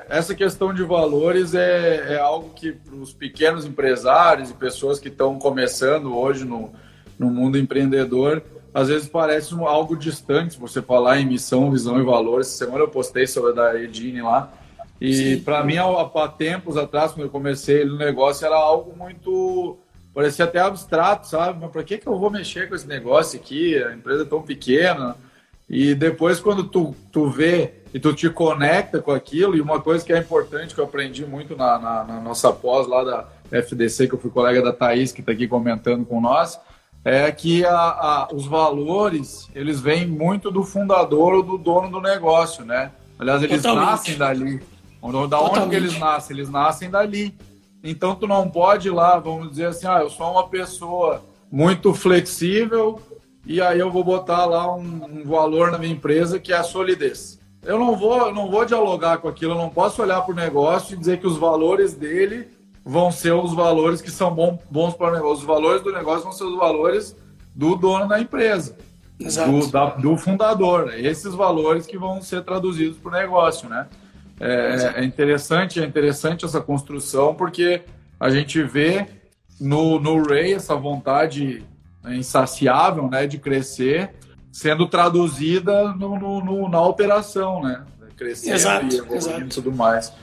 essa 0.10 0.36
questão 0.36 0.74
de 0.74 0.84
valores 0.84 1.56
é, 1.56 2.14
é 2.14 2.20
algo 2.20 2.50
que 2.50 2.74
para 2.74 2.96
os 2.96 3.14
pequenos 3.14 3.66
empresários 3.66 4.50
e 4.50 4.54
pessoas 4.54 5.00
que 5.00 5.08
estão 5.08 5.40
começando 5.40 6.16
hoje 6.16 6.46
no, 6.46 6.72
no 7.18 7.30
mundo 7.30 7.58
empreendedor, 7.58 8.44
às 8.74 8.88
vezes 8.88 9.08
parece 9.08 9.54
algo 9.54 9.96
distante 9.96 10.60
você 10.60 10.82
falar 10.82 11.20
em 11.20 11.26
missão, 11.26 11.72
visão 11.72 12.00
e 12.00 12.04
valores. 12.04 12.48
Semana 12.48 12.80
eu 12.80 12.90
postei 12.90 13.28
sobre 13.28 13.52
a 13.52 13.54
da 13.54 13.80
Edine 13.80 14.22
lá, 14.22 14.52
e 15.06 15.38
para 15.38 15.62
mim, 15.66 15.76
há, 15.76 15.84
há 15.84 16.28
tempos 16.30 16.78
atrás, 16.78 17.12
quando 17.12 17.26
eu 17.26 17.30
comecei 17.30 17.84
no 17.84 17.98
negócio, 17.98 18.46
era 18.46 18.56
algo 18.56 18.96
muito. 18.96 19.78
parecia 20.14 20.46
até 20.46 20.60
abstrato, 20.60 21.28
sabe? 21.28 21.60
Mas 21.60 21.72
para 21.72 21.84
que, 21.84 21.98
que 21.98 22.08
eu 22.08 22.18
vou 22.18 22.30
mexer 22.30 22.70
com 22.70 22.76
esse 22.76 22.88
negócio 22.88 23.38
aqui? 23.38 23.76
A 23.84 23.94
empresa 23.94 24.24
é 24.24 24.26
tão 24.26 24.42
pequena. 24.42 25.18
E 25.70 25.94
depois, 25.94 26.40
quando 26.40 26.64
tu, 26.64 26.96
tu 27.12 27.30
vê 27.30 27.74
e 27.94 28.00
tu 28.00 28.14
te 28.14 28.30
conecta 28.30 29.02
com 29.02 29.12
aquilo, 29.12 29.58
e 29.58 29.62
uma 29.62 29.82
coisa 29.82 30.06
que 30.06 30.14
é 30.14 30.18
importante 30.20 30.74
que 30.74 30.80
eu 30.80 30.86
aprendi 30.86 31.26
muito 31.26 31.54
na, 31.56 31.78
na, 31.78 32.04
na 32.06 32.22
nossa 32.22 32.54
pós 32.54 32.88
lá 32.88 33.04
da 33.04 33.28
FDC, 33.52 34.08
que 34.08 34.16
eu 34.16 34.20
fui 34.20 34.32
colega 34.32 34.62
da 34.62 34.72
Thaís, 34.72 35.12
que 35.12 35.20
está 35.20 35.34
aqui 35.34 35.50
comentando 35.50 36.06
com 36.06 36.22
nós, 36.22 36.58
é 37.04 37.30
que 37.30 37.66
a, 37.66 37.76
a, 37.76 38.30
os 38.34 38.46
valores 38.46 39.50
eles 39.54 39.82
vêm 39.82 40.08
muito 40.08 40.50
do 40.50 40.64
fundador 40.64 41.34
ou 41.34 41.44
do 41.44 41.58
dono 41.58 41.90
do 41.90 42.00
negócio, 42.00 42.64
né? 42.64 42.92
Aliás, 43.20 43.44
eles 43.44 43.62
Totalmente. 43.62 43.86
nascem 43.86 44.18
dali. 44.18 44.73
Da 45.28 45.42
onde 45.42 45.70
que 45.70 45.76
eles 45.76 46.00
nascem? 46.00 46.36
Eles 46.36 46.50
nascem 46.50 46.90
dali. 46.90 47.36
Então 47.84 48.16
tu 48.16 48.26
não 48.26 48.50
pode 48.50 48.88
ir 48.88 48.92
lá, 48.92 49.20
vamos 49.20 49.50
dizer 49.50 49.68
assim, 49.68 49.86
ah, 49.86 50.00
eu 50.00 50.10
sou 50.10 50.32
uma 50.32 50.48
pessoa 50.48 51.22
muito 51.52 51.94
flexível 51.94 53.02
e 53.46 53.60
aí 53.60 53.80
eu 53.80 53.92
vou 53.92 54.04
botar 54.04 54.46
lá 54.46 54.74
um, 54.74 55.20
um 55.20 55.24
valor 55.26 55.70
na 55.70 55.78
minha 55.78 55.92
empresa 55.92 56.40
que 56.40 56.54
é 56.54 56.58
a 56.58 56.64
solidez. 56.64 57.40
Eu 57.62 57.78
não 57.78 57.96
vou, 57.96 58.28
eu 58.28 58.34
não 58.34 58.50
vou 58.50 58.66
dialogar 58.66 59.18
com 59.18 59.28
aquilo, 59.28 59.54
eu 59.54 59.58
não 59.58 59.70
posso 59.70 60.02
olhar 60.02 60.22
para 60.22 60.32
o 60.32 60.36
negócio 60.36 60.94
e 60.94 60.98
dizer 60.98 61.20
que 61.20 61.28
os 61.28 61.38
valores 61.38 61.94
dele 61.94 62.48
vão 62.86 63.12
ser 63.12 63.34
os 63.34 63.54
valores 63.54 64.02
que 64.02 64.12
são 64.12 64.34
bom, 64.34 64.60
bons 64.70 64.94
para 64.94 65.12
o 65.12 65.16
negócio. 65.16 65.40
Os 65.40 65.44
valores 65.44 65.82
do 65.82 65.92
negócio 65.92 66.24
vão 66.24 66.32
ser 66.32 66.44
os 66.46 66.58
valores 66.58 67.16
do 67.56 67.76
dono 67.76 68.08
da 68.08 68.20
empresa, 68.20 68.78
do, 69.20 69.68
da, 69.68 69.86
do, 69.92 70.18
fundador. 70.18 70.94
Esses 70.94 71.34
valores 71.34 71.86
que 71.86 71.98
vão 71.98 72.22
ser 72.22 72.44
traduzidos 72.44 72.98
para 72.98 73.10
o 73.10 73.14
negócio, 73.14 73.70
né? 73.70 73.88
É, 74.44 75.02
é, 75.02 75.04
interessante, 75.06 75.82
é 75.82 75.86
interessante 75.86 76.46
essa 76.46 76.60
construção 76.60 77.34
porque 77.34 77.82
a 78.20 78.30
gente 78.30 78.62
vê 78.62 79.08
no, 79.60 80.00
no 80.00 80.22
Ray 80.22 80.54
essa 80.54 80.76
vontade 80.76 81.64
insaciável, 82.06 83.10
né, 83.10 83.26
de 83.26 83.38
crescer, 83.38 84.12
sendo 84.52 84.88
traduzida 84.88 85.94
no, 85.94 86.20
no, 86.20 86.44
no 86.44 86.70
na 86.70 86.82
operação, 86.82 87.62
né? 87.62 87.84
Crescendo 88.18 88.56
exato, 88.56 88.94
e 88.94 88.98
evoluindo 88.98 89.46
e 89.46 89.50
tudo 89.50 89.72
mais. 89.72 90.14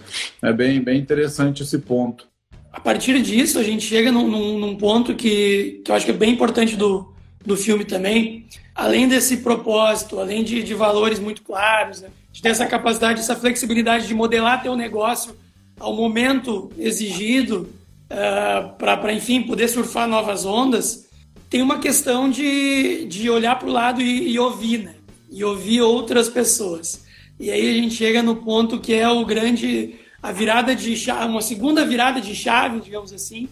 É 0.43 0.53
bem, 0.53 0.81
bem 0.81 1.01
interessante 1.01 1.63
esse 1.63 1.79
ponto 1.79 2.31
a 2.73 2.81
partir 2.81 3.21
disso, 3.21 3.59
a 3.59 3.63
gente 3.63 3.85
chega 3.85 4.13
num, 4.13 4.29
num, 4.29 4.59
num, 4.59 4.77
ponto 4.77 5.15
que, 5.15 5.83
que 5.85 5.91
eu 5.91 5.95
acho 5.95 6.05
que 6.05 6.13
é 6.13 6.15
bem 6.15 6.31
importante 6.31 6.77
do, 6.77 7.13
do 7.45 7.57
filme 7.57 7.85
também. 7.85 8.47
Além 8.75 9.09
desse 9.09 9.39
propósito, 9.39 10.21
além 10.21 10.45
de, 10.45 10.63
de 10.63 10.75
valores 10.75 11.19
muito 11.19 11.43
claros, 11.43 12.01
né? 12.01 12.09
De 12.33 12.43
ter 12.43 12.51
essa 12.51 12.67
capacidade, 12.67 13.21
essa 13.21 13.37
flexibilidade 13.37 14.07
de 14.07 14.15
modelar 14.15 14.63
teu 14.63 14.77
negócio 14.77 15.37
ao 15.79 15.95
momento 15.95 16.71
exigido 16.79 17.69
uh, 18.11 18.11
ah, 18.11 18.75
para, 18.79 19.13
enfim, 19.13 19.43
poder 19.43 19.69
surfar 19.69 20.07
novas 20.07 20.45
ondas, 20.45 21.09
tem 21.49 21.63
uma 21.63 21.79
questão 21.79 22.31
de, 22.31 23.07
de 23.07 23.29
olhar 23.29 23.59
para 23.59 23.69
o 23.69 23.73
lado 23.73 24.01
e, 24.01 24.33
e 24.33 24.39
ouvir, 24.39 24.85
né? 24.85 24.95
E 25.31 25.43
ouvir 25.43 25.81
outras 25.81 26.29
pessoas. 26.29 27.05
E 27.39 27.51
aí 27.51 27.71
a 27.71 27.73
gente 27.73 27.95
chega 27.95 28.23
no 28.23 28.37
ponto 28.37 28.79
que 28.79 28.93
é 28.93 29.09
o 29.09 29.25
grande 29.25 29.95
a 30.23 30.33
virada 30.33 30.77
de 30.77 30.95
chave, 30.97 31.31
uma 31.31 31.41
segunda 31.41 31.85
virada 31.85 32.21
de 32.21 32.35
chave, 32.35 32.81
digamos 32.81 33.13
assim, 33.13 33.49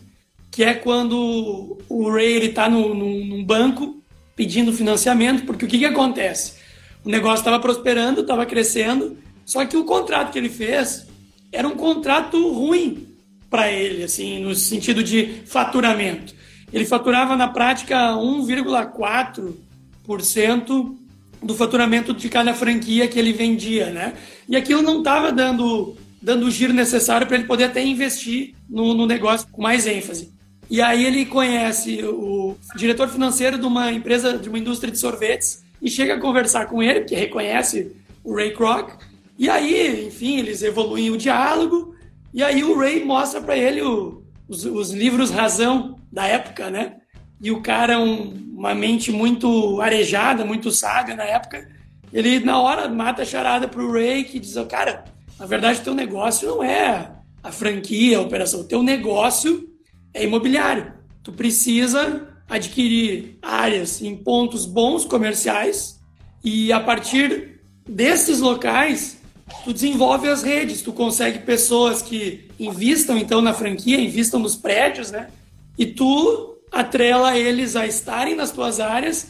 que 0.50 0.62
é 0.62 0.74
quando 0.74 1.78
o 1.88 2.10
Ray 2.10 2.32
ele 2.32 2.46
está 2.46 2.68
no, 2.68 2.94
num 2.94 3.42
banco 3.42 4.02
pedindo 4.36 4.72
financiamento, 4.72 5.44
porque 5.44 5.64
o 5.64 5.68
que, 5.68 5.78
que 5.78 5.86
acontece? 5.86 6.57
O 7.08 7.10
negócio 7.10 7.38
estava 7.38 7.58
prosperando, 7.58 8.20
estava 8.20 8.44
crescendo, 8.44 9.16
só 9.46 9.64
que 9.64 9.78
o 9.78 9.84
contrato 9.84 10.30
que 10.30 10.38
ele 10.38 10.50
fez 10.50 11.06
era 11.50 11.66
um 11.66 11.74
contrato 11.74 12.52
ruim 12.52 13.08
para 13.48 13.72
ele, 13.72 14.04
assim, 14.04 14.44
no 14.44 14.54
sentido 14.54 15.02
de 15.02 15.40
faturamento. 15.46 16.34
Ele 16.70 16.84
faturava 16.84 17.34
na 17.34 17.48
prática 17.48 18.12
1,4% 18.12 20.96
do 21.42 21.54
faturamento 21.54 22.12
de 22.12 22.28
cada 22.28 22.52
franquia 22.52 23.08
que 23.08 23.18
ele 23.18 23.32
vendia, 23.32 23.90
né? 23.90 24.12
E 24.46 24.54
aquilo 24.54 24.82
não 24.82 24.98
estava 24.98 25.32
dando 25.32 25.96
dando 26.20 26.44
o 26.44 26.50
giro 26.50 26.74
necessário 26.74 27.26
para 27.26 27.38
ele 27.38 27.46
poder 27.46 27.64
até 27.64 27.82
investir 27.82 28.54
no, 28.68 28.92
no, 28.92 29.06
negócio 29.06 29.48
com 29.50 29.62
mais 29.62 29.86
ênfase. 29.86 30.30
E 30.68 30.82
aí 30.82 31.06
ele 31.06 31.24
conhece 31.24 32.04
o 32.04 32.54
diretor 32.76 33.08
financeiro 33.08 33.56
de 33.56 33.64
uma 33.64 33.90
empresa, 33.92 34.36
de 34.36 34.50
uma 34.50 34.58
indústria 34.58 34.92
de 34.92 34.98
sorvetes, 34.98 35.66
e 35.80 35.90
chega 35.90 36.14
a 36.14 36.20
conversar 36.20 36.66
com 36.66 36.82
ele, 36.82 37.04
que 37.04 37.14
reconhece 37.14 37.94
o 38.24 38.34
Ray 38.34 38.52
Kroc. 38.52 38.90
E 39.38 39.48
aí, 39.48 40.06
enfim, 40.06 40.38
eles 40.38 40.62
evoluem 40.62 41.10
o 41.10 41.16
diálogo, 41.16 41.94
e 42.34 42.42
aí 42.42 42.62
o 42.64 42.78
Ray 42.78 43.04
mostra 43.04 43.40
para 43.40 43.56
ele 43.56 43.80
o, 43.82 44.22
os, 44.48 44.64
os, 44.64 44.90
livros 44.90 45.30
razão 45.30 45.98
da 46.12 46.26
época, 46.26 46.70
né? 46.70 46.96
E 47.40 47.50
o 47.50 47.62
cara, 47.62 48.00
um, 48.00 48.54
uma 48.56 48.74
mente 48.74 49.12
muito 49.12 49.80
arejada, 49.80 50.44
muito 50.44 50.70
sábia 50.70 51.14
na 51.14 51.24
época, 51.24 51.68
ele 52.12 52.40
na 52.40 52.60
hora 52.60 52.88
mata 52.88 53.22
a 53.22 53.24
charada 53.24 53.68
pro 53.68 53.92
Ray, 53.92 54.24
que 54.24 54.40
diz, 54.40 54.54
cara, 54.68 55.04
na 55.38 55.46
verdade, 55.46 55.80
teu 55.80 55.94
negócio 55.94 56.48
não 56.48 56.62
é 56.62 57.12
a 57.42 57.52
franquia, 57.52 58.18
a 58.18 58.22
operação. 58.22 58.60
O 58.60 58.64
teu 58.64 58.82
negócio 58.82 59.68
é 60.12 60.24
imobiliário. 60.24 60.92
Tu 61.22 61.32
precisa 61.32 62.28
adquirir 62.48 63.38
áreas 63.42 64.00
em 64.00 64.16
pontos 64.16 64.64
bons 64.64 65.04
comerciais 65.04 66.00
e 66.42 66.72
a 66.72 66.80
partir 66.80 67.60
desses 67.86 68.40
locais 68.40 69.18
tu 69.64 69.72
desenvolve 69.72 70.28
as 70.28 70.42
redes, 70.42 70.82
tu 70.82 70.92
consegue 70.92 71.40
pessoas 71.40 72.02
que 72.02 72.48
invistam 72.58 73.16
então 73.16 73.40
na 73.40 73.52
franquia, 73.52 74.00
invistam 74.00 74.40
nos 74.40 74.56
prédios, 74.56 75.10
né? 75.10 75.28
E 75.76 75.86
tu 75.86 76.56
atrela 76.70 77.36
eles 77.36 77.76
a 77.76 77.86
estarem 77.86 78.34
nas 78.34 78.50
tuas 78.50 78.80
áreas 78.80 79.28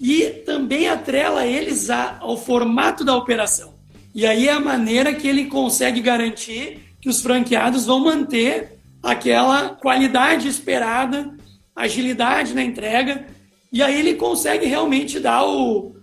e 0.00 0.26
também 0.46 0.88
atrela 0.88 1.46
eles 1.46 1.90
a, 1.90 2.18
ao 2.20 2.36
formato 2.36 3.04
da 3.04 3.16
operação. 3.16 3.74
E 4.14 4.26
aí 4.26 4.48
é 4.48 4.52
a 4.52 4.60
maneira 4.60 5.14
que 5.14 5.28
ele 5.28 5.46
consegue 5.46 6.00
garantir 6.00 6.80
que 7.00 7.08
os 7.08 7.20
franqueados 7.20 7.86
vão 7.86 8.00
manter 8.00 8.78
aquela 9.02 9.70
qualidade 9.70 10.48
esperada, 10.48 11.32
agilidade 11.74 12.54
na 12.54 12.62
entrega, 12.62 13.26
e 13.72 13.82
aí 13.82 13.98
ele 13.98 14.14
consegue 14.14 14.66
realmente 14.66 15.20
dar 15.20 15.44
o. 15.44 15.94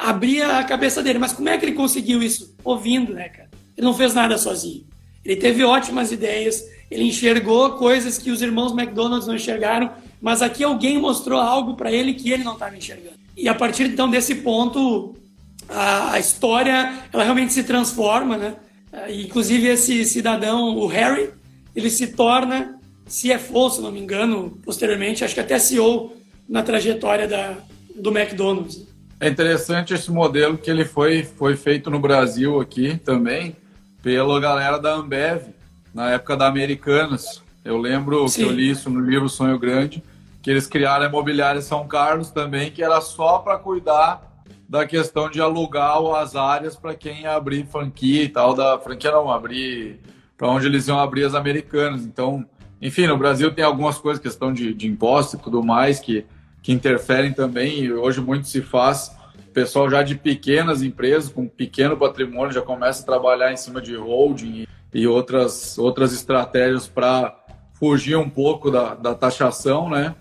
Abrir 0.00 0.42
a 0.42 0.64
cabeça 0.64 1.02
dele. 1.02 1.18
Mas 1.18 1.32
como 1.32 1.48
é 1.48 1.58
que 1.58 1.64
ele 1.64 1.72
conseguiu 1.72 2.22
isso? 2.22 2.54
Ouvindo, 2.64 3.12
né, 3.12 3.28
cara? 3.28 3.50
Ele 3.76 3.86
não 3.86 3.94
fez 3.94 4.14
nada 4.14 4.36
sozinho. 4.38 4.84
Ele 5.24 5.36
teve 5.36 5.62
ótimas 5.62 6.10
ideias, 6.10 6.64
ele 6.90 7.04
enxergou 7.04 7.72
coisas 7.72 8.18
que 8.18 8.30
os 8.30 8.42
irmãos 8.42 8.72
McDonald's 8.72 9.26
não 9.26 9.36
enxergaram, 9.36 9.92
mas 10.20 10.42
aqui 10.42 10.64
alguém 10.64 10.98
mostrou 10.98 11.40
algo 11.40 11.74
para 11.74 11.92
ele 11.92 12.14
que 12.14 12.30
ele 12.30 12.42
não 12.42 12.54
estava 12.54 12.76
enxergando. 12.76 13.16
E 13.36 13.48
a 13.48 13.54
partir 13.54 13.84
então 13.84 14.10
desse 14.10 14.36
ponto, 14.36 15.14
a 15.68 16.18
história 16.18 16.92
ela 17.12 17.22
realmente 17.22 17.52
se 17.52 17.62
transforma, 17.62 18.36
né? 18.36 18.56
Inclusive 19.08 19.68
esse 19.68 20.04
cidadão, 20.04 20.76
o 20.76 20.86
Harry, 20.86 21.30
ele 21.74 21.88
se 21.88 22.08
torna 22.08 22.78
CFO, 23.12 23.68
se 23.68 23.82
não 23.82 23.92
me 23.92 24.00
engano, 24.00 24.58
posteriormente, 24.64 25.22
acho 25.22 25.34
que 25.34 25.40
até 25.40 25.58
CEO 25.58 26.16
na 26.48 26.62
trajetória 26.62 27.28
da, 27.28 27.58
do 27.94 28.16
McDonald's. 28.16 28.86
É 29.20 29.28
interessante 29.28 29.92
esse 29.92 30.10
modelo 30.10 30.56
que 30.56 30.70
ele 30.70 30.86
foi, 30.86 31.22
foi 31.22 31.54
feito 31.54 31.90
no 31.90 32.00
Brasil 32.00 32.58
aqui 32.58 32.96
também, 32.96 33.54
pela 34.02 34.40
galera 34.40 34.78
da 34.78 34.94
Ambev, 34.94 35.42
na 35.94 36.10
época 36.10 36.36
da 36.38 36.46
Americanas. 36.46 37.42
Eu 37.62 37.76
lembro 37.76 38.26
Sim. 38.28 38.44
que 38.44 38.48
eu 38.48 38.52
li 38.52 38.70
isso 38.70 38.88
no 38.88 39.00
livro 39.00 39.28
Sonho 39.28 39.58
Grande, 39.58 40.02
que 40.40 40.50
eles 40.50 40.66
criaram 40.66 41.04
a 41.04 41.08
Imobiliária 41.08 41.60
São 41.60 41.86
Carlos 41.86 42.30
também, 42.30 42.70
que 42.70 42.82
era 42.82 43.00
só 43.02 43.38
para 43.38 43.58
cuidar 43.58 44.32
da 44.66 44.86
questão 44.86 45.28
de 45.28 45.38
alugar 45.38 45.98
as 46.16 46.34
áreas 46.34 46.74
para 46.74 46.94
quem 46.94 47.26
abrir 47.26 47.66
franquia 47.66 48.24
e 48.24 48.28
tal, 48.28 48.54
da 48.54 48.78
franquia 48.78 49.12
não, 49.12 49.30
abrir 49.30 50.00
para 50.36 50.48
onde 50.48 50.66
eles 50.66 50.88
iam 50.88 50.98
abrir 50.98 51.24
as 51.24 51.34
americanas. 51.34 52.04
Então, 52.04 52.44
enfim, 52.82 53.06
no 53.06 53.16
Brasil 53.16 53.54
tem 53.54 53.64
algumas 53.64 53.96
coisas, 53.96 54.20
questão 54.20 54.52
de, 54.52 54.74
de 54.74 54.88
imposto 54.88 55.36
e 55.36 55.38
tudo 55.38 55.62
mais, 55.62 56.00
que, 56.00 56.26
que 56.60 56.72
interferem 56.72 57.32
também, 57.32 57.84
e 57.84 57.92
hoje 57.92 58.20
muito 58.20 58.48
se 58.48 58.60
faz. 58.60 59.12
O 59.48 59.52
pessoal 59.52 59.88
já 59.88 60.02
de 60.02 60.16
pequenas 60.16 60.82
empresas, 60.82 61.30
com 61.30 61.46
pequeno 61.46 61.96
patrimônio, 61.96 62.52
já 62.52 62.60
começa 62.60 63.02
a 63.02 63.06
trabalhar 63.06 63.52
em 63.52 63.56
cima 63.56 63.80
de 63.80 63.94
holding 63.94 64.66
e 64.92 65.06
outras, 65.06 65.78
outras 65.78 66.12
estratégias 66.12 66.88
para 66.88 67.38
fugir 67.74 68.16
um 68.16 68.28
pouco 68.28 68.70
da, 68.70 68.94
da 68.94 69.14
taxação, 69.14 69.88
né? 69.88 70.14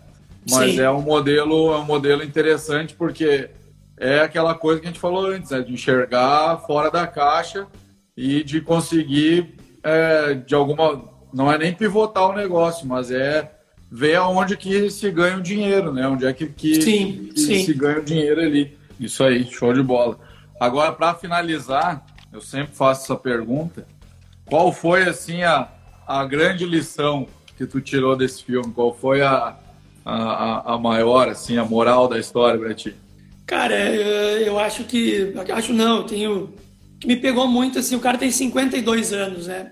Mas 0.49 0.73
Sim. 0.73 0.81
é 0.81 0.89
um 0.89 1.01
modelo, 1.01 1.73
é 1.73 1.77
um 1.77 1.85
modelo 1.85 2.23
interessante 2.23 2.95
porque 2.95 3.49
é 3.97 4.19
aquela 4.19 4.55
coisa 4.55 4.79
que 4.79 4.87
a 4.87 4.89
gente 4.89 4.99
falou 4.99 5.27
antes, 5.27 5.51
né? 5.51 5.61
de 5.61 5.71
enxergar 5.71 6.57
fora 6.65 6.89
da 6.89 7.05
caixa 7.05 7.67
e 8.17 8.43
de 8.43 8.59
conseguir, 8.59 9.55
é, 9.83 10.33
de 10.33 10.55
alguma. 10.55 11.10
Não 11.33 11.51
é 11.51 11.57
nem 11.57 11.73
pivotar 11.73 12.29
o 12.29 12.33
negócio, 12.33 12.87
mas 12.87 13.11
é 13.11 13.51
ver 13.91 14.15
aonde 14.15 14.55
que 14.55 14.89
se 14.89 15.11
ganha 15.11 15.37
o 15.37 15.41
dinheiro, 15.41 15.91
né? 15.91 16.07
Onde 16.07 16.25
é 16.25 16.33
que, 16.33 16.47
que, 16.47 16.81
sim, 16.81 17.29
que 17.33 17.39
sim. 17.39 17.65
se 17.65 17.73
ganha 17.73 17.99
o 17.99 18.03
dinheiro 18.03 18.39
ali. 18.39 18.77
Isso 18.99 19.23
aí, 19.23 19.45
show 19.51 19.73
de 19.73 19.83
bola. 19.83 20.17
Agora, 20.59 20.91
para 20.91 21.13
finalizar, 21.15 22.05
eu 22.31 22.39
sempre 22.39 22.75
faço 22.75 23.03
essa 23.03 23.15
pergunta. 23.15 23.85
Qual 24.45 24.71
foi, 24.71 25.03
assim, 25.03 25.43
a, 25.43 25.67
a 26.07 26.23
grande 26.25 26.65
lição 26.65 27.27
que 27.57 27.65
tu 27.65 27.81
tirou 27.81 28.15
desse 28.15 28.43
filme? 28.43 28.71
Qual 28.71 28.93
foi 28.93 29.21
a, 29.21 29.57
a, 30.05 30.73
a 30.73 30.77
maior, 30.77 31.27
assim, 31.27 31.57
a 31.57 31.65
moral 31.65 32.07
da 32.07 32.19
história 32.19 32.59
para 32.59 32.73
ti? 32.73 32.95
Cara, 33.45 33.75
eu 33.75 34.57
acho 34.59 34.83
que. 34.85 35.33
Acho 35.51 35.73
não, 35.73 35.97
eu 35.97 36.03
tenho. 36.03 36.53
Que 36.99 37.07
me 37.07 37.15
pegou 37.15 37.47
muito, 37.47 37.79
assim, 37.79 37.95
o 37.95 37.99
cara 37.99 38.17
tem 38.17 38.31
52 38.31 39.11
anos, 39.11 39.47
né? 39.47 39.71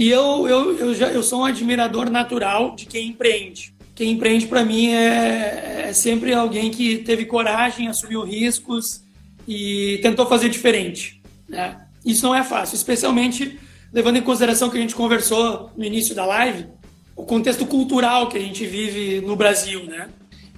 E 0.00 0.08
eu, 0.08 0.48
eu, 0.48 0.78
eu, 0.78 0.94
já, 0.94 1.08
eu 1.08 1.22
sou 1.22 1.40
um 1.40 1.44
admirador 1.44 2.08
natural 2.08 2.74
de 2.74 2.86
quem 2.86 3.08
empreende. 3.08 3.74
quem 3.94 4.12
empreende 4.12 4.46
para 4.46 4.64
mim 4.64 4.88
é, 4.94 5.88
é, 5.88 5.92
sempre 5.92 6.32
alguém 6.32 6.70
que 6.70 7.00
teve 7.00 7.26
coragem, 7.26 7.86
assumiu 7.86 8.22
riscos 8.22 9.04
e 9.46 9.98
tentou 10.00 10.24
fazer 10.24 10.48
diferente. 10.48 11.20
Né? 11.46 11.78
Isso 12.02 12.24
não 12.24 12.34
é 12.34 12.42
fácil, 12.42 12.76
especialmente 12.76 13.60
levando 13.92 14.16
em 14.16 14.22
consideração 14.22 14.70
que 14.70 14.78
a 14.78 14.80
gente 14.80 14.94
conversou 14.94 15.70
no 15.76 15.84
início 15.84 16.14
da 16.14 16.24
live, 16.24 16.66
o 17.14 17.24
contexto 17.24 17.66
cultural 17.66 18.30
que 18.30 18.38
a 18.38 18.40
gente 18.40 18.64
vive 18.64 19.20
no 19.20 19.36
Brasil, 19.36 19.84
né? 19.84 20.08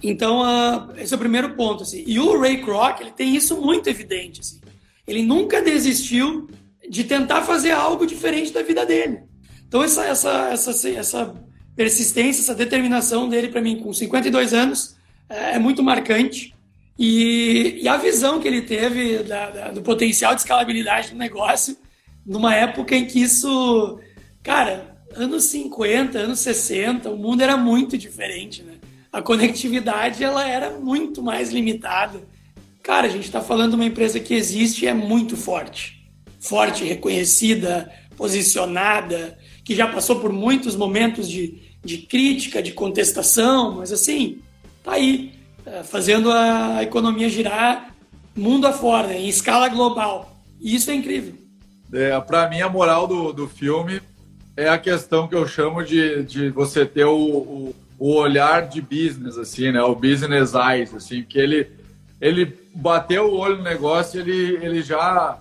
Então, 0.01 0.43
uh, 0.43 0.93
esse 0.99 1.12
é 1.12 1.16
o 1.16 1.18
primeiro 1.18 1.55
ponto. 1.57 1.82
Assim. 1.82 2.05
E 2.07 2.20
o 2.20 2.38
Ray 2.38 2.62
Kroc, 2.62 3.01
ele 3.01 3.11
tem 3.11 3.34
isso 3.34 3.61
muito 3.61 3.88
evidente. 3.88 4.40
Assim. 4.40 4.61
Ele 5.05 5.24
nunca 5.24 5.61
desistiu 5.61 6.49
de 6.88 7.03
tentar 7.03 7.43
fazer 7.43 7.72
algo 7.72 8.07
diferente 8.07 8.53
da 8.53 8.62
vida 8.62 8.86
dele. 8.86 9.31
Então, 9.72 9.82
essa, 9.82 10.04
essa, 10.04 10.50
essa, 10.52 10.88
essa 10.90 11.34
persistência, 11.74 12.42
essa 12.42 12.54
determinação 12.54 13.26
dele, 13.26 13.48
para 13.48 13.62
mim, 13.62 13.78
com 13.78 13.90
52 13.90 14.52
anos, 14.52 14.96
é, 15.30 15.54
é 15.54 15.58
muito 15.58 15.82
marcante. 15.82 16.54
E, 16.98 17.78
e, 17.80 17.88
a 17.88 17.96
visão 17.96 18.38
que 18.38 18.46
ele 18.46 18.60
teve 18.60 19.22
da, 19.22 19.48
da, 19.48 19.70
do 19.70 19.80
potencial 19.80 20.34
de 20.34 20.42
escalabilidade 20.42 21.12
do 21.12 21.16
negócio, 21.16 21.74
numa 22.26 22.54
época 22.54 22.94
em 22.94 23.06
que 23.06 23.22
isso, 23.22 23.98
cara, 24.42 24.94
anos 25.16 25.44
50, 25.44 26.18
anos 26.18 26.40
60, 26.40 27.08
o 27.08 27.16
mundo 27.16 27.40
era 27.40 27.56
muito 27.56 27.96
diferente, 27.96 28.62
né? 28.62 28.74
A 29.10 29.22
conectividade 29.22 30.22
ela 30.22 30.46
era 30.46 30.72
muito 30.72 31.22
mais 31.22 31.50
limitada. 31.50 32.20
Cara, 32.82 33.06
a 33.06 33.10
gente 33.10 33.24
está 33.24 33.40
falando 33.40 33.70
de 33.70 33.76
uma 33.76 33.86
empresa 33.86 34.20
que 34.20 34.34
existe 34.34 34.84
e 34.84 34.88
é 34.88 34.92
muito 34.92 35.34
forte. 35.34 36.06
Forte, 36.38 36.84
reconhecida, 36.84 37.90
posicionada, 38.18 39.38
que 39.64 39.74
já 39.74 39.86
passou 39.86 40.20
por 40.20 40.32
muitos 40.32 40.76
momentos 40.76 41.28
de, 41.28 41.62
de 41.84 41.98
crítica, 41.98 42.62
de 42.62 42.72
contestação, 42.72 43.76
mas 43.76 43.92
assim, 43.92 44.38
tá 44.82 44.92
aí, 44.92 45.32
é, 45.64 45.82
fazendo 45.82 46.30
a 46.30 46.82
economia 46.82 47.28
girar 47.28 47.94
mundo 48.34 48.66
afora, 48.66 49.12
em 49.14 49.28
escala 49.28 49.68
global. 49.68 50.36
E 50.60 50.74
isso 50.74 50.90
é 50.90 50.94
incrível. 50.94 51.34
É, 51.92 52.18
Para 52.20 52.48
mim, 52.48 52.60
a 52.60 52.68
moral 52.68 53.06
do, 53.06 53.32
do 53.32 53.48
filme 53.48 54.00
é 54.56 54.68
a 54.68 54.78
questão 54.78 55.28
que 55.28 55.34
eu 55.34 55.46
chamo 55.46 55.82
de, 55.84 56.22
de 56.24 56.50
você 56.50 56.86
ter 56.86 57.04
o, 57.04 57.14
o, 57.16 57.74
o 57.98 58.14
olhar 58.14 58.68
de 58.68 58.80
business, 58.80 59.36
assim, 59.36 59.70
né? 59.70 59.82
O 59.82 59.94
business 59.94 60.52
eyes, 60.54 60.94
assim, 60.94 61.22
que 61.22 61.38
ele, 61.38 61.70
ele 62.20 62.56
bateu 62.74 63.26
o 63.26 63.36
olho 63.36 63.58
no 63.58 63.62
negócio, 63.62 64.20
ele, 64.20 64.56
ele 64.64 64.82
já 64.82 65.38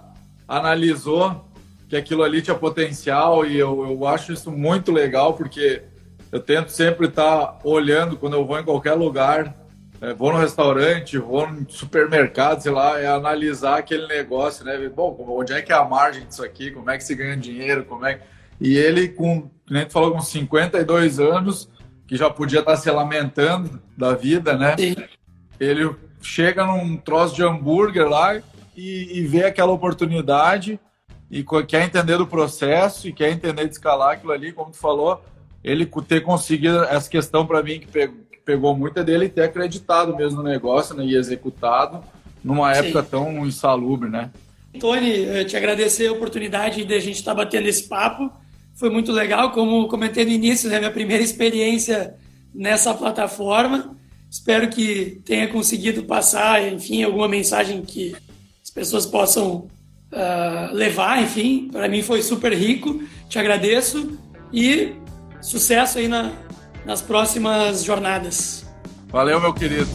analisou 0.47 1.45
que 1.91 1.97
aquilo 1.97 2.23
ali 2.23 2.41
tinha 2.41 2.55
potencial 2.55 3.45
e 3.45 3.59
eu, 3.59 3.85
eu 3.85 4.07
acho 4.07 4.31
isso 4.31 4.49
muito 4.49 4.93
legal 4.93 5.33
porque 5.33 5.83
eu 6.31 6.39
tento 6.39 6.69
sempre 6.69 7.07
estar 7.07 7.59
olhando 7.65 8.15
quando 8.15 8.37
eu 8.37 8.45
vou 8.45 8.57
em 8.57 8.63
qualquer 8.63 8.93
lugar, 8.93 9.53
é, 9.99 10.13
vou 10.13 10.31
no 10.31 10.39
restaurante, 10.39 11.17
vou 11.17 11.45
no 11.51 11.69
supermercado, 11.69 12.61
sei 12.61 12.71
lá, 12.71 12.97
é 12.97 13.07
analisar 13.07 13.79
aquele 13.79 14.07
negócio, 14.07 14.63
né? 14.63 14.77
Bom, 14.87 15.17
onde 15.37 15.51
é 15.51 15.61
que 15.61 15.73
é 15.73 15.75
a 15.75 15.83
margem 15.83 16.25
disso 16.25 16.45
aqui? 16.45 16.71
Como 16.71 16.89
é 16.89 16.97
que 16.97 17.03
se 17.03 17.13
ganha 17.13 17.35
dinheiro? 17.35 17.83
Como 17.83 18.05
é 18.05 18.21
E 18.61 18.77
ele, 18.77 19.09
com, 19.09 19.51
nem 19.69 19.85
tu 19.85 19.91
falou, 19.91 20.13
com 20.13 20.21
52 20.21 21.19
anos, 21.19 21.69
que 22.07 22.15
já 22.15 22.29
podia 22.29 22.61
estar 22.61 22.77
se 22.77 22.89
lamentando 22.89 23.81
da 23.97 24.13
vida, 24.13 24.55
né? 24.55 24.77
Sim. 24.79 24.95
Ele 25.59 25.93
chega 26.21 26.65
num 26.65 26.95
troço 26.95 27.35
de 27.35 27.43
hambúrguer 27.43 28.07
lá 28.07 28.41
e, 28.77 29.19
e 29.19 29.27
vê 29.27 29.43
aquela 29.43 29.73
oportunidade 29.73 30.79
e 31.31 31.45
quer 31.65 31.85
entender 31.85 32.17
do 32.17 32.27
processo 32.27 33.07
e 33.07 33.13
quer 33.13 33.31
entender 33.31 33.65
de 33.65 33.71
escalar 33.71 34.15
aquilo 34.15 34.33
ali, 34.33 34.51
como 34.51 34.69
tu 34.69 34.77
falou, 34.77 35.23
ele 35.63 35.89
ter 36.05 36.21
conseguido 36.21 36.83
essa 36.83 37.09
questão 37.09 37.47
para 37.47 37.63
mim 37.63 37.79
que 37.79 37.87
pegou, 37.87 38.17
que 38.29 38.39
pegou 38.39 38.75
muito 38.75 38.99
é 38.99 39.03
dele 39.03 39.29
ter 39.29 39.43
acreditado 39.43 40.13
mesmo 40.13 40.43
no 40.43 40.49
negócio 40.49 40.93
né, 40.93 41.05
e 41.05 41.15
executado 41.15 42.03
numa 42.43 42.73
época 42.73 43.01
Sim. 43.03 43.09
tão 43.09 43.47
insalubre, 43.47 44.09
né? 44.09 44.29
Tony, 44.79 45.45
te 45.45 45.55
agradecer 45.55 46.07
a 46.07 46.11
oportunidade 46.11 46.83
de 46.83 46.93
a 46.93 46.99
gente 46.99 47.17
estar 47.17 47.35
tá 47.35 47.43
batendo 47.43 47.67
esse 47.67 47.87
papo. 47.87 48.29
Foi 48.73 48.89
muito 48.89 49.11
legal, 49.11 49.51
como 49.51 49.87
comentei 49.87 50.25
no 50.25 50.31
início, 50.31 50.69
né, 50.69 50.79
minha 50.79 50.91
primeira 50.91 51.23
experiência 51.23 52.15
nessa 52.53 52.93
plataforma. 52.93 53.95
Espero 54.29 54.69
que 54.69 55.21
tenha 55.23 55.47
conseguido 55.47 56.03
passar, 56.03 56.67
enfim, 56.73 57.03
alguma 57.03 57.27
mensagem 57.27 57.81
que 57.83 58.15
as 58.63 58.69
pessoas 58.69 59.05
possam 59.05 59.69
uh, 60.11 60.73
levar, 60.73 61.21
enfim, 61.21 61.69
para 61.71 61.87
mim 61.87 62.01
foi 62.01 62.21
super 62.21 62.53
rico. 62.53 63.01
Te 63.29 63.39
agradeço 63.39 64.17
e 64.53 64.93
sucesso 65.41 65.97
aí 65.97 66.07
na, 66.07 66.31
nas 66.85 67.01
próximas 67.01 67.83
jornadas. 67.83 68.65
Valeu, 69.09 69.39
meu 69.39 69.53
querido. 69.53 69.89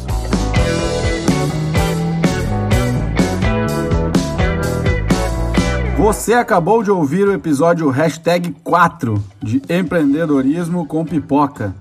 Você 5.99 6.35
acabou 6.35 6.83
de 6.83 6.91
ouvir 6.91 7.27
o 7.27 7.33
episódio 7.33 7.89
hashtag 7.89 8.55
4 8.63 9.23
de 9.43 9.63
Empreendedorismo 9.69 10.87
com 10.87 11.05
Pipoca. 11.05 11.75